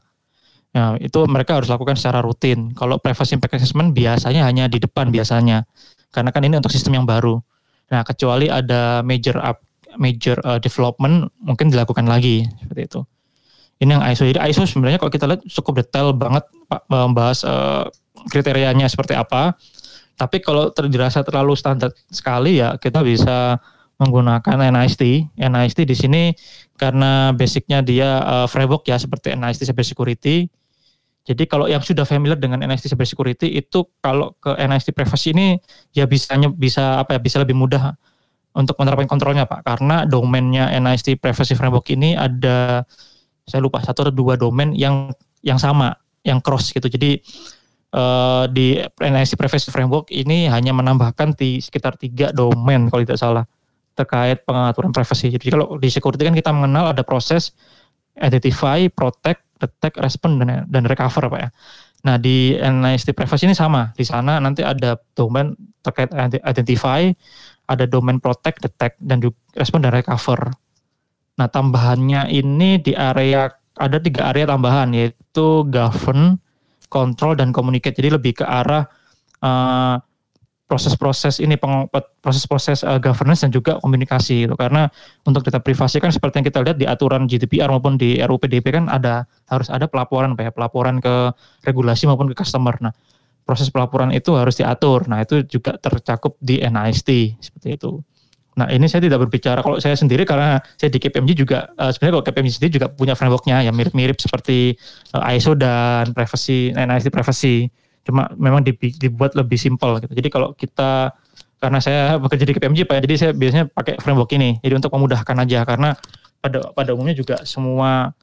Nah, 0.75 0.99
itu 1.01 1.23
mereka 1.25 1.57
harus 1.57 1.67
lakukan 1.71 1.97
secara 1.97 2.21
rutin. 2.21 2.71
Kalau 2.77 3.01
privacy 3.01 3.35
impact 3.35 3.57
assessment 3.57 3.91
biasanya 3.91 4.45
hanya 4.45 4.69
di 4.69 4.77
depan 4.77 5.09
biasanya. 5.09 5.65
Karena 6.13 6.29
kan 6.31 6.45
ini 6.45 6.55
untuk 6.61 6.71
sistem 6.71 7.01
yang 7.01 7.07
baru. 7.09 7.41
Nah, 7.89 8.05
kecuali 8.05 8.47
ada 8.47 9.01
major 9.01 9.41
up 9.41 9.59
major 9.97 10.37
uh, 10.43 10.59
development 10.59 11.31
mungkin 11.41 11.71
dilakukan 11.71 12.05
lagi 12.05 12.45
seperti 12.61 12.81
itu. 12.87 13.01
Ini 13.83 13.99
yang 13.99 14.03
ISO. 14.07 14.23
Jadi 14.23 14.39
ISO 14.39 14.63
sebenarnya 14.63 14.99
kalau 15.03 15.11
kita 15.11 15.27
lihat 15.27 15.43
cukup 15.51 15.83
detail 15.83 16.15
banget 16.15 16.47
Pak 16.71 16.87
membahas 16.87 17.43
uh, 17.43 17.85
kriterianya 18.31 18.87
seperti 18.87 19.15
apa. 19.19 19.55
Tapi 20.15 20.39
kalau 20.39 20.71
dirasa 20.71 21.27
terlalu 21.27 21.59
standar 21.59 21.91
sekali 22.07 22.63
ya 22.63 22.79
kita 22.79 23.03
bisa 23.03 23.59
menggunakan 23.99 24.71
NIST. 24.71 25.27
NIST 25.35 25.79
di 25.83 25.95
sini 25.95 26.23
karena 26.79 27.35
basicnya 27.35 27.83
dia 27.83 28.23
uh, 28.23 28.47
framework 28.47 28.87
ya 28.87 28.95
seperti 28.95 29.35
NIST 29.35 29.67
Cyber 29.67 29.83
Security. 29.83 30.47
Jadi 31.25 31.43
kalau 31.49 31.65
yang 31.65 31.81
sudah 31.81 32.05
familiar 32.05 32.37
dengan 32.37 32.61
NIST 32.61 32.87
Cyber 32.91 33.07
Security 33.07 33.59
itu 33.59 33.83
kalau 33.99 34.37
ke 34.39 34.55
NIST 34.55 34.95
Privacy 34.95 35.33
ini 35.35 35.59
ya 35.91 36.07
bisanya 36.07 36.47
bisa 36.47 37.01
apa 37.01 37.17
ya 37.17 37.19
bisa 37.19 37.41
lebih 37.43 37.57
mudah 37.57 37.97
untuk 38.55 38.79
menerapkan 38.79 39.05
kontrolnya 39.11 39.43
Pak 39.43 39.67
karena 39.67 40.07
domainnya 40.07 40.71
NIST 40.79 41.19
Privacy 41.19 41.53
Framework 41.59 41.91
ini 41.91 42.15
ada 42.15 42.87
saya 43.45 43.61
lupa 43.61 43.83
satu 43.83 44.07
atau 44.07 44.15
dua 44.15 44.39
domain 44.39 44.71
yang 44.73 45.11
yang 45.43 45.59
sama 45.59 45.93
yang 46.25 46.41
cross 46.41 46.71
gitu. 46.73 46.87
Jadi 46.87 47.19
uh, 47.93 48.49
di 48.49 48.79
NIST 48.81 49.37
Privacy 49.37 49.69
Framework 49.69 50.09
ini 50.09 50.47
hanya 50.49 50.71
menambahkan 50.73 51.35
di 51.37 51.61
sekitar 51.61 51.99
tiga 51.99 52.31
domain 52.31 52.87
kalau 52.89 53.03
tidak 53.03 53.19
salah 53.19 53.45
terkait 53.95 54.43
pengaturan 54.47 54.91
privasi. 54.95 55.29
Jadi 55.31 55.51
kalau 55.51 55.75
di 55.75 55.87
security 55.91 56.23
kan 56.25 56.35
kita 56.35 56.51
mengenal 56.55 56.95
ada 56.95 57.03
proses 57.03 57.53
identify, 58.19 58.87
protect, 58.87 59.43
detect, 59.59 59.99
respond 59.99 60.39
dan 60.41 60.63
dan 60.67 60.83
recover 60.87 61.27
Pak 61.27 61.39
ya. 61.39 61.49
Nah, 62.05 62.21
di 62.21 62.53
NIST 62.53 63.17
privacy 63.17 63.49
ini 63.49 63.57
sama. 63.57 63.89
Di 63.97 64.05
sana 64.05 64.37
nanti 64.37 64.61
ada 64.61 64.93
domain 65.17 65.57
terkait 65.81 66.13
identify, 66.45 67.09
ada 67.65 67.85
domain 67.89 68.21
protect, 68.21 68.61
detect 68.61 68.97
dan 69.01 69.21
juga 69.21 69.37
respond 69.57 69.85
dan 69.85 69.93
recover. 69.93 70.53
Nah, 71.35 71.47
tambahannya 71.51 72.31
ini 72.31 72.79
di 72.79 72.95
area 72.95 73.51
ada 73.75 73.99
tiga 73.99 74.31
area 74.31 74.47
tambahan 74.47 74.95
yaitu 74.95 75.67
govern, 75.67 76.39
control 76.87 77.35
dan 77.35 77.51
communicate. 77.51 77.99
Jadi 77.99 78.15
lebih 78.15 78.39
ke 78.39 78.45
arah 78.47 78.87
uh, 79.43 79.99
proses-proses 80.65 81.37
ini 81.37 81.61
proses-proses 82.25 82.81
uh, 82.81 82.97
governance 82.97 83.45
dan 83.45 83.53
juga 83.53 83.77
komunikasi 83.77 84.49
gitu. 84.49 84.57
karena 84.57 84.89
untuk 85.21 85.45
data 85.45 85.61
privasi 85.61 86.01
kan 86.01 86.09
seperti 86.09 86.41
yang 86.41 86.47
kita 86.49 86.59
lihat 86.65 86.77
di 86.81 86.89
aturan 86.89 87.29
GDPR 87.29 87.69
maupun 87.69 88.01
di 88.01 88.17
RUPDP 88.17 88.73
kan 88.73 88.89
ada 88.89 89.29
harus 89.45 89.69
ada 89.69 89.85
pelaporan 89.85 90.33
ya 90.33 90.49
pelaporan 90.49 90.97
ke 90.97 91.37
regulasi 91.69 92.09
maupun 92.09 92.33
ke 92.33 92.35
customer 92.41 92.73
nah 92.81 92.93
proses 93.45 93.69
pelaporan 93.71 94.11
itu 94.11 94.33
harus 94.35 94.57
diatur 94.57 95.05
nah 95.07 95.21
itu 95.21 95.45
juga 95.45 95.77
tercakup 95.77 96.35
di 96.41 96.59
NIST 96.59 97.09
seperti 97.39 97.77
itu 97.77 98.01
nah 98.55 98.71
ini 98.71 98.87
saya 98.87 99.03
tidak 99.03 99.19
berbicara 99.27 99.59
kalau 99.59 99.77
saya 99.83 99.99
sendiri 99.99 100.23
karena 100.23 100.63
saya 100.79 100.87
di 100.87 100.99
KPMG 100.99 101.31
juga 101.35 101.69
uh, 101.75 101.91
sebenarnya 101.91 102.13
kalau 102.19 102.25
KPMG 102.25 102.51
sendiri 102.55 102.71
juga 102.81 102.87
punya 102.87 103.13
frameworknya 103.13 103.67
yang 103.67 103.75
mirip-mirip 103.75 104.15
seperti 104.15 104.79
uh, 105.11 105.27
ISO 105.35 105.53
dan 105.59 106.15
privacy 106.15 106.71
NIST 106.71 107.11
privacy 107.11 107.67
cuma 108.05 108.29
memang 108.37 108.61
dibuat 108.61 109.33
lebih 109.33 109.57
simpel 109.57 109.97
gitu. 109.97 110.13
Jadi 110.13 110.29
kalau 110.29 110.53
kita 110.53 111.11
karena 111.57 111.79
saya 111.81 112.21
bekerja 112.21 112.45
di 112.45 112.53
KPMG 112.53 112.79
Pak, 112.85 113.01
jadi 113.01 113.15
saya 113.17 113.31
biasanya 113.33 113.65
pakai 113.73 113.97
framework 113.97 114.29
ini. 114.37 114.61
Jadi 114.61 114.77
untuk 114.77 114.93
memudahkan 114.93 115.35
aja 115.41 115.65
karena 115.65 115.97
pada 116.37 116.69
pada 116.77 116.93
umumnya 116.93 117.17
juga 117.17 117.41
semua 117.41 118.13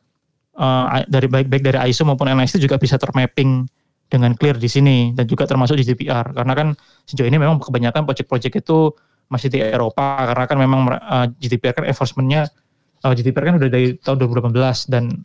uh, 0.55 1.03
dari 1.11 1.27
baik 1.27 1.51
baik 1.51 1.62
dari 1.66 1.79
ISO 1.91 2.07
maupun 2.07 2.31
NIST 2.31 2.62
juga 2.62 2.79
bisa 2.79 2.95
termapping 2.95 3.66
dengan 4.12 4.36
clear 4.36 4.60
di 4.60 4.68
sini 4.68 5.16
dan 5.16 5.24
juga 5.24 5.48
termasuk 5.48 5.80
GDPR 5.80 6.36
karena 6.36 6.52
kan 6.52 6.68
sejauh 7.08 7.24
ini 7.24 7.40
memang 7.40 7.56
kebanyakan 7.64 8.04
project-project 8.04 8.60
itu 8.60 8.92
masih 9.32 9.48
di 9.48 9.64
Eropa 9.64 10.28
karena 10.28 10.44
kan 10.44 10.58
memang 10.60 10.80
uh, 10.92 11.26
GDPR 11.40 11.72
kan 11.80 11.84
enforcementnya 11.88 12.52
uh, 13.00 13.12
GDPR 13.16 13.48
kan 13.48 13.54
udah 13.56 13.70
dari 13.72 13.96
tahun 13.96 14.20
2018 14.20 14.92
dan 14.92 15.24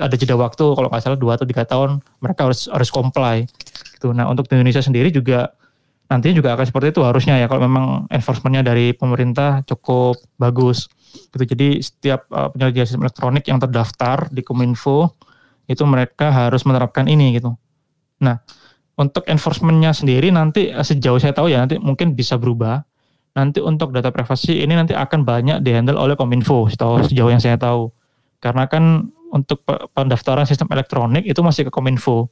ada 0.00 0.14
jeda 0.16 0.36
waktu 0.36 0.64
kalau 0.76 0.88
nggak 0.92 1.00
salah 1.00 1.16
dua 1.16 1.40
atau 1.40 1.48
tiga 1.48 1.64
tahun 1.64 2.04
mereka 2.20 2.48
harus 2.48 2.68
harus 2.68 2.92
comply 2.92 3.48
gitu. 3.96 4.12
Nah 4.12 4.28
untuk 4.28 4.44
di 4.44 4.60
Indonesia 4.60 4.84
sendiri 4.84 5.08
juga 5.08 5.56
nantinya 6.04 6.36
juga 6.36 6.52
akan 6.52 6.68
seperti 6.68 6.92
itu 6.92 7.00
harusnya 7.00 7.40
ya 7.40 7.48
kalau 7.48 7.64
memang 7.64 8.04
enforcementnya 8.12 8.60
dari 8.60 8.92
pemerintah 8.92 9.64
cukup 9.64 10.20
bagus 10.36 10.92
gitu. 11.32 11.44
Jadi 11.48 11.80
setiap 11.80 12.28
uh, 12.28 12.52
penyedia 12.52 12.84
sistem 12.84 13.08
elektronik 13.08 13.44
yang 13.48 13.56
terdaftar 13.56 14.28
di 14.28 14.44
Kominfo 14.44 15.16
itu 15.64 15.80
mereka 15.88 16.28
harus 16.28 16.68
menerapkan 16.68 17.08
ini 17.08 17.40
gitu. 17.40 17.56
Nah, 18.24 18.36
untuk 18.96 19.26
enforcementnya 19.26 19.90
sendiri 19.92 20.30
nanti 20.30 20.70
eh, 20.70 20.84
sejauh 20.84 21.18
saya 21.18 21.34
tahu 21.34 21.50
ya 21.50 21.62
nanti 21.62 21.76
mungkin 21.76 22.16
bisa 22.16 22.40
berubah. 22.40 22.82
Nanti 23.34 23.58
untuk 23.58 23.90
data 23.90 24.14
privasi 24.14 24.62
ini 24.62 24.78
nanti 24.78 24.94
akan 24.94 25.26
banyak 25.26 25.58
dihandle 25.66 25.98
oleh 25.98 26.14
Kominfo 26.14 26.70
setahu 26.70 27.02
sejauh 27.02 27.30
yang 27.34 27.42
saya 27.42 27.58
tahu. 27.58 27.90
Karena 28.38 28.70
kan 28.70 29.10
untuk 29.34 29.66
pendaftaran 29.66 30.46
sistem 30.46 30.70
elektronik 30.70 31.26
itu 31.26 31.42
masih 31.42 31.66
ke 31.66 31.70
Kominfo. 31.74 32.30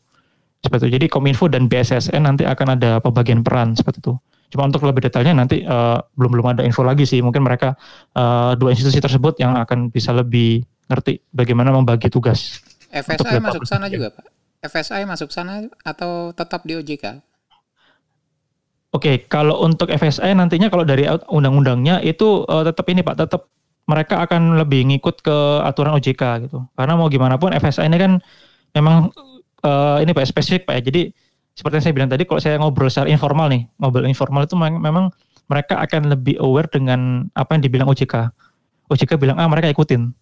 Seperti 0.62 0.86
itu. 0.86 1.02
Jadi 1.02 1.06
Kominfo 1.10 1.50
dan 1.50 1.66
BSSN 1.66 2.22
nanti 2.22 2.46
akan 2.46 2.78
ada 2.78 3.02
pembagian 3.02 3.42
peran 3.42 3.74
seperti 3.74 3.98
itu. 3.98 4.14
Cuma 4.54 4.70
untuk 4.70 4.86
lebih 4.86 5.02
detailnya 5.02 5.34
nanti 5.34 5.66
uh, 5.66 5.98
belum 6.14 6.38
belum 6.38 6.46
ada 6.54 6.62
info 6.62 6.86
lagi 6.86 7.02
sih. 7.02 7.18
Mungkin 7.18 7.42
mereka 7.42 7.74
uh, 8.14 8.54
dua 8.54 8.70
institusi 8.70 9.02
tersebut 9.02 9.42
yang 9.42 9.58
akan 9.58 9.90
bisa 9.90 10.14
lebih 10.14 10.62
ngerti 10.86 11.18
bagaimana 11.34 11.74
membagi 11.74 12.06
tugas. 12.06 12.62
FSI 12.92 13.40
masuk 13.40 13.64
sana 13.66 13.88
juga, 13.88 14.12
Pak. 14.12 14.31
FSI 14.62 15.02
masuk 15.04 15.34
sana 15.34 15.66
atau 15.82 16.30
tetap 16.30 16.62
di 16.62 16.78
OJK? 16.78 17.18
Oke, 18.92 19.24
kalau 19.26 19.64
untuk 19.64 19.88
FSI 19.88 20.36
nantinya 20.36 20.68
kalau 20.68 20.84
dari 20.84 21.08
undang-undangnya 21.32 21.98
itu 22.04 22.44
uh, 22.46 22.62
tetap 22.62 22.86
ini 22.92 23.00
Pak, 23.00 23.24
tetap 23.24 23.48
mereka 23.88 24.22
akan 24.22 24.60
lebih 24.60 24.86
ngikut 24.86 25.24
ke 25.24 25.36
aturan 25.66 25.96
OJK 25.98 26.46
gitu. 26.46 26.62
Karena 26.78 26.94
mau 26.94 27.10
gimana 27.10 27.40
pun 27.40 27.50
FSI 27.50 27.88
ini 27.88 27.98
kan 27.98 28.12
memang 28.76 29.10
uh, 29.66 29.98
ini 29.98 30.14
Pak 30.14 30.28
spesifik 30.28 30.68
Pak 30.68 30.74
ya. 30.78 30.82
Jadi 30.92 31.02
seperti 31.56 31.74
yang 31.80 31.84
saya 31.84 31.94
bilang 31.96 32.10
tadi 32.12 32.22
kalau 32.28 32.40
saya 32.40 32.56
ngobrol 32.60 32.92
secara 32.92 33.08
informal 33.10 33.48
nih, 33.50 33.66
ngobrol 33.82 34.06
informal 34.06 34.44
itu 34.46 34.54
memang 34.60 35.10
mereka 35.50 35.80
akan 35.82 36.12
lebih 36.12 36.38
aware 36.38 36.68
dengan 36.70 37.32
apa 37.34 37.58
yang 37.58 37.62
dibilang 37.64 37.88
OJK. 37.90 38.30
OJK 38.92 39.18
bilang 39.18 39.40
ah 39.40 39.48
mereka 39.48 39.72
ikutin. 39.72 40.12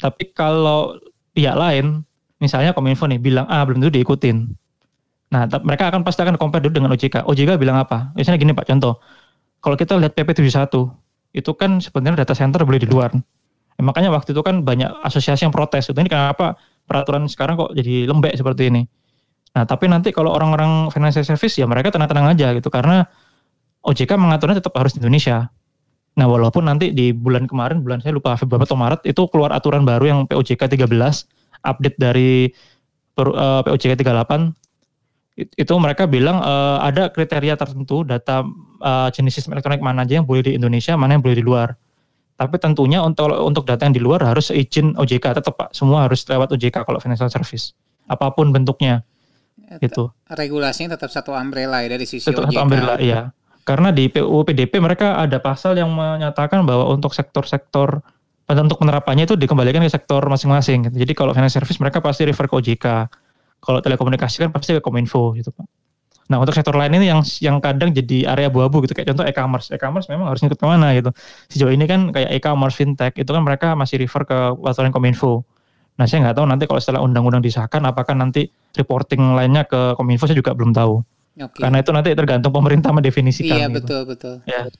Tapi 0.00 0.32
kalau 0.32 0.96
pihak 1.34 1.58
lain 1.58 2.06
misalnya 2.40 2.72
Kominfo 2.72 3.04
nih 3.06 3.20
bilang 3.20 3.46
A 3.46 3.62
belum 3.62 3.84
tentu 3.84 3.94
diikutin. 4.00 4.48
Nah, 5.30 5.46
mereka 5.62 5.94
akan 5.94 6.02
pasti 6.02 6.26
akan 6.26 6.34
compare 6.34 6.66
dulu 6.66 6.82
dengan 6.82 6.90
OJK. 6.90 7.22
OJK 7.22 7.54
bilang 7.60 7.78
apa? 7.78 8.10
Misalnya 8.18 8.42
gini 8.42 8.50
Pak, 8.50 8.66
contoh. 8.66 8.98
Kalau 9.60 9.76
kita 9.78 9.94
lihat 10.00 10.16
PP 10.16 10.34
71, 10.34 10.90
itu 11.36 11.50
kan 11.54 11.78
sebenarnya 11.78 12.26
data 12.26 12.34
center 12.34 12.66
boleh 12.66 12.80
di 12.82 12.88
luar. 12.90 13.14
Ya, 13.78 13.82
makanya 13.86 14.10
waktu 14.10 14.34
itu 14.34 14.42
kan 14.42 14.66
banyak 14.66 14.90
asosiasi 15.06 15.46
yang 15.46 15.54
protes. 15.54 15.86
Itu 15.86 16.00
ini 16.00 16.10
kenapa 16.10 16.58
peraturan 16.88 17.30
sekarang 17.30 17.54
kok 17.54 17.70
jadi 17.76 18.10
lembek 18.10 18.34
seperti 18.34 18.72
ini. 18.72 18.82
Nah, 19.54 19.62
tapi 19.68 19.86
nanti 19.86 20.10
kalau 20.10 20.34
orang-orang 20.34 20.90
financial 20.90 21.22
service 21.22 21.58
ya 21.58 21.66
mereka 21.66 21.94
tenang-tenang 21.94 22.34
aja 22.34 22.50
gitu 22.54 22.70
karena 22.70 23.06
OJK 23.86 24.18
mengaturnya 24.18 24.58
tetap 24.58 24.74
harus 24.74 24.94
di 24.94 25.02
Indonesia. 25.02 25.50
Nah, 26.18 26.26
walaupun 26.26 26.66
nanti 26.66 26.90
di 26.90 27.14
bulan 27.14 27.46
kemarin, 27.46 27.86
bulan 27.86 28.02
saya 28.02 28.18
lupa 28.18 28.34
Februari 28.34 28.66
atau 28.66 28.74
Maret 28.74 29.06
itu 29.06 29.22
keluar 29.30 29.54
aturan 29.54 29.86
baru 29.86 30.04
yang 30.10 30.18
POJK 30.26 30.66
13 30.66 30.90
update 31.62 31.96
dari 32.00 32.48
uh, 33.20 33.60
POJK 33.64 34.00
38 34.00 34.60
itu 35.40 35.74
mereka 35.80 36.04
bilang 36.04 36.42
uh, 36.44 36.82
ada 36.84 37.08
kriteria 37.08 37.56
tertentu 37.56 38.04
data 38.04 38.44
uh, 38.84 39.08
jenis 39.08 39.40
sistem 39.40 39.56
elektronik 39.56 39.80
mana 39.80 40.04
aja 40.04 40.20
yang 40.20 40.26
boleh 40.28 40.44
di 40.44 40.52
Indonesia, 40.52 40.92
mana 41.00 41.16
yang 41.16 41.24
boleh 41.24 41.38
di 41.38 41.44
luar. 41.44 41.72
Tapi 42.36 42.56
tentunya 42.56 43.04
untuk 43.04 43.32
untuk 43.36 43.64
data 43.68 43.84
yang 43.84 43.92
di 43.96 44.02
luar 44.02 44.24
harus 44.24 44.48
izin 44.48 44.96
OJK 44.96 45.40
tetap 45.40 45.54
Pak, 45.56 45.76
semua 45.76 46.08
harus 46.08 46.24
lewat 46.24 46.56
OJK 46.56 46.84
kalau 46.84 47.00
financial 47.00 47.28
service. 47.28 47.76
Apa 48.08 48.32
pun 48.32 48.52
bentuknya. 48.52 49.04
Itu. 49.78 50.10
Regulasinya 50.26 50.98
tetap 50.98 51.14
satu 51.14 51.30
umbrella 51.30 51.84
ya 51.84 51.88
dari 51.94 52.08
sisi 52.08 52.26
tetap 52.26 52.48
OJK. 52.48 52.56
Satu 52.56 52.64
umbrella, 52.64 52.94
iya. 53.00 53.30
Karena 53.62 53.92
di 53.92 54.08
PUU 54.08 54.42
PDP 54.42 54.80
mereka 54.80 55.20
ada 55.20 55.36
pasal 55.38 55.76
yang 55.76 55.92
menyatakan 55.92 56.64
bahwa 56.64 56.90
untuk 56.90 57.12
sektor-sektor 57.12 58.02
untuk 58.58 58.82
penerapannya 58.82 59.30
itu 59.30 59.38
dikembalikan 59.38 59.84
ke 59.84 59.92
sektor 59.92 60.18
masing-masing. 60.26 60.90
Gitu. 60.90 61.06
Jadi 61.06 61.12
kalau 61.14 61.30
financial 61.30 61.62
service 61.62 61.78
mereka 61.78 62.02
pasti 62.02 62.26
refer 62.26 62.50
ke 62.50 62.54
OJK. 62.58 62.86
Kalau 63.60 63.78
telekomunikasi 63.84 64.48
kan 64.48 64.50
pasti 64.50 64.72
ke 64.74 64.80
Kominfo 64.80 65.36
gitu 65.36 65.52
Pak. 65.52 65.66
Nah 66.30 66.38
untuk 66.38 66.54
sektor 66.54 66.72
lain 66.78 66.94
ini 66.94 67.10
yang 67.10 67.20
yang 67.42 67.58
kadang 67.58 67.90
jadi 67.90 68.30
area 68.30 68.46
abu-abu 68.46 68.86
gitu 68.86 68.94
kayak 68.94 69.12
contoh 69.12 69.26
e-commerce. 69.26 69.68
E-commerce 69.74 70.06
memang 70.08 70.30
harus 70.30 70.40
ngikut 70.40 70.56
ke 70.56 70.66
mana 70.66 70.94
gitu. 70.94 71.10
Sejauh 71.50 71.74
ini 71.74 71.84
kan 71.84 72.14
kayak 72.14 72.30
e-commerce 72.38 72.78
fintech 72.78 73.18
itu 73.18 73.28
kan 73.28 73.42
mereka 73.42 73.74
masih 73.74 74.00
refer 74.00 74.22
ke 74.24 74.38
aturan 74.64 74.94
Kominfo. 74.94 75.42
Nah 75.98 76.08
saya 76.08 76.24
nggak 76.24 76.40
tahu 76.40 76.46
nanti 76.48 76.64
kalau 76.70 76.80
setelah 76.80 77.02
undang-undang 77.04 77.42
disahkan 77.44 77.82
apakah 77.84 78.14
nanti 78.14 78.48
reporting 78.78 79.36
lainnya 79.36 79.66
ke 79.66 79.98
Kominfo 79.98 80.30
saya 80.30 80.38
juga 80.38 80.54
belum 80.54 80.70
tahu. 80.70 81.02
Okay. 81.36 81.66
Karena 81.66 81.78
itu 81.82 81.90
nanti 81.90 82.08
tergantung 82.14 82.52
pemerintah 82.54 82.90
mendefinisikan. 82.94 83.58
Iya 83.58 83.66
gitu. 83.68 83.76
betul 83.82 84.00
betul. 84.06 84.34
Ya. 84.46 84.70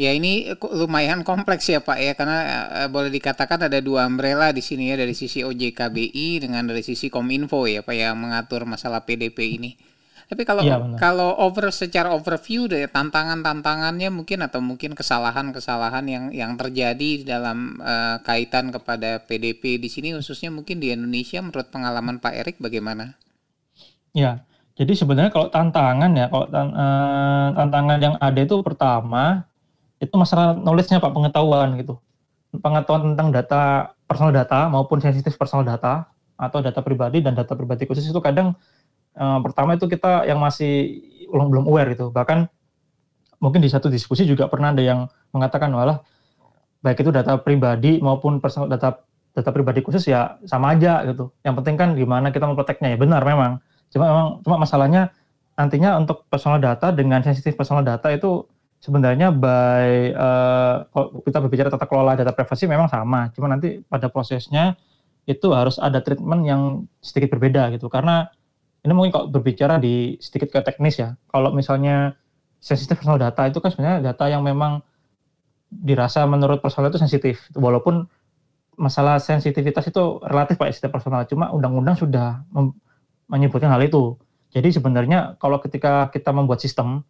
Ya 0.00 0.16
ini 0.16 0.48
lumayan 0.72 1.20
kompleks 1.20 1.68
ya 1.68 1.84
Pak 1.84 1.98
ya 2.00 2.16
karena 2.16 2.38
uh, 2.72 2.88
boleh 2.88 3.12
dikatakan 3.12 3.68
ada 3.68 3.84
dua 3.84 4.08
umbrella 4.08 4.48
di 4.48 4.64
sini 4.64 4.88
ya 4.88 4.96
dari 4.96 5.12
sisi 5.12 5.44
OJKBI 5.44 6.40
dengan 6.40 6.72
dari 6.72 6.80
sisi 6.80 7.12
Kominfo 7.12 7.68
ya 7.68 7.84
Pak 7.84 7.92
yang 7.92 8.16
mengatur 8.16 8.64
masalah 8.64 9.04
PDP 9.04 9.60
ini. 9.60 9.76
Tapi 10.24 10.48
kalau 10.48 10.64
ya, 10.64 10.80
kalau 10.96 11.36
over 11.36 11.68
secara 11.68 12.16
overview 12.16 12.64
deh 12.64 12.88
tantangan-tantangannya 12.88 14.08
mungkin 14.08 14.40
atau 14.40 14.64
mungkin 14.64 14.96
kesalahan-kesalahan 14.96 16.06
yang 16.08 16.24
yang 16.32 16.56
terjadi 16.56 17.36
dalam 17.36 17.76
uh, 17.84 18.24
kaitan 18.24 18.72
kepada 18.72 19.20
PDP 19.20 19.76
di 19.76 19.92
sini 19.92 20.16
khususnya 20.16 20.48
mungkin 20.48 20.80
di 20.80 20.96
Indonesia 20.96 21.44
menurut 21.44 21.68
pengalaman 21.68 22.24
Pak 22.24 22.32
Erik 22.40 22.56
bagaimana? 22.56 23.20
Ya, 24.16 24.48
jadi 24.80 24.96
sebenarnya 24.96 25.28
kalau 25.28 25.52
tantangan 25.52 26.14
ya 26.16 26.32
kalau 26.32 26.48
uh, 26.48 27.46
tantangan 27.52 27.98
yang 28.00 28.16
ada 28.16 28.40
itu 28.40 28.56
pertama 28.64 29.49
itu 30.00 30.14
masalah 30.16 30.56
knowledge-nya 30.56 30.98
Pak, 30.98 31.12
pengetahuan 31.12 31.76
gitu. 31.76 32.00
Pengetahuan 32.56 33.12
tentang 33.12 33.28
data 33.30 33.62
personal 34.08 34.32
data 34.34 34.66
maupun 34.66 34.98
sensitif 34.98 35.36
personal 35.36 35.62
data 35.62 36.08
atau 36.40 36.58
data 36.64 36.80
pribadi 36.80 37.20
dan 37.20 37.36
data 37.36 37.52
pribadi 37.52 37.84
khusus 37.84 38.08
itu 38.08 38.18
kadang 38.18 38.56
uh, 39.14 39.38
pertama 39.44 39.76
itu 39.76 39.86
kita 39.86 40.24
yang 40.24 40.40
masih 40.40 41.04
belum 41.28 41.52
belum 41.52 41.64
aware 41.68 41.94
gitu. 41.94 42.08
Bahkan 42.10 42.48
mungkin 43.38 43.60
di 43.60 43.70
satu 43.70 43.86
diskusi 43.92 44.26
juga 44.26 44.50
pernah 44.50 44.74
ada 44.74 44.82
yang 44.82 45.06
mengatakan 45.30 45.70
walah 45.70 46.02
baik 46.80 47.04
itu 47.04 47.12
data 47.12 47.36
pribadi 47.38 48.00
maupun 48.00 48.40
personal 48.40 48.66
data 48.66 49.04
data 49.30 49.50
pribadi 49.54 49.84
khusus 49.84 50.10
ya 50.10 50.40
sama 50.48 50.74
aja 50.74 51.06
gitu. 51.06 51.30
Yang 51.46 51.54
penting 51.62 51.76
kan 51.78 51.88
gimana 51.94 52.34
kita 52.34 52.50
memproteknya 52.50 52.96
ya 52.96 52.98
benar 52.98 53.22
memang. 53.22 53.62
Cuma 53.94 54.04
memang 54.10 54.26
cuma 54.42 54.56
masalahnya 54.58 55.14
nantinya 55.54 56.00
untuk 56.02 56.26
personal 56.26 56.58
data 56.58 56.90
dengan 56.90 57.22
sensitif 57.22 57.54
personal 57.54 57.84
data 57.86 58.10
itu 58.10 58.48
sebenarnya 58.80 59.28
by 59.30 60.16
uh, 60.16 60.74
kalau 60.88 61.20
kita 61.20 61.38
berbicara 61.44 61.68
tata 61.68 61.84
kelola 61.84 62.16
data 62.16 62.32
privasi 62.32 62.64
memang 62.64 62.88
sama, 62.88 63.28
cuma 63.36 63.52
nanti 63.52 63.84
pada 63.84 64.08
prosesnya 64.08 64.74
itu 65.28 65.52
harus 65.52 65.76
ada 65.76 66.00
treatment 66.00 66.42
yang 66.48 66.62
sedikit 67.04 67.36
berbeda 67.36 67.70
gitu 67.76 67.92
karena 67.92 68.32
ini 68.80 68.92
mungkin 68.96 69.12
kalau 69.12 69.26
berbicara 69.28 69.76
di 69.76 70.16
sedikit 70.18 70.48
ke 70.56 70.60
teknis 70.64 70.96
ya. 70.96 71.12
Kalau 71.28 71.52
misalnya 71.52 72.16
sensitif 72.60 72.96
personal 72.96 73.20
data 73.20 73.44
itu 73.44 73.60
kan 73.60 73.68
sebenarnya 73.72 74.12
data 74.12 74.24
yang 74.32 74.40
memang 74.40 74.80
dirasa 75.68 76.24
menurut 76.24 76.64
personal 76.64 76.88
itu 76.88 76.98
sensitif 76.98 77.46
walaupun 77.52 78.08
masalah 78.80 79.20
sensitivitas 79.20 79.92
itu 79.92 80.18
relatif 80.24 80.56
Pak 80.56 80.72
setiap 80.72 80.96
personal 80.96 81.28
cuma 81.28 81.52
undang-undang 81.52 82.00
sudah 82.00 82.40
menyebutkan 83.28 83.68
hal 83.68 83.84
itu. 83.84 84.16
Jadi 84.50 84.72
sebenarnya 84.72 85.36
kalau 85.36 85.60
ketika 85.60 86.08
kita 86.08 86.32
membuat 86.32 86.64
sistem 86.64 87.04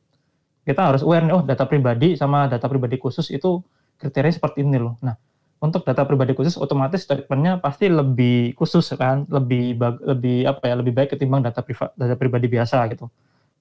kita 0.65 0.81
harus 0.93 1.03
aware 1.03 1.25
oh 1.33 1.43
data 1.43 1.65
pribadi 1.65 2.15
sama 2.15 2.47
data 2.47 2.69
pribadi 2.69 3.01
khusus 3.01 3.33
itu 3.33 3.65
kriteria 4.01 4.33
seperti 4.33 4.65
ini 4.65 4.81
loh. 4.81 4.97
Nah, 5.05 5.17
untuk 5.61 5.85
data 5.85 6.09
pribadi 6.09 6.33
khusus 6.33 6.57
otomatis 6.57 7.05
treatmentnya 7.05 7.61
pasti 7.61 7.93
lebih 7.93 8.57
khusus 8.57 8.97
kan, 8.97 9.29
lebih 9.29 9.77
lebih 9.81 10.49
apa 10.49 10.65
ya, 10.69 10.75
lebih 10.81 10.93
baik 10.97 11.17
ketimbang 11.17 11.45
data 11.45 11.61
privat 11.61 11.93
data 11.97 12.17
pribadi 12.17 12.49
biasa 12.49 12.89
gitu. 12.93 13.13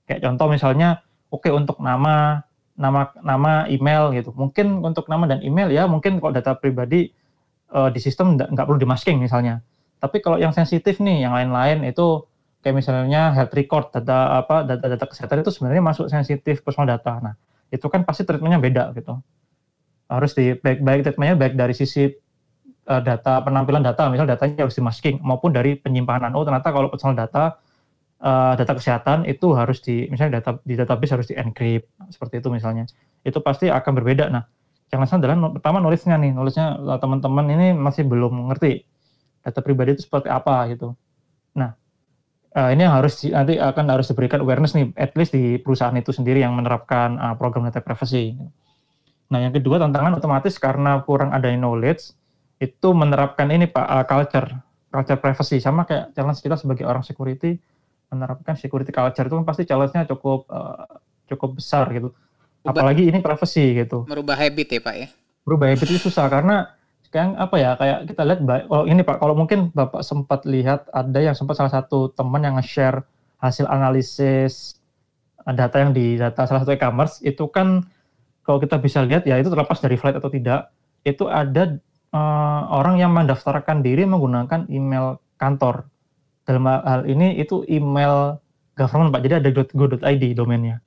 Kayak 0.07 0.31
contoh 0.31 0.47
misalnya, 0.47 1.03
oke 1.27 1.43
okay, 1.47 1.51
untuk 1.51 1.77
nama 1.83 2.43
nama 2.79 3.11
nama 3.19 3.67
email 3.67 4.15
gitu. 4.15 4.31
Mungkin 4.31 4.79
untuk 4.79 5.11
nama 5.11 5.27
dan 5.27 5.43
email 5.43 5.67
ya 5.67 5.83
mungkin 5.91 6.23
kalau 6.23 6.31
data 6.31 6.55
pribadi 6.55 7.11
uh, 7.75 7.91
di 7.91 7.99
sistem 7.99 8.39
nggak 8.39 8.65
perlu 8.65 8.79
dimasking 8.79 9.19
misalnya. 9.19 9.59
Tapi 9.99 10.23
kalau 10.23 10.39
yang 10.39 10.55
sensitif 10.55 11.03
nih, 11.03 11.27
yang 11.27 11.35
lain-lain 11.35 11.83
itu 11.83 12.23
kayak 12.59 12.75
misalnya 12.75 13.31
health 13.31 13.55
record 13.55 13.91
data 13.95 14.43
apa 14.43 14.67
data-data 14.67 15.05
kesehatan 15.07 15.41
itu 15.43 15.51
sebenarnya 15.55 15.83
masuk 15.83 16.05
sensitif 16.11 16.61
personal 16.63 16.91
data. 16.95 17.19
Nah, 17.23 17.33
itu 17.71 17.85
kan 17.87 18.03
pasti 18.03 18.27
treatmentnya 18.27 18.59
beda 18.59 18.83
gitu. 18.95 19.19
Harus 20.11 20.35
di 20.35 20.57
baik 20.57 20.83
baik 20.83 20.99
treatmentnya 21.07 21.35
baik 21.39 21.53
dari 21.55 21.71
sisi 21.71 22.09
uh, 22.89 23.01
data 23.01 23.39
penampilan 23.45 23.83
data, 23.85 24.11
misal 24.11 24.27
datanya 24.27 24.67
harus 24.67 24.75
di 24.75 24.83
masking 24.83 25.15
maupun 25.23 25.55
dari 25.55 25.79
penyimpanan. 25.79 26.35
Oh, 26.35 26.43
ternyata 26.43 26.73
kalau 26.75 26.91
personal 26.91 27.15
data 27.15 27.59
uh, 28.23 28.53
data 28.55 28.73
kesehatan 28.75 29.25
itu 29.27 29.51
harus 29.55 29.79
di 29.83 30.07
misalnya 30.11 30.39
data 30.39 30.59
di 30.63 30.75
database 30.75 31.13
harus 31.15 31.27
di 31.27 31.35
encrypt 31.39 31.87
seperti 32.11 32.43
itu 32.43 32.49
misalnya 32.51 32.83
itu 33.23 33.39
pasti 33.39 33.71
akan 33.71 33.91
berbeda 33.95 34.27
nah 34.31 34.43
yang 34.89 35.05
adalah 35.05 35.53
pertama 35.53 35.77
knowledge-nya 35.77 36.17
nih 36.17 36.31
knowledge-nya 36.33 36.81
teman-teman 36.97 37.45
ini 37.53 37.67
masih 37.77 38.09
belum 38.09 38.49
ngerti 38.49 38.83
data 39.45 39.59
pribadi 39.61 39.95
itu 39.95 40.01
seperti 40.03 40.27
apa 40.27 40.65
gitu 40.73 40.97
nah 41.53 41.78
uh, 42.59 42.69
ini 42.75 42.83
yang 42.83 42.91
harus 42.99 43.23
nanti 43.23 43.55
akan 43.55 43.85
harus 43.87 44.11
diberikan 44.11 44.43
awareness 44.43 44.75
nih 44.75 44.91
at 44.99 45.15
least 45.15 45.31
di 45.31 45.55
perusahaan 45.55 45.95
itu 45.95 46.11
sendiri 46.11 46.43
yang 46.43 46.51
menerapkan 46.51 47.15
uh, 47.15 47.35
program 47.39 47.71
data 47.71 47.79
privacy 47.79 48.35
nah 49.31 49.39
yang 49.39 49.55
kedua 49.55 49.79
tantangan 49.79 50.19
otomatis 50.19 50.59
karena 50.59 50.99
kurang 51.07 51.31
ada 51.31 51.47
knowledge 51.55 52.11
itu 52.59 52.89
menerapkan 52.91 53.47
ini 53.47 53.71
pak 53.71 53.87
uh, 53.87 54.03
culture 54.03 54.51
culture 54.91 55.19
privacy 55.21 55.63
sama 55.63 55.87
kayak 55.87 56.11
challenge 56.11 56.43
kita 56.43 56.59
sebagai 56.59 56.83
orang 56.83 57.05
security 57.07 57.55
menerapkan 58.09 58.57
security 58.57 58.89
culture 58.89 59.25
itu 59.25 59.35
kan 59.37 59.45
pasti 59.45 59.63
challenge-nya 59.69 60.09
cukup 60.09 60.49
uh, 60.49 60.85
cukup 61.29 61.61
besar 61.61 61.85
gitu. 61.93 62.09
Apalagi 62.65 63.07
ini 63.07 63.21
privacy 63.21 63.85
gitu. 63.85 64.03
Merubah 64.09 64.35
habit 64.35 64.67
ya 64.67 64.81
Pak 64.81 64.95
ya? 64.97 65.07
Merubah 65.45 65.71
habit 65.71 65.87
itu 65.87 66.09
susah 66.09 66.25
karena 66.27 66.73
sekarang 67.09 67.33
apa 67.41 67.55
ya 67.57 67.71
kayak 67.73 67.99
kita 68.05 68.21
lihat 68.21 68.39
oh 68.69 68.85
ini 68.85 69.01
Pak 69.01 69.17
kalau 69.17 69.33
mungkin 69.33 69.73
Bapak 69.73 70.05
sempat 70.05 70.45
lihat 70.45 70.85
ada 70.93 71.19
yang 71.19 71.33
sempat 71.33 71.57
salah 71.57 71.73
satu 71.73 72.13
teman 72.13 72.45
yang 72.45 72.55
nge-share 72.61 73.01
hasil 73.41 73.65
analisis 73.65 74.77
data 75.49 75.81
yang 75.81 75.91
di 75.91 76.21
data 76.21 76.45
salah 76.45 76.61
satu 76.61 76.77
e-commerce 76.77 77.17
itu 77.25 77.49
kan 77.49 77.81
kalau 78.45 78.61
kita 78.61 78.77
bisa 78.77 79.01
lihat 79.01 79.25
ya 79.25 79.41
itu 79.41 79.49
terlepas 79.49 79.81
dari 79.81 79.97
flight 79.97 80.21
atau 80.21 80.29
tidak 80.29 80.69
itu 81.01 81.25
ada 81.25 81.81
uh, 82.13 82.61
orang 82.69 83.01
yang 83.01 83.09
mendaftarkan 83.09 83.81
diri 83.81 84.05
menggunakan 84.05 84.69
email 84.69 85.17
kantor 85.41 85.89
dalam 86.49 86.65
hal 86.65 87.05
ini 87.05 87.37
itu 87.37 87.61
email 87.69 88.41
government 88.73 89.13
Pak. 89.13 89.21
Jadi 89.21 89.33
ada 89.37 89.49
go.id 89.53 90.23
domainnya. 90.33 90.81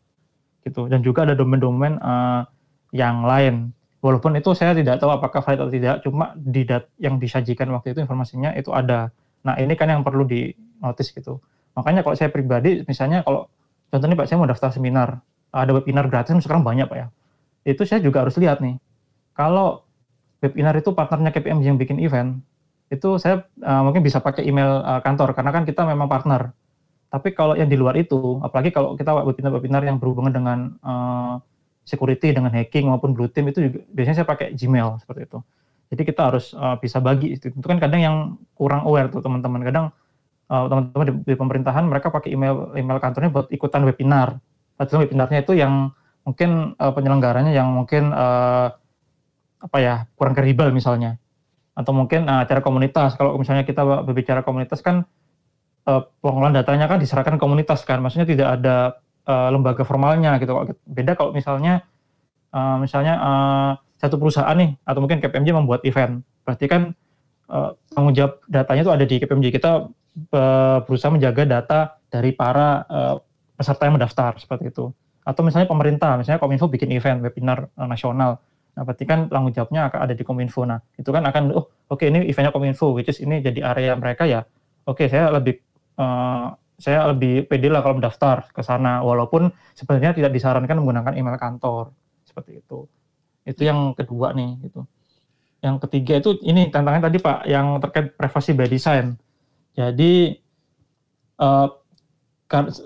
Gitu. 0.67 0.91
Dan 0.91 1.07
juga 1.07 1.23
ada 1.23 1.39
domain-domain 1.39 2.03
uh, 2.03 2.43
yang 2.91 3.23
lain. 3.23 3.71
Walaupun 4.03 4.35
itu 4.35 4.51
saya 4.59 4.75
tidak 4.75 4.99
tahu 4.99 5.15
apakah 5.15 5.39
valid 5.47 5.63
atau 5.63 5.71
tidak, 5.71 5.95
cuma 6.03 6.35
di 6.35 6.67
yang 6.99 7.23
disajikan 7.23 7.71
waktu 7.71 7.95
itu 7.95 8.03
informasinya 8.03 8.51
itu 8.59 8.75
ada. 8.75 9.15
Nah, 9.47 9.55
ini 9.63 9.79
kan 9.79 9.95
yang 9.95 10.03
perlu 10.03 10.27
di 10.27 10.51
notice 10.83 11.15
gitu. 11.15 11.39
Makanya 11.79 12.03
kalau 12.03 12.19
saya 12.19 12.27
pribadi 12.35 12.83
misalnya 12.83 13.23
kalau 13.23 13.47
contohnya 13.95 14.19
Pak 14.19 14.27
saya 14.27 14.43
mau 14.43 14.51
daftar 14.51 14.75
seminar, 14.75 15.23
ada 15.55 15.71
webinar 15.71 16.11
gratis 16.11 16.35
sekarang 16.43 16.67
banyak 16.67 16.91
Pak 16.91 16.99
ya. 16.99 17.07
Itu 17.63 17.87
saya 17.87 18.03
juga 18.03 18.27
harus 18.27 18.35
lihat 18.43 18.59
nih. 18.59 18.83
Kalau 19.39 19.87
webinar 20.43 20.75
itu 20.75 20.91
partnernya 20.91 21.31
KPMG 21.31 21.65
yang 21.71 21.79
bikin 21.79 22.03
event, 22.03 22.43
itu 22.91 23.23
saya 23.23 23.47
uh, 23.63 23.87
mungkin 23.87 24.03
bisa 24.03 24.19
pakai 24.19 24.43
email 24.43 24.83
uh, 24.83 24.99
kantor 24.99 25.33
karena 25.39 25.55
kan 25.55 25.63
kita 25.63 25.87
memang 25.87 26.11
partner. 26.11 26.51
Tapi 27.07 27.39
kalau 27.39 27.55
yang 27.55 27.71
di 27.71 27.79
luar 27.79 27.95
itu, 27.95 28.43
apalagi 28.43 28.75
kalau 28.75 28.99
kita 28.99 29.15
webinar-webinar 29.15 29.85
yang 29.87 30.03
berhubungan 30.03 30.33
dengan 30.35 30.59
uh, 30.83 31.39
security, 31.83 32.31
dengan 32.31 32.55
hacking 32.55 32.87
maupun 32.89 33.13
blue 33.15 33.29
team 33.31 33.51
itu 33.51 33.59
juga 33.69 33.79
biasanya 33.91 34.23
saya 34.23 34.29
pakai 34.29 34.55
Gmail 34.55 35.03
seperti 35.03 35.27
itu. 35.27 35.39
Jadi 35.93 36.03
kita 36.09 36.21
harus 36.33 36.57
uh, 36.57 36.81
bisa 36.81 37.03
bagi 37.05 37.37
itu. 37.37 37.53
Itu 37.53 37.67
kan 37.69 37.77
kadang 37.77 38.01
yang 38.01 38.17
kurang 38.57 38.89
aware 38.89 39.13
tuh 39.13 39.21
teman-teman. 39.21 39.61
Kadang 39.61 39.85
uh, 40.49 40.65
teman-teman 40.71 41.05
di, 41.05 41.13
di 41.29 41.35
pemerintahan 41.37 41.85
mereka 41.85 42.09
pakai 42.09 42.33
email 42.33 42.73
email 42.79 42.97
kantornya 42.97 43.29
buat 43.29 43.47
ikutan 43.53 43.85
webinar. 43.85 44.41
Padahal 44.81 45.05
webinarnya 45.05 45.45
itu 45.45 45.53
yang 45.53 45.93
mungkin 46.25 46.79
uh, 46.79 46.93
penyelenggaranya 46.95 47.53
yang 47.53 47.69
mungkin 47.69 48.15
uh, 48.15 48.73
apa 49.63 49.79
ya 49.79 49.95
kurang 50.19 50.35
kredibel 50.35 50.75
misalnya 50.75 51.19
atau 51.77 51.93
mungkin 51.93 52.25
uh, 52.25 52.45
acara 52.45 52.65
komunitas. 52.65 53.19
Kalau 53.19 53.37
misalnya 53.37 53.69
kita 53.69 53.85
berbicara 53.85 54.41
komunitas 54.41 54.81
kan 54.81 55.05
uh, 55.89 56.03
pengelolaan 56.21 56.57
datanya 56.57 56.89
kan 56.89 56.99
diserahkan 57.01 57.37
komunitas 57.37 57.85
kan, 57.85 58.01
maksudnya 58.01 58.29
tidak 58.29 58.49
ada 58.61 58.77
uh, 59.27 59.49
lembaga 59.51 59.83
formalnya 59.83 60.39
gitu. 60.41 60.55
Beda 60.87 61.19
kalau 61.19 61.35
misalnya 61.35 61.85
uh, 62.55 62.77
misalnya 62.81 63.15
uh, 63.19 63.71
satu 63.99 64.19
perusahaan 64.19 64.55
nih 64.55 64.75
atau 64.83 65.01
mungkin 65.03 65.23
KPMG 65.23 65.55
membuat 65.55 65.87
event, 65.87 66.23
berarti 66.43 66.67
kan 66.67 66.95
uh, 67.51 67.75
tanggung 67.95 68.15
jawab 68.15 68.43
datanya 68.51 68.83
itu 68.83 68.93
ada 68.93 69.05
di 69.07 69.17
KPMG. 69.23 69.47
Kita 69.55 69.87
uh, 70.35 70.79
berusaha 70.83 71.11
menjaga 71.11 71.43
data 71.47 71.81
dari 72.11 72.35
para 72.35 72.83
uh, 72.87 73.15
peserta 73.55 73.87
yang 73.87 74.01
mendaftar 74.01 74.39
seperti 74.39 74.75
itu. 74.75 74.91
Atau 75.23 75.47
misalnya 75.47 75.71
pemerintah, 75.71 76.19
misalnya 76.19 76.43
Kominfo 76.43 76.67
bikin 76.67 76.91
event 76.91 77.23
webinar 77.23 77.71
uh, 77.79 77.87
nasional 77.87 78.43
Nah, 78.73 78.83
berarti 78.89 79.05
kan 79.05 79.29
tanggung 79.29 79.53
jawabnya 79.53 79.93
akan 79.93 80.01
ada 80.01 80.15
di 80.17 80.25
Kominfo. 80.25 80.65
Nah, 80.65 80.81
itu 80.97 81.11
kan 81.13 81.21
akan, 81.29 81.53
oh, 81.53 81.69
oke 81.93 82.01
okay, 82.01 82.09
ini 82.09 82.25
eventnya 82.25 82.53
Kominfo, 82.53 82.97
which 82.97 83.13
is 83.13 83.21
ini 83.21 83.45
jadi 83.45 83.61
area 83.69 83.93
mereka 84.01 84.25
ya. 84.25 84.49
Oke, 84.89 85.05
okay, 85.05 85.07
saya 85.13 85.29
lebih 85.29 85.61
uh, 86.01 86.57
saya 86.83 87.07
lebih 87.15 87.47
pede 87.47 87.71
lah 87.71 87.79
kalau 87.87 88.03
mendaftar 88.03 88.51
ke 88.51 88.59
sana, 88.67 89.07
walaupun 89.07 89.55
sebenarnya 89.79 90.19
tidak 90.19 90.35
disarankan 90.35 90.83
menggunakan 90.83 91.15
email 91.15 91.39
kantor 91.39 91.95
seperti 92.27 92.59
itu. 92.59 92.91
Itu 93.47 93.63
yang 93.63 93.95
kedua 93.95 94.35
nih, 94.35 94.59
gitu. 94.67 94.83
Yang 95.63 95.87
ketiga 95.87 96.19
itu 96.19 96.43
ini 96.43 96.75
tantangan 96.75 97.07
tadi 97.07 97.23
Pak, 97.23 97.39
yang 97.47 97.79
terkait 97.79 98.19
privacy 98.19 98.51
by 98.51 98.67
design. 98.67 99.15
Jadi 99.79 100.35
uh, 101.39 101.71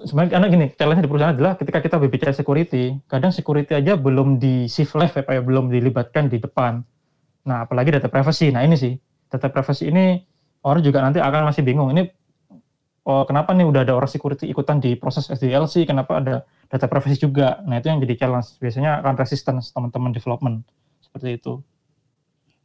sebenarnya 0.07 0.30
karena 0.38 0.47
gini 0.47 0.66
challenge 0.78 1.03
di 1.03 1.11
perusahaan 1.11 1.34
adalah 1.34 1.59
ketika 1.59 1.82
kita 1.82 1.97
berbicara 1.99 2.30
security 2.30 2.94
kadang 3.11 3.34
security 3.34 3.74
aja 3.74 3.99
belum 3.99 4.38
di 4.38 4.70
shift 4.70 4.94
left 4.94 5.18
ya 5.18 5.26
pak 5.26 5.34
ya 5.34 5.42
belum 5.42 5.74
dilibatkan 5.74 6.30
di 6.30 6.38
depan 6.38 6.86
nah 7.42 7.66
apalagi 7.66 7.90
data 7.99 8.07
privacy 8.07 8.55
nah 8.55 8.62
ini 8.62 8.78
sih 8.78 8.94
data 9.26 9.51
privacy 9.51 9.90
ini 9.90 10.22
orang 10.62 10.82
juga 10.86 11.03
nanti 11.03 11.18
akan 11.18 11.51
masih 11.51 11.66
bingung 11.66 11.90
ini 11.90 12.07
oh, 13.07 13.23
kenapa 13.25 13.55
nih 13.55 13.65
udah 13.65 13.87
ada 13.87 13.95
orang 13.95 14.11
security 14.11 14.51
ikutan 14.51 14.83
di 14.83 14.99
proses 14.99 15.31
SDLC 15.31 15.87
kenapa 15.87 16.19
ada 16.19 16.43
data 16.67 16.87
privacy 16.91 17.23
juga? 17.23 17.63
Nah 17.63 17.79
itu 17.79 17.87
yang 17.87 18.03
jadi 18.03 18.27
challenge. 18.27 18.59
Biasanya 18.59 19.01
akan 19.01 19.15
resistance 19.15 19.71
teman-teman 19.71 20.11
development. 20.11 20.67
Seperti 20.99 21.39
itu. 21.39 21.63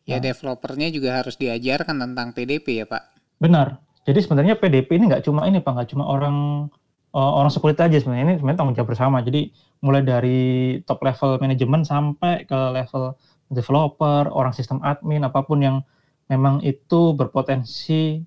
Ya 0.10 0.18
nah. 0.18 0.34
developernya 0.34 0.90
juga 0.90 1.22
harus 1.22 1.38
diajarkan 1.38 1.96
tentang 2.02 2.34
PDP 2.34 2.82
ya 2.82 2.86
pak. 2.90 3.14
Benar. 3.38 3.78
Jadi 4.02 4.20
sebenarnya 4.26 4.58
PDP 4.58 4.98
ini 4.98 5.14
nggak 5.14 5.30
cuma 5.30 5.46
ini 5.46 5.62
pak. 5.62 5.72
Nggak 5.78 5.90
cuma 5.94 6.10
orang 6.10 6.68
uh, 7.14 7.32
orang 7.38 7.54
security 7.54 7.86
aja. 7.86 7.98
Sebenarnya 8.02 8.26
ini 8.26 8.36
sebenarnya 8.42 8.60
tanggung 8.66 8.76
jawab 8.76 8.90
bersama. 8.90 9.22
Jadi 9.22 9.54
mulai 9.86 10.02
dari 10.02 10.42
top 10.90 11.06
level 11.06 11.38
manajemen 11.38 11.86
sampai 11.86 12.50
ke 12.50 12.60
level 12.74 13.14
developer, 13.54 14.32
orang 14.34 14.58
sistem 14.58 14.82
admin, 14.82 15.22
apa 15.22 15.46
pun 15.46 15.62
yang 15.62 15.78
memang 16.32 16.64
itu 16.66 17.12
berpotensi 17.14 18.24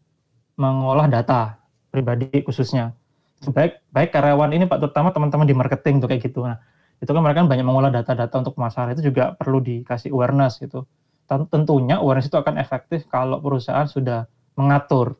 mengolah 0.54 1.10
data 1.10 1.63
pribadi 1.94 2.26
khususnya. 2.42 2.90
Baik 3.46 3.78
baik 3.94 4.10
karyawan 4.10 4.50
ini 4.50 4.66
Pak 4.66 4.82
terutama 4.82 5.14
teman-teman 5.14 5.46
di 5.46 5.54
marketing 5.54 6.02
tuh 6.02 6.10
kayak 6.10 6.22
gitu. 6.26 6.42
Nah, 6.42 6.58
itu 6.98 7.10
kan 7.14 7.22
mereka 7.22 7.46
kan 7.46 7.48
banyak 7.54 7.66
mengolah 7.66 7.94
data-data 7.94 8.34
untuk 8.42 8.58
pemasaran 8.58 8.98
itu 8.98 9.14
juga 9.14 9.38
perlu 9.38 9.62
dikasih 9.62 10.10
awareness 10.10 10.58
gitu. 10.58 10.82
Tentunya 11.30 12.02
awareness 12.02 12.26
itu 12.26 12.36
akan 12.36 12.58
efektif 12.58 13.06
kalau 13.06 13.38
perusahaan 13.38 13.86
sudah 13.86 14.26
mengatur 14.58 15.14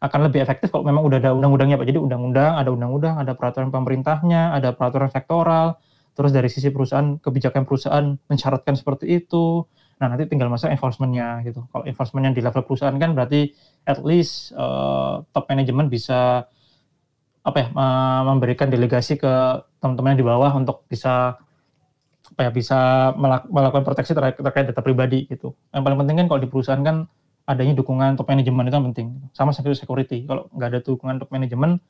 akan 0.00 0.32
lebih 0.32 0.40
efektif 0.40 0.72
kalau 0.72 0.88
memang 0.88 1.04
udah 1.04 1.20
ada 1.20 1.30
undang-undangnya 1.36 1.76
Pak. 1.76 1.86
Jadi 1.92 2.00
undang-undang, 2.00 2.56
ada 2.56 2.72
undang-undang, 2.72 3.20
ada 3.20 3.36
peraturan 3.36 3.68
pemerintahnya, 3.68 4.56
ada 4.56 4.72
peraturan 4.72 5.12
sektoral, 5.12 5.76
terus 6.16 6.32
dari 6.32 6.48
sisi 6.48 6.72
perusahaan, 6.72 7.20
kebijakan 7.20 7.68
perusahaan 7.68 8.16
mensyaratkan 8.26 8.80
seperti 8.80 9.20
itu. 9.20 9.68
Nah, 10.00 10.06
nanti 10.08 10.24
tinggal 10.32 10.48
masa 10.48 10.72
enforcement-nya 10.72 11.44
gitu. 11.44 11.68
Kalau 11.68 11.84
enforcement 11.84 12.32
yang 12.32 12.34
di 12.34 12.40
level 12.40 12.64
perusahaan 12.64 12.96
kan 12.96 13.12
berarti 13.12 13.52
at 13.84 14.00
least 14.00 14.56
uh, 14.56 15.20
top 15.36 15.44
management 15.52 15.92
bisa 15.92 16.48
apa 17.40 17.56
ya 17.56 17.68
memberikan 18.24 18.68
delegasi 18.68 19.16
ke 19.16 19.32
teman-teman 19.80 20.12
yang 20.12 20.20
di 20.20 20.28
bawah 20.28 20.52
untuk 20.56 20.84
bisa 20.88 21.40
apa 22.30 22.40
ya 22.46 22.50
bisa 22.52 23.10
melakukan 23.48 23.80
proteksi 23.80 24.12
terkait, 24.12 24.36
terkait 24.36 24.64
data 24.68 24.80
pribadi 24.84 25.24
gitu. 25.28 25.56
Yang 25.72 25.82
paling 25.84 25.98
penting 26.04 26.16
kan 26.20 26.26
kalau 26.28 26.40
di 26.40 26.48
perusahaan 26.48 26.80
kan 26.84 27.08
adanya 27.48 27.74
dukungan 27.74 28.14
top 28.14 28.28
manajemen 28.30 28.68
itu 28.70 28.76
penting. 28.92 29.08
Sama 29.34 29.50
seperti 29.50 29.82
security. 29.82 30.24
Kalau 30.28 30.46
nggak 30.54 30.68
ada 30.68 30.78
dukungan 30.84 31.16
top 31.18 31.30
manajemen, 31.34 31.82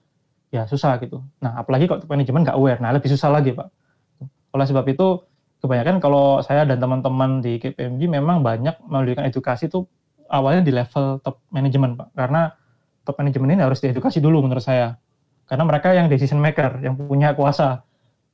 ya 0.48 0.64
susah 0.64 0.96
gitu. 1.02 1.20
Nah, 1.44 1.60
apalagi 1.60 1.84
kalau 1.84 2.00
top 2.00 2.10
manajemen 2.10 2.42
nggak 2.46 2.56
aware, 2.56 2.80
nah 2.80 2.90
lebih 2.94 3.12
susah 3.12 3.28
lagi, 3.28 3.52
Pak. 3.52 3.68
Oleh 4.56 4.66
sebab 4.66 4.86
itu, 4.88 5.22
kebanyakan 5.60 6.00
kalau 6.00 6.40
saya 6.40 6.64
dan 6.64 6.80
teman-teman 6.80 7.44
di 7.44 7.60
KPMG 7.60 8.08
memang 8.08 8.40
banyak 8.40 8.80
memberikan 8.88 9.28
edukasi 9.28 9.68
itu 9.68 9.84
awalnya 10.32 10.64
di 10.64 10.72
level 10.72 11.20
top 11.20 11.44
manajemen, 11.52 12.00
Pak. 12.00 12.08
Karena 12.16 12.50
top 13.04 13.16
manajemen 13.20 13.52
ini 13.52 13.62
harus 13.62 13.82
diedukasi 13.82 14.22
dulu 14.24 14.40
menurut 14.46 14.64
saya. 14.64 14.96
Karena 15.44 15.66
mereka 15.66 15.90
yang 15.90 16.06
decision 16.06 16.38
maker, 16.38 16.80
yang 16.80 16.94
punya 16.96 17.34
kuasa. 17.34 17.82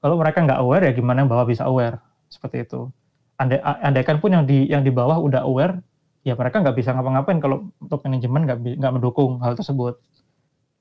Kalau 0.05 0.21
mereka 0.21 0.45
nggak 0.45 0.61
aware, 0.61 0.85
ya 0.87 0.93
gimana 0.93 1.25
bawah 1.25 1.49
bisa 1.49 1.65
aware? 1.65 1.99
Seperti 2.29 2.69
itu. 2.69 2.93
Andai, 3.41 3.61
andaikan 3.61 4.21
pun 4.21 4.33
yang 4.33 4.45
di 4.45 4.69
yang 4.69 4.85
di 4.85 4.93
bawah 4.93 5.17
udah 5.19 5.45
aware, 5.45 5.81
ya 6.23 6.37
mereka 6.37 6.61
nggak 6.61 6.77
bisa 6.77 6.93
ngapa-ngapain 6.93 7.41
kalau 7.41 7.73
top 7.89 8.05
manajemen 8.05 8.45
nggak 8.45 8.59
nggak 8.81 8.93
mendukung 8.93 9.41
hal 9.41 9.57
tersebut. 9.57 9.97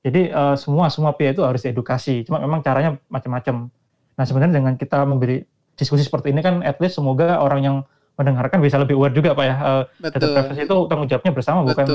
Jadi 0.04 0.30
uh, 0.30 0.54
semua 0.54 0.86
semua 0.92 1.16
pihak 1.16 1.34
itu 1.34 1.42
harus 1.42 1.64
edukasi. 1.66 2.22
Cuma 2.22 2.38
memang 2.38 2.62
caranya 2.62 3.00
macam-macam. 3.10 3.72
Nah 4.14 4.24
sebenarnya 4.24 4.62
dengan 4.62 4.74
kita 4.78 5.02
memberi 5.02 5.42
diskusi 5.76 6.02
seperti 6.02 6.32
ini 6.32 6.40
kan, 6.40 6.64
at 6.64 6.80
least 6.80 6.96
semoga 6.98 7.38
orang 7.38 7.60
yang 7.62 7.76
mendengarkan 8.16 8.64
bisa 8.64 8.80
lebih 8.80 8.96
aware 8.96 9.12
juga 9.12 9.36
pak 9.36 9.44
ya. 9.44 9.56
Uh, 9.60 9.82
data 10.08 10.26
privacy 10.32 10.60
itu 10.64 10.76
tanggung 10.88 11.08
jawabnya 11.08 11.32
bersama, 11.36 11.60
bukan 11.68 11.86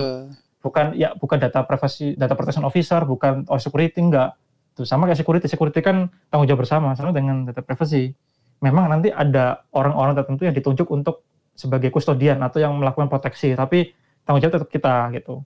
bukan 0.61 0.85
ya 0.93 1.17
bukan 1.17 1.37
data 1.41 1.65
privacy, 1.65 2.13
data 2.13 2.37
protection 2.37 2.63
officer, 2.63 3.01
bukan 3.03 3.43
or 3.49 3.57
security 3.57 3.97
enggak. 3.97 4.37
Tuh 4.77 4.85
sama 4.85 5.09
kayak 5.09 5.19
security, 5.19 5.49
security 5.49 5.81
kan 5.81 6.07
tanggung 6.29 6.45
jawab 6.45 6.63
bersama 6.63 6.93
sama 6.93 7.11
dengan 7.11 7.49
data 7.49 7.65
privacy. 7.65 8.13
Memang 8.61 8.93
nanti 8.93 9.09
ada 9.09 9.65
orang-orang 9.73 10.13
tertentu 10.13 10.45
yang 10.45 10.53
ditunjuk 10.53 10.87
untuk 10.93 11.25
sebagai 11.57 11.89
kustodian 11.89 12.37
atau 12.45 12.61
yang 12.61 12.77
melakukan 12.77 13.09
proteksi, 13.09 13.57
tapi 13.57 13.89
tanggung 14.21 14.45
jawab 14.45 14.61
tetap 14.61 14.69
kita 14.69 15.09
gitu. 15.17 15.41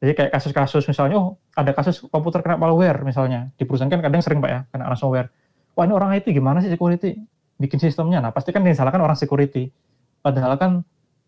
Jadi 0.00 0.12
kayak 0.16 0.30
kasus-kasus 0.32 0.86
misalnya, 0.88 1.20
oh 1.20 1.36
ada 1.52 1.74
kasus 1.76 2.00
komputer 2.08 2.40
kena 2.40 2.56
malware 2.56 3.04
misalnya 3.04 3.52
di 3.58 3.68
perusahaan 3.68 3.90
kan 3.90 4.00
kadang 4.00 4.22
sering 4.24 4.38
pak 4.38 4.50
ya 4.50 4.60
kena 4.70 4.86
ransomware. 4.88 5.28
Wah 5.74 5.84
ini 5.84 5.92
orang 5.92 6.14
IT 6.16 6.30
gimana 6.30 6.62
sih 6.62 6.70
security 6.70 7.18
bikin 7.60 7.76
sistemnya? 7.76 8.24
Nah 8.24 8.32
pasti 8.32 8.50
kan 8.50 8.64
disalahkan 8.64 8.98
orang 9.04 9.14
security. 9.14 9.68
Padahal 10.24 10.56
kan 10.56 10.80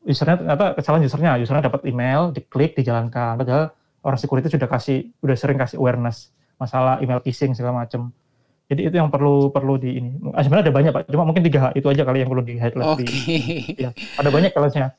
usernya 0.03 0.41
ternyata 0.41 0.66
kesalahan 0.74 1.05
usernya, 1.05 1.30
usernya 1.39 1.68
dapat 1.68 1.85
email, 1.85 2.33
diklik, 2.33 2.72
dijalankan. 2.74 3.37
Padahal 3.37 3.76
orang 4.03 4.18
security 4.18 4.49
sudah 4.49 4.66
kasih, 4.66 5.12
udah 5.20 5.37
sering 5.37 5.61
kasih 5.61 5.76
awareness 5.76 6.33
masalah 6.57 6.99
email 7.05 7.20
phishing 7.20 7.53
segala 7.53 7.85
macam. 7.85 8.11
Jadi 8.70 8.89
itu 8.89 8.97
yang 8.97 9.12
perlu 9.12 9.53
perlu 9.53 9.76
di 9.76 10.01
ini. 10.01 10.11
Ah, 10.33 10.41
sebenarnya 10.41 10.72
ada 10.72 10.74
banyak 10.74 10.91
pak, 10.97 11.03
cuma 11.12 11.28
mungkin 11.28 11.45
tiga 11.45 11.76
itu 11.76 11.85
aja 11.93 12.09
kali 12.09 12.24
yang 12.24 12.30
perlu 12.33 12.41
di 12.41 12.57
highlight. 12.57 12.89
Okay. 12.97 13.11
Ya, 13.76 13.91
ada 14.16 14.30
banyak 14.33 14.51
kalanya. 14.55 14.97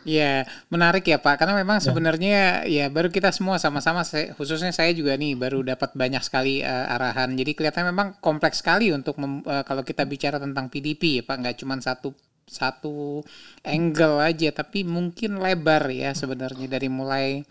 Iya, 0.00 0.48
menarik 0.72 1.04
ya 1.04 1.20
Pak. 1.20 1.44
Karena 1.44 1.54
memang 1.54 1.78
ya. 1.78 1.92
sebenarnya 1.92 2.38
ya 2.64 2.88
baru 2.88 3.12
kita 3.12 3.30
semua 3.36 3.60
sama-sama, 3.60 4.00
khususnya 4.34 4.72
saya 4.72 4.96
juga 4.96 5.12
nih 5.14 5.36
baru 5.36 5.60
dapat 5.60 5.92
banyak 5.92 6.22
sekali 6.24 6.64
uh, 6.64 6.94
arahan. 6.96 7.36
Jadi 7.36 7.52
kelihatan 7.52 7.84
memang 7.92 8.16
kompleks 8.24 8.64
sekali 8.64 8.88
untuk 8.90 9.20
mem, 9.20 9.44
uh, 9.44 9.60
kalau 9.62 9.84
kita 9.84 10.08
bicara 10.08 10.40
tentang 10.40 10.72
PDP 10.72 11.20
ya 11.20 11.22
Pak. 11.28 11.36
Nggak 11.44 11.56
cuma 11.60 11.76
satu 11.78 12.16
satu 12.50 13.22
angle 13.62 14.18
aja, 14.24 14.50
tapi 14.50 14.82
mungkin 14.82 15.38
lebar 15.38 15.86
ya 15.92 16.10
sebenarnya 16.16 16.66
dari 16.66 16.88
mulai 16.90 17.46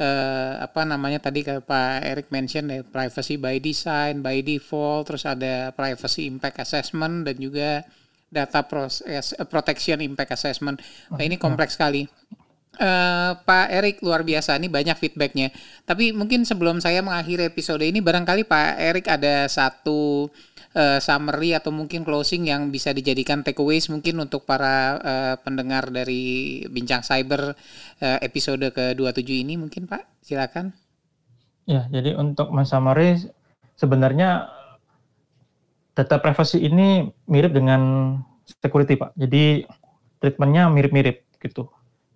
uh, 0.00 0.54
apa 0.64 0.88
namanya 0.88 1.20
tadi 1.20 1.44
Pak 1.44 2.00
Eric 2.00 2.26
mention 2.32 2.72
ya 2.72 2.80
privacy 2.86 3.36
by 3.36 3.60
design, 3.60 4.24
by 4.24 4.40
default, 4.40 5.12
terus 5.12 5.28
ada 5.28 5.74
privacy 5.76 6.30
impact 6.30 6.64
assessment 6.64 7.28
dan 7.28 7.36
juga 7.36 7.84
data 8.32 8.64
proses 8.64 9.36
uh, 9.36 9.44
protection 9.44 10.00
impact 10.00 10.32
assessment. 10.32 10.80
Nah, 11.12 11.20
ini 11.20 11.36
kompleks 11.36 11.76
sekali. 11.76 12.08
Uh, 12.72 13.36
Pak 13.44 13.68
Erik 13.68 14.00
luar 14.00 14.24
biasa 14.24 14.56
ini 14.56 14.72
banyak 14.72 14.96
feedbacknya. 14.96 15.52
Tapi 15.84 16.16
mungkin 16.16 16.48
sebelum 16.48 16.80
saya 16.80 17.04
mengakhiri 17.04 17.52
episode 17.52 17.84
ini 17.84 18.00
barangkali 18.00 18.48
Pak 18.48 18.80
Erik 18.80 19.06
ada 19.12 19.44
satu 19.44 20.32
uh, 20.72 20.98
summary 20.98 21.52
atau 21.52 21.68
mungkin 21.68 22.00
closing 22.00 22.48
yang 22.48 22.72
bisa 22.72 22.96
dijadikan 22.96 23.44
takeaways 23.44 23.92
mungkin 23.92 24.16
untuk 24.24 24.48
para 24.48 24.96
uh, 25.04 25.34
pendengar 25.44 25.92
dari 25.92 26.64
Bincang 26.72 27.04
Cyber 27.04 27.52
uh, 28.00 28.18
episode 28.24 28.72
ke-27 28.72 29.30
ini 29.44 29.60
mungkin 29.60 29.84
Pak 29.84 30.24
silakan. 30.24 30.72
Ya, 31.68 31.86
jadi 31.92 32.16
untuk 32.16 32.50
summary 32.64 33.20
sebenarnya 33.76 34.48
data 35.92 36.16
privacy 36.20 36.64
ini 36.64 37.08
mirip 37.28 37.52
dengan 37.52 37.80
security 38.44 38.96
Pak. 38.96 39.16
Jadi 39.16 39.64
treatmentnya 40.22 40.70
mirip-mirip 40.72 41.26
gitu. 41.42 41.68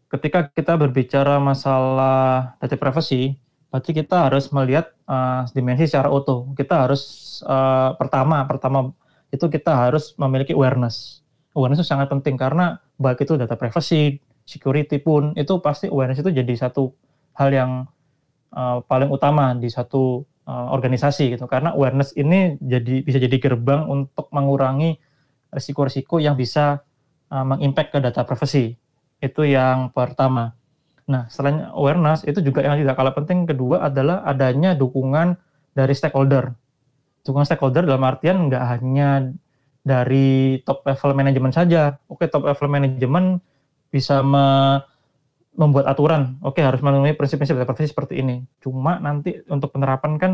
Ketika 0.06 0.48
kita 0.54 0.78
berbicara 0.78 1.42
masalah 1.42 2.54
data 2.62 2.76
privacy, 2.78 3.36
berarti 3.68 3.90
kita 3.90 4.30
harus 4.30 4.48
melihat 4.54 4.94
uh, 5.10 5.44
dimensi 5.50 5.90
secara 5.90 6.08
utuh. 6.08 6.46
Kita 6.54 6.86
harus 6.86 7.02
uh, 7.42 7.98
pertama, 7.98 8.46
pertama 8.46 8.94
itu 9.34 9.44
kita 9.50 9.74
harus 9.74 10.14
memiliki 10.16 10.54
awareness. 10.54 11.26
Awareness 11.52 11.82
itu 11.82 11.88
sangat 11.90 12.08
penting 12.08 12.38
karena 12.38 12.78
baik 12.96 13.26
itu 13.26 13.34
data 13.34 13.58
privacy, 13.58 14.22
security 14.46 15.02
pun 15.02 15.34
itu 15.34 15.58
pasti 15.58 15.90
awareness 15.90 16.22
itu 16.22 16.30
jadi 16.30 16.54
satu 16.54 16.94
hal 17.34 17.50
yang 17.50 17.70
uh, 18.54 18.78
paling 18.86 19.10
utama 19.10 19.52
di 19.58 19.66
satu 19.66 20.22
uh, 20.46 20.72
organisasi 20.72 21.36
gitu. 21.36 21.44
Karena 21.50 21.74
awareness 21.74 22.14
ini 22.16 22.56
jadi 22.62 23.02
bisa 23.02 23.18
jadi 23.20 23.36
gerbang 23.36 23.84
untuk 23.90 24.30
mengurangi 24.32 24.96
risiko-risiko 25.52 26.22
yang 26.22 26.38
bisa 26.38 26.80
uh, 27.28 27.44
mengimpact 27.44 27.92
ke 27.92 27.98
data 28.00 28.22
privacy. 28.22 28.78
Itu 29.18 29.42
yang 29.44 29.90
pertama. 29.92 30.54
Nah 31.06 31.30
selain 31.30 31.66
awareness 31.70 32.26
itu 32.26 32.42
juga 32.42 32.62
yang 32.66 32.78
tidak 32.78 32.94
kalah 32.98 33.14
penting 33.14 33.46
kedua 33.46 33.86
adalah 33.86 34.26
adanya 34.26 34.74
dukungan 34.74 35.38
dari 35.74 35.94
stakeholder. 35.94 36.54
Dukungan 37.22 37.46
stakeholder 37.46 37.86
dalam 37.86 38.02
artian 38.06 38.46
nggak 38.50 38.64
hanya 38.78 39.30
dari 39.86 40.58
top 40.66 40.82
level 40.82 41.14
manajemen 41.14 41.54
saja. 41.54 41.98
Oke 42.10 42.26
top 42.26 42.46
level 42.50 42.66
manajemen 42.70 43.38
bisa 43.90 44.18
me 44.22 44.78
membuat 45.56 45.88
aturan, 45.88 46.36
oke 46.44 46.60
harus 46.60 46.84
memenuhi 46.84 47.16
prinsip-prinsip 47.16 47.56
privacy 47.56 47.88
seperti 47.88 48.20
ini. 48.20 48.44
Cuma 48.60 49.00
nanti 49.00 49.40
untuk 49.48 49.72
penerapan 49.72 50.20
kan 50.20 50.32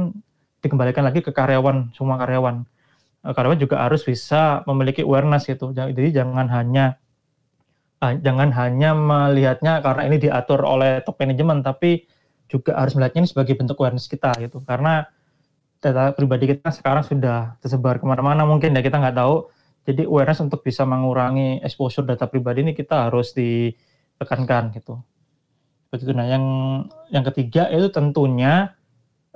dikembalikan 0.62 1.02
lagi 1.06 1.22
ke 1.22 1.30
karyawan, 1.30 1.94
semua 1.94 2.18
karyawan. 2.18 2.66
Eh, 3.22 3.32
karyawan 3.34 3.58
juga 3.58 3.82
harus 3.86 4.02
bisa 4.02 4.66
memiliki 4.66 5.06
awareness 5.06 5.46
gitu. 5.46 5.70
Jadi 5.70 6.10
jangan 6.10 6.50
hanya 6.50 6.98
uh, 8.02 8.14
jangan 8.18 8.50
hanya 8.50 8.90
melihatnya 8.98 9.78
karena 9.78 10.02
ini 10.10 10.16
diatur 10.18 10.66
oleh 10.66 11.02
top 11.06 11.22
manajemen, 11.22 11.62
tapi 11.62 12.06
juga 12.50 12.74
harus 12.74 12.98
melihatnya 12.98 13.24
ini 13.24 13.30
sebagai 13.30 13.54
bentuk 13.54 13.78
awareness 13.78 14.10
kita 14.10 14.34
gitu. 14.42 14.58
Karena 14.66 15.06
data 15.82 16.14
pribadi 16.14 16.50
kita 16.54 16.70
sekarang 16.74 17.06
sudah 17.06 17.58
tersebar 17.62 17.98
ke 18.02 18.06
mana-mana 18.06 18.42
mungkin 18.42 18.74
ya 18.74 18.82
kita 18.82 18.98
nggak 18.98 19.16
tahu. 19.18 19.50
Jadi 19.82 20.06
awareness 20.06 20.38
untuk 20.38 20.62
bisa 20.62 20.86
mengurangi 20.86 21.58
exposure 21.62 22.06
data 22.06 22.30
pribadi 22.30 22.62
ini 22.62 22.70
kita 22.74 23.10
harus 23.10 23.34
ditekankan 23.34 24.70
gitu. 24.78 25.02
Begitu. 25.92 26.16
Nah 26.16 26.24
yang 26.24 26.44
yang 27.12 27.24
ketiga 27.28 27.68
itu 27.68 27.92
tentunya 27.92 28.72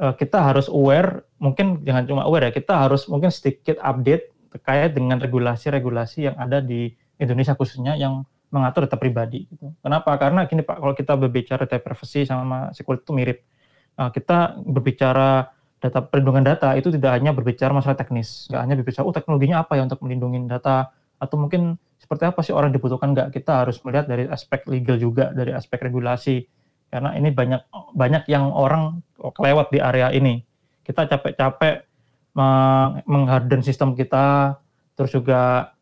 uh, 0.00 0.16
kita 0.16 0.40
harus 0.40 0.72
aware, 0.72 1.28
mungkin 1.36 1.84
jangan 1.84 2.09
cuma 2.09 2.22
aware 2.24 2.48
ya, 2.48 2.52
kita 2.57 2.72
harus 2.72 3.04
mungkin 3.12 3.28
sedikit 3.28 3.76
update 3.84 4.32
terkait 4.57 4.96
dengan 4.96 5.20
regulasi-regulasi 5.20 6.32
yang 6.32 6.36
ada 6.40 6.64
di 6.64 6.96
Indonesia 7.20 7.52
khususnya 7.52 7.92
yang 8.00 8.24
mengatur 8.48 8.88
data 8.88 8.96
pribadi. 8.96 9.44
Gitu. 9.44 9.68
Kenapa? 9.84 10.16
Karena 10.16 10.48
gini 10.48 10.64
Pak, 10.64 10.80
kalau 10.80 10.94
kita 10.96 11.12
berbicara 11.20 11.68
data 11.68 11.82
privacy 11.82 12.24
sama 12.24 12.72
security 12.72 13.04
itu 13.04 13.12
mirip. 13.12 13.38
Uh, 13.96 14.09
kita 14.09 14.57
berbicara 14.64 15.52
data 15.76 16.00
perlindungan 16.00 16.44
data 16.44 16.72
itu 16.72 16.88
tidak 16.88 17.20
hanya 17.20 17.36
berbicara 17.36 17.68
masalah 17.72 18.00
teknis, 18.00 18.48
nggak 18.48 18.62
hanya 18.64 18.74
berbicara 18.80 19.04
oh 19.04 19.12
teknologinya 19.12 19.61
apa 19.61 19.76
ya 19.76 19.84
untuk 19.84 20.00
melindungi 20.00 20.48
data 20.48 20.88
atau 21.20 21.36
mungkin 21.36 21.76
seperti 22.07 22.22
apa 22.22 22.40
sih 22.46 22.54
orang 22.54 22.70
dibutuhkan 22.70 23.11
nggak 23.11 23.34
kita 23.34 23.66
harus 23.66 23.82
melihat 23.82 24.07
dari 24.07 24.30
aspek 24.30 24.62
legal 24.70 24.94
juga 24.94 25.34
dari 25.34 25.50
aspek 25.50 25.90
regulasi 25.90 26.46
karena 26.86 27.18
ini 27.18 27.34
banyak 27.34 27.66
banyak 27.98 28.30
yang 28.30 28.54
orang 28.54 29.02
kelewat 29.18 29.74
di 29.74 29.82
area 29.82 30.14
ini. 30.14 30.38
Kita 30.86 31.11
capek-capek 31.11 31.82
mengharden 33.11 33.66
sistem 33.66 33.98
kita, 33.98 34.54
terus 34.94 35.11
juga 35.11 35.74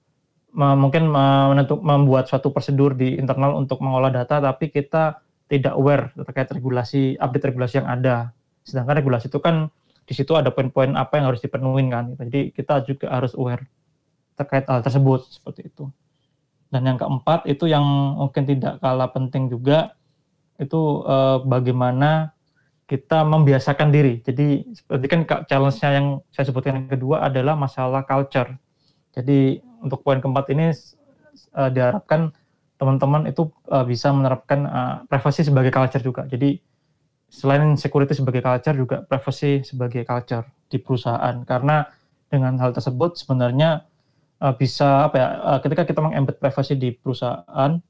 mungkin 0.57 1.13
menentuk, 1.13 1.85
membuat 1.85 2.25
suatu 2.31 2.49
prosedur 2.49 2.97
di 2.97 3.21
internal 3.21 3.59
untuk 3.61 3.85
mengolah 3.85 4.09
data, 4.09 4.41
tapi 4.41 4.73
kita 4.73 5.21
tidak 5.45 5.77
aware 5.77 6.09
terkait 6.25 6.49
regulasi, 6.57 7.21
update 7.21 7.53
regulasi 7.53 7.85
yang 7.85 7.89
ada. 7.91 8.33
Sedangkan 8.65 8.97
regulasi 8.97 9.29
itu 9.29 9.45
kan 9.45 9.69
di 10.09 10.17
situ 10.17 10.33
ada 10.33 10.49
poin-poin 10.57 10.97
apa 10.97 11.21
yang 11.21 11.29
harus 11.29 11.45
dipenuhi 11.45 11.85
kan. 11.93 12.17
Jadi 12.17 12.49
kita 12.57 12.81
juga 12.89 13.13
harus 13.13 13.37
aware 13.37 13.69
terkait 14.41 14.65
hal 14.65 14.81
tersebut 14.81 15.21
seperti 15.29 15.69
itu. 15.69 15.85
Dan 16.75 16.91
yang 16.91 16.99
keempat 16.99 17.47
itu 17.47 17.71
yang 17.71 17.87
mungkin 18.19 18.43
tidak 18.51 18.83
kalah 18.83 19.07
penting 19.15 19.47
juga 19.47 19.95
itu 20.59 21.07
uh, 21.07 21.39
bagaimana 21.47 22.35
kita 22.91 23.23
membiasakan 23.23 23.95
diri. 23.95 24.19
Jadi 24.27 24.75
seperti 24.75 25.07
kan 25.07 25.21
challenge-nya 25.47 25.91
yang 26.03 26.07
saya 26.35 26.51
sebutkan 26.51 26.83
yang 26.83 26.91
kedua 26.91 27.31
adalah 27.31 27.55
masalah 27.55 28.03
culture. 28.03 28.51
Jadi 29.15 29.63
untuk 29.79 30.03
poin 30.03 30.19
keempat 30.19 30.51
ini 30.51 30.75
uh, 31.55 31.71
diharapkan 31.71 32.35
teman-teman 32.75 33.31
itu 33.31 33.47
uh, 33.71 33.87
bisa 33.87 34.11
menerapkan 34.11 34.67
uh, 34.67 34.95
privacy 35.07 35.47
sebagai 35.47 35.71
culture 35.71 36.03
juga. 36.03 36.27
Jadi 36.27 36.59
selain 37.31 37.79
security 37.79 38.19
sebagai 38.19 38.43
culture 38.43 38.75
juga 38.75 38.97
privacy 39.07 39.63
sebagai 39.63 40.03
culture 40.03 40.43
di 40.67 40.83
perusahaan 40.83 41.39
karena 41.47 41.87
dengan 42.27 42.59
hal 42.59 42.75
tersebut 42.75 43.15
sebenarnya 43.15 43.87
uh, 44.45 44.53
bisa 44.53 45.09
apa 45.09 45.17
ya 45.17 45.29
uh, 45.41 45.59
ketika 45.65 45.89
kita 45.89 46.01
mengembed 46.05 46.37
privacy 46.37 46.77
di 46.77 46.93
perusahaan 46.93 47.81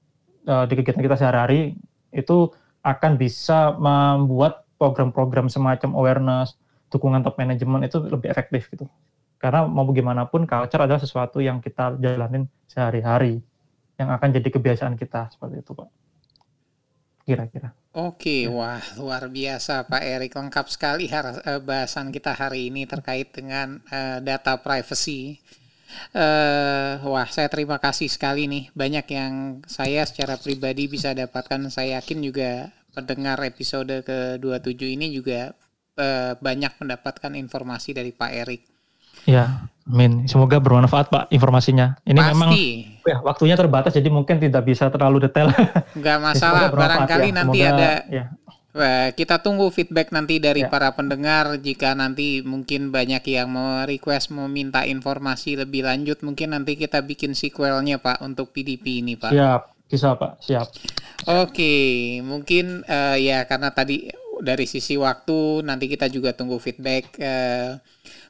uh, 0.46 0.64
di 0.70 0.74
kegiatan 0.78 1.02
kita 1.02 1.16
sehari-hari 1.18 1.74
itu 2.14 2.55
akan 2.86 3.18
bisa 3.18 3.74
membuat 3.74 4.68
program-program 4.78 5.48
semacam 5.48 5.96
awareness, 5.98 6.55
dukungan 6.92 7.24
top 7.24 7.40
management 7.40 7.88
itu 7.88 7.98
lebih 7.98 8.28
efektif 8.30 8.68
gitu. 8.70 8.86
Karena 9.40 9.64
mau 9.64 9.88
bagaimanapun 9.88 10.44
culture 10.44 10.84
adalah 10.84 11.00
sesuatu 11.00 11.40
yang 11.40 11.64
kita 11.64 11.96
jalanin 11.96 12.44
sehari-hari, 12.68 13.40
yang 13.96 14.12
akan 14.12 14.28
jadi 14.36 14.48
kebiasaan 14.52 14.94
kita 15.00 15.32
seperti 15.32 15.64
itu, 15.64 15.72
Pak. 15.72 15.88
Kira-kira. 17.24 17.72
Oke, 17.96 18.44
ya. 18.44 18.52
wah 18.52 18.84
luar 19.00 19.32
biasa 19.32 19.88
Pak 19.88 20.02
Erik, 20.05 20.36
lengkap 20.36 20.66
sekali 20.68 21.09
bahasan 21.64 22.12
kita 22.12 22.36
hari 22.36 22.68
ini 22.68 22.84
terkait 22.84 23.32
dengan 23.32 23.80
uh, 23.88 24.20
data 24.20 24.61
privacy 24.61 25.40
Uh, 26.14 27.03
wah, 27.11 27.26
saya 27.26 27.51
terima 27.51 27.82
kasih 27.82 28.07
sekali 28.07 28.47
nih. 28.47 28.70
Banyak 28.72 29.07
yang 29.11 29.32
saya 29.66 30.07
secara 30.07 30.38
pribadi 30.38 30.86
bisa 30.86 31.11
dapatkan. 31.11 31.70
Saya 31.70 31.99
yakin 31.99 32.18
juga 32.22 32.70
pendengar 32.95 33.42
episode 33.42 34.07
ke-27 34.07 34.82
ini 34.95 35.11
juga 35.11 35.51
uh, 35.99 36.32
banyak 36.38 36.72
mendapatkan 36.78 37.32
informasi 37.34 37.90
dari 37.95 38.14
Pak 38.14 38.30
Erik. 38.30 38.62
Ya, 39.24 39.66
amin. 39.88 40.28
Semoga 40.28 40.61
bermanfaat 40.61 41.09
Pak 41.09 41.24
informasinya. 41.32 41.97
Ini 42.05 42.20
Pasti. 42.20 42.30
memang 42.36 42.51
ya, 43.09 43.16
waktunya 43.24 43.57
terbatas 43.57 43.97
jadi 43.97 44.12
mungkin 44.12 44.36
tidak 44.36 44.68
bisa 44.68 44.92
terlalu 44.92 45.24
detail. 45.24 45.49
Enggak 45.97 46.18
masalah, 46.28 46.68
ya, 46.68 46.76
barangkali 46.76 47.28
ya. 47.32 47.34
nanti 47.34 47.59
Semoga, 47.59 47.74
ada 47.74 47.90
ya. 48.12 48.24
Kita 49.14 49.39
tunggu 49.39 49.70
feedback 49.70 50.11
nanti 50.11 50.43
dari 50.43 50.66
ya. 50.66 50.70
para 50.70 50.91
pendengar 50.99 51.62
jika 51.62 51.95
nanti 51.95 52.43
mungkin 52.43 52.91
banyak 52.91 53.22
yang 53.31 53.55
mau 53.55 53.87
request 53.87 54.35
mau 54.35 54.51
minta 54.51 54.83
informasi 54.83 55.55
lebih 55.62 55.87
lanjut 55.87 56.18
mungkin 56.27 56.59
nanti 56.59 56.75
kita 56.75 56.99
bikin 57.07 57.39
sequelnya 57.39 58.03
Pak 58.03 58.18
untuk 58.27 58.51
PDP 58.51 58.99
ini 58.99 59.14
Pak. 59.14 59.31
Siap, 59.31 59.62
bisa 59.87 60.18
Pak, 60.18 60.43
siap. 60.43 60.66
Oke, 61.31 62.18
mungkin 62.27 62.83
uh, 62.83 63.14
ya 63.14 63.47
karena 63.47 63.70
tadi 63.70 64.11
dari 64.43 64.66
sisi 64.66 64.99
waktu 64.99 65.62
nanti 65.62 65.87
kita 65.87 66.11
juga 66.11 66.35
tunggu 66.35 66.59
feedback 66.59 67.14
uh, 67.22 67.79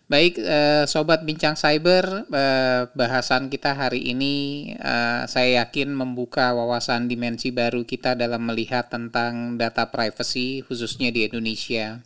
Baik, 0.04 0.36
eh, 0.36 0.84
sobat 0.84 1.24
bincang 1.24 1.56
cyber, 1.56 2.28
eh, 2.28 2.84
bahasan 2.92 3.48
kita 3.48 3.72
hari 3.72 4.12
ini 4.12 4.68
eh, 4.76 5.24
saya 5.24 5.64
yakin 5.64 5.96
membuka 5.96 6.52
wawasan 6.52 7.08
dimensi 7.08 7.48
baru 7.48 7.88
kita 7.88 8.12
dalam 8.12 8.44
melihat 8.44 8.92
tentang 8.92 9.56
data 9.56 9.88
privacy 9.88 10.60
khususnya 10.68 11.08
di 11.08 11.24
Indonesia. 11.24 12.04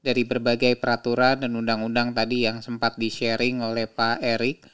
Dari 0.00 0.24
berbagai 0.24 0.80
peraturan 0.80 1.44
dan 1.44 1.52
undang-undang 1.52 2.16
tadi 2.16 2.48
yang 2.48 2.64
sempat 2.64 2.96
di-sharing 2.96 3.60
oleh 3.60 3.84
Pak 3.84 4.16
Erik, 4.24 4.64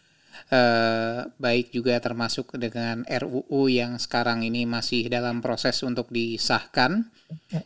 eh, 0.55 1.19
baik 1.43 1.75
juga 1.75 1.99
termasuk 1.99 2.55
dengan 2.63 3.03
RUU 3.11 3.67
yang 3.75 3.99
sekarang 3.99 4.47
ini 4.47 4.71
masih 4.71 5.11
dalam 5.11 5.43
proses 5.43 5.83
untuk 5.83 6.07
disahkan. 6.15 7.11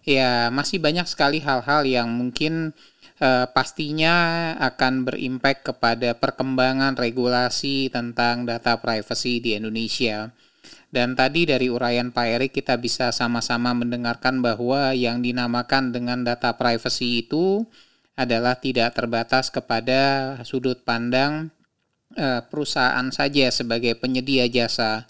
Ya, 0.06 0.48
masih 0.54 0.78
banyak 0.78 1.04
sekali 1.10 1.42
hal-hal 1.42 1.82
yang 1.84 2.08
mungkin 2.14 2.70
uh, 3.20 3.46
pastinya 3.50 4.52
akan 4.60 5.08
berimpact 5.08 5.72
kepada 5.72 6.16
perkembangan 6.16 6.96
regulasi 6.96 7.88
tentang 7.88 8.44
data 8.44 8.78
privacy 8.80 9.40
di 9.40 9.56
Indonesia. 9.56 10.32
Dan 10.86 11.18
tadi 11.18 11.44
dari 11.44 11.68
uraian 11.68 12.14
Pak 12.14 12.26
Erik 12.26 12.52
kita 12.56 12.78
bisa 12.78 13.10
sama-sama 13.12 13.74
mendengarkan 13.76 14.40
bahwa 14.40 14.94
yang 14.96 15.20
dinamakan 15.20 15.92
dengan 15.92 16.24
data 16.24 16.54
privacy 16.56 17.26
itu 17.26 17.66
adalah 18.16 18.56
tidak 18.56 18.96
terbatas 18.96 19.52
kepada 19.52 20.34
sudut 20.46 20.80
pandang 20.86 21.52
uh, 22.16 22.40
perusahaan 22.48 23.04
saja 23.12 23.52
sebagai 23.52 23.98
penyedia 23.98 24.48
jasa. 24.48 25.04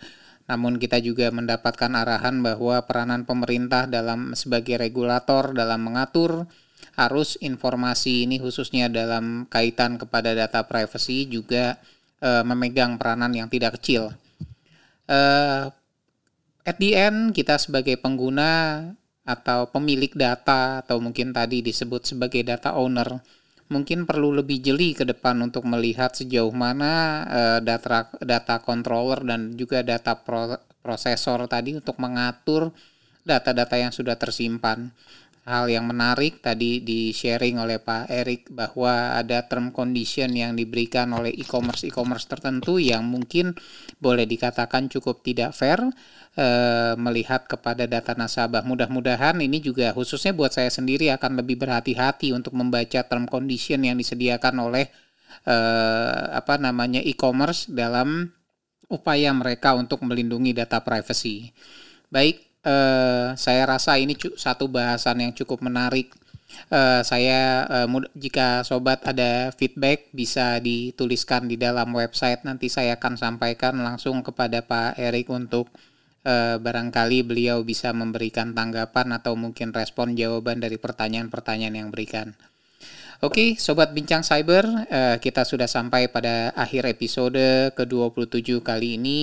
Namun 0.47 0.79
kita 0.79 1.03
juga 1.03 1.31
mendapatkan 1.31 1.91
arahan 1.91 2.39
bahwa 2.39 2.79
peranan 2.87 3.27
pemerintah 3.27 3.87
dalam 3.91 4.35
sebagai 4.35 4.79
regulator 4.79 5.51
dalam 5.55 5.83
mengatur 5.83 6.47
harus 6.97 7.37
informasi 7.45 8.25
ini 8.25 8.41
khususnya 8.41 8.89
dalam 8.89 9.45
kaitan 9.53 10.01
kepada 10.01 10.33
data 10.33 10.65
privacy 10.65 11.29
juga 11.29 11.77
uh, 12.25 12.41
memegang 12.43 12.97
peranan 12.97 13.37
yang 13.37 13.53
tidak 13.53 13.77
kecil. 13.77 14.17
Uh, 15.07 15.69
at 16.65 16.77
the 16.81 16.97
end 16.97 17.37
kita 17.37 17.61
sebagai 17.61 18.01
pengguna 18.01 18.83
atau 19.29 19.69
pemilik 19.69 20.11
data 20.17 20.83
atau 20.83 20.99
mungkin 20.99 21.31
tadi 21.37 21.61
disebut 21.63 22.17
sebagai 22.17 22.43
data 22.43 22.75
owner 22.75 23.21
mungkin 23.67 24.07
perlu 24.07 24.31
lebih 24.31 24.63
jeli 24.63 24.95
ke 24.95 25.03
depan 25.03 25.43
untuk 25.43 25.67
melihat 25.67 26.15
sejauh 26.15 26.55
mana 26.55 27.27
uh, 27.27 27.59
data 27.59 28.07
data 28.23 28.63
controller 28.63 29.27
dan 29.27 29.59
juga 29.59 29.83
data 29.83 30.15
pro, 30.15 30.55
prosesor 30.79 31.51
tadi 31.51 31.75
untuk 31.75 31.99
mengatur 31.99 32.71
data-data 33.27 33.75
yang 33.75 33.91
sudah 33.91 34.15
tersimpan 34.15 34.95
hal 35.47 35.71
yang 35.71 35.87
menarik 35.87 36.43
tadi 36.43 36.83
di 36.83 37.15
sharing 37.15 37.63
oleh 37.63 37.79
Pak 37.79 38.11
Erik 38.11 38.51
bahwa 38.51 39.15
ada 39.15 39.47
term 39.47 39.71
condition 39.71 40.35
yang 40.35 40.59
diberikan 40.59 41.07
oleh 41.15 41.31
e-commerce 41.31 41.87
e-commerce 41.87 42.27
tertentu 42.27 42.83
yang 42.83 43.07
mungkin 43.07 43.55
boleh 44.03 44.27
dikatakan 44.27 44.91
cukup 44.91 45.23
tidak 45.23 45.55
fair 45.55 45.79
e, 46.35 46.47
melihat 46.99 47.47
kepada 47.47 47.87
data 47.87 48.19
nasabah. 48.19 48.67
Mudah-mudahan 48.67 49.39
ini 49.39 49.63
juga 49.63 49.95
khususnya 49.95 50.35
buat 50.35 50.51
saya 50.51 50.67
sendiri 50.67 51.15
akan 51.15 51.39
lebih 51.39 51.63
berhati-hati 51.63 52.35
untuk 52.35 52.59
membaca 52.59 53.07
term 53.07 53.31
condition 53.31 53.87
yang 53.87 53.95
disediakan 53.95 54.67
oleh 54.67 54.91
e, 55.47 55.57
apa 56.35 56.59
namanya 56.59 56.99
e-commerce 56.99 57.71
dalam 57.71 58.35
upaya 58.91 59.31
mereka 59.31 59.79
untuk 59.79 60.03
melindungi 60.03 60.51
data 60.51 60.83
privacy. 60.83 61.55
Baik, 62.11 62.46
uh, 62.67 63.33
saya 63.39 63.63
rasa 63.65 63.97
ini 63.97 64.19
satu 64.19 64.67
bahasan 64.67 65.23
yang 65.23 65.33
cukup 65.33 65.63
menarik. 65.63 66.13
Uh, 66.71 67.03
saya 67.03 67.67
uh, 67.67 67.89
jika 68.15 68.63
sobat 68.67 69.03
ada 69.07 69.51
feedback 69.55 70.11
bisa 70.11 70.59
dituliskan 70.63 71.51
di 71.51 71.59
dalam 71.59 71.91
website 71.95 72.47
nanti 72.47 72.71
saya 72.71 72.97
akan 72.97 73.19
sampaikan 73.19 73.77
langsung 73.83 74.23
kepada 74.23 74.63
Pak 74.63 74.99
Erik 74.99 75.31
untuk 75.31 75.69
uh, 76.27 76.57
barangkali 76.59 77.27
beliau 77.27 77.63
bisa 77.67 77.91
memberikan 77.91 78.55
tanggapan 78.55 79.15
atau 79.15 79.35
mungkin 79.35 79.75
respon 79.75 80.15
jawaban 80.15 80.63
dari 80.63 80.79
pertanyaan-pertanyaan 80.79 81.87
yang 81.87 81.91
berikan. 81.91 82.35
Oke, 83.25 83.33
okay, 83.33 83.49
sobat 83.57 83.97
bincang 83.97 84.21
cyber, 84.21 84.69
uh, 84.69 85.17
kita 85.17 85.49
sudah 85.49 85.65
sampai 85.65 86.13
pada 86.13 86.53
akhir 86.53 86.85
episode 86.85 87.73
ke-27 87.73 88.61
kali 88.61 89.01
ini. 89.01 89.23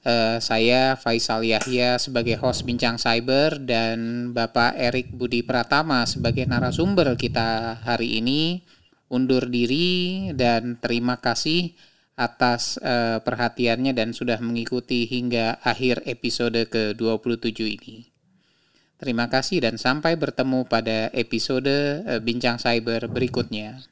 Uh, 0.00 0.40
saya 0.40 0.96
Faisal 0.96 1.44
Yahya 1.44 2.00
sebagai 2.00 2.40
host 2.40 2.64
Bincang 2.64 2.96
Cyber 2.96 3.60
dan 3.60 4.32
Bapak 4.32 4.72
Erik 4.72 5.12
Budi 5.12 5.44
Pratama 5.44 6.08
sebagai 6.08 6.48
narasumber 6.48 7.20
kita 7.20 7.76
hari 7.84 8.16
ini 8.16 8.64
undur 9.12 9.44
diri 9.44 10.32
dan 10.32 10.80
terima 10.80 11.20
kasih 11.20 11.76
atas 12.16 12.80
uh, 12.80 13.20
perhatiannya 13.20 13.92
dan 13.92 14.16
sudah 14.16 14.40
mengikuti 14.40 15.04
hingga 15.04 15.60
akhir 15.60 16.08
episode 16.08 16.64
ke-27 16.72 17.60
ini. 17.60 18.08
Terima 18.96 19.28
kasih 19.28 19.60
dan 19.60 19.76
sampai 19.76 20.16
bertemu 20.16 20.64
pada 20.64 21.12
episode 21.12 21.68
uh, 22.08 22.20
Bincang 22.24 22.56
Cyber 22.56 23.04
berikutnya. 23.04 23.84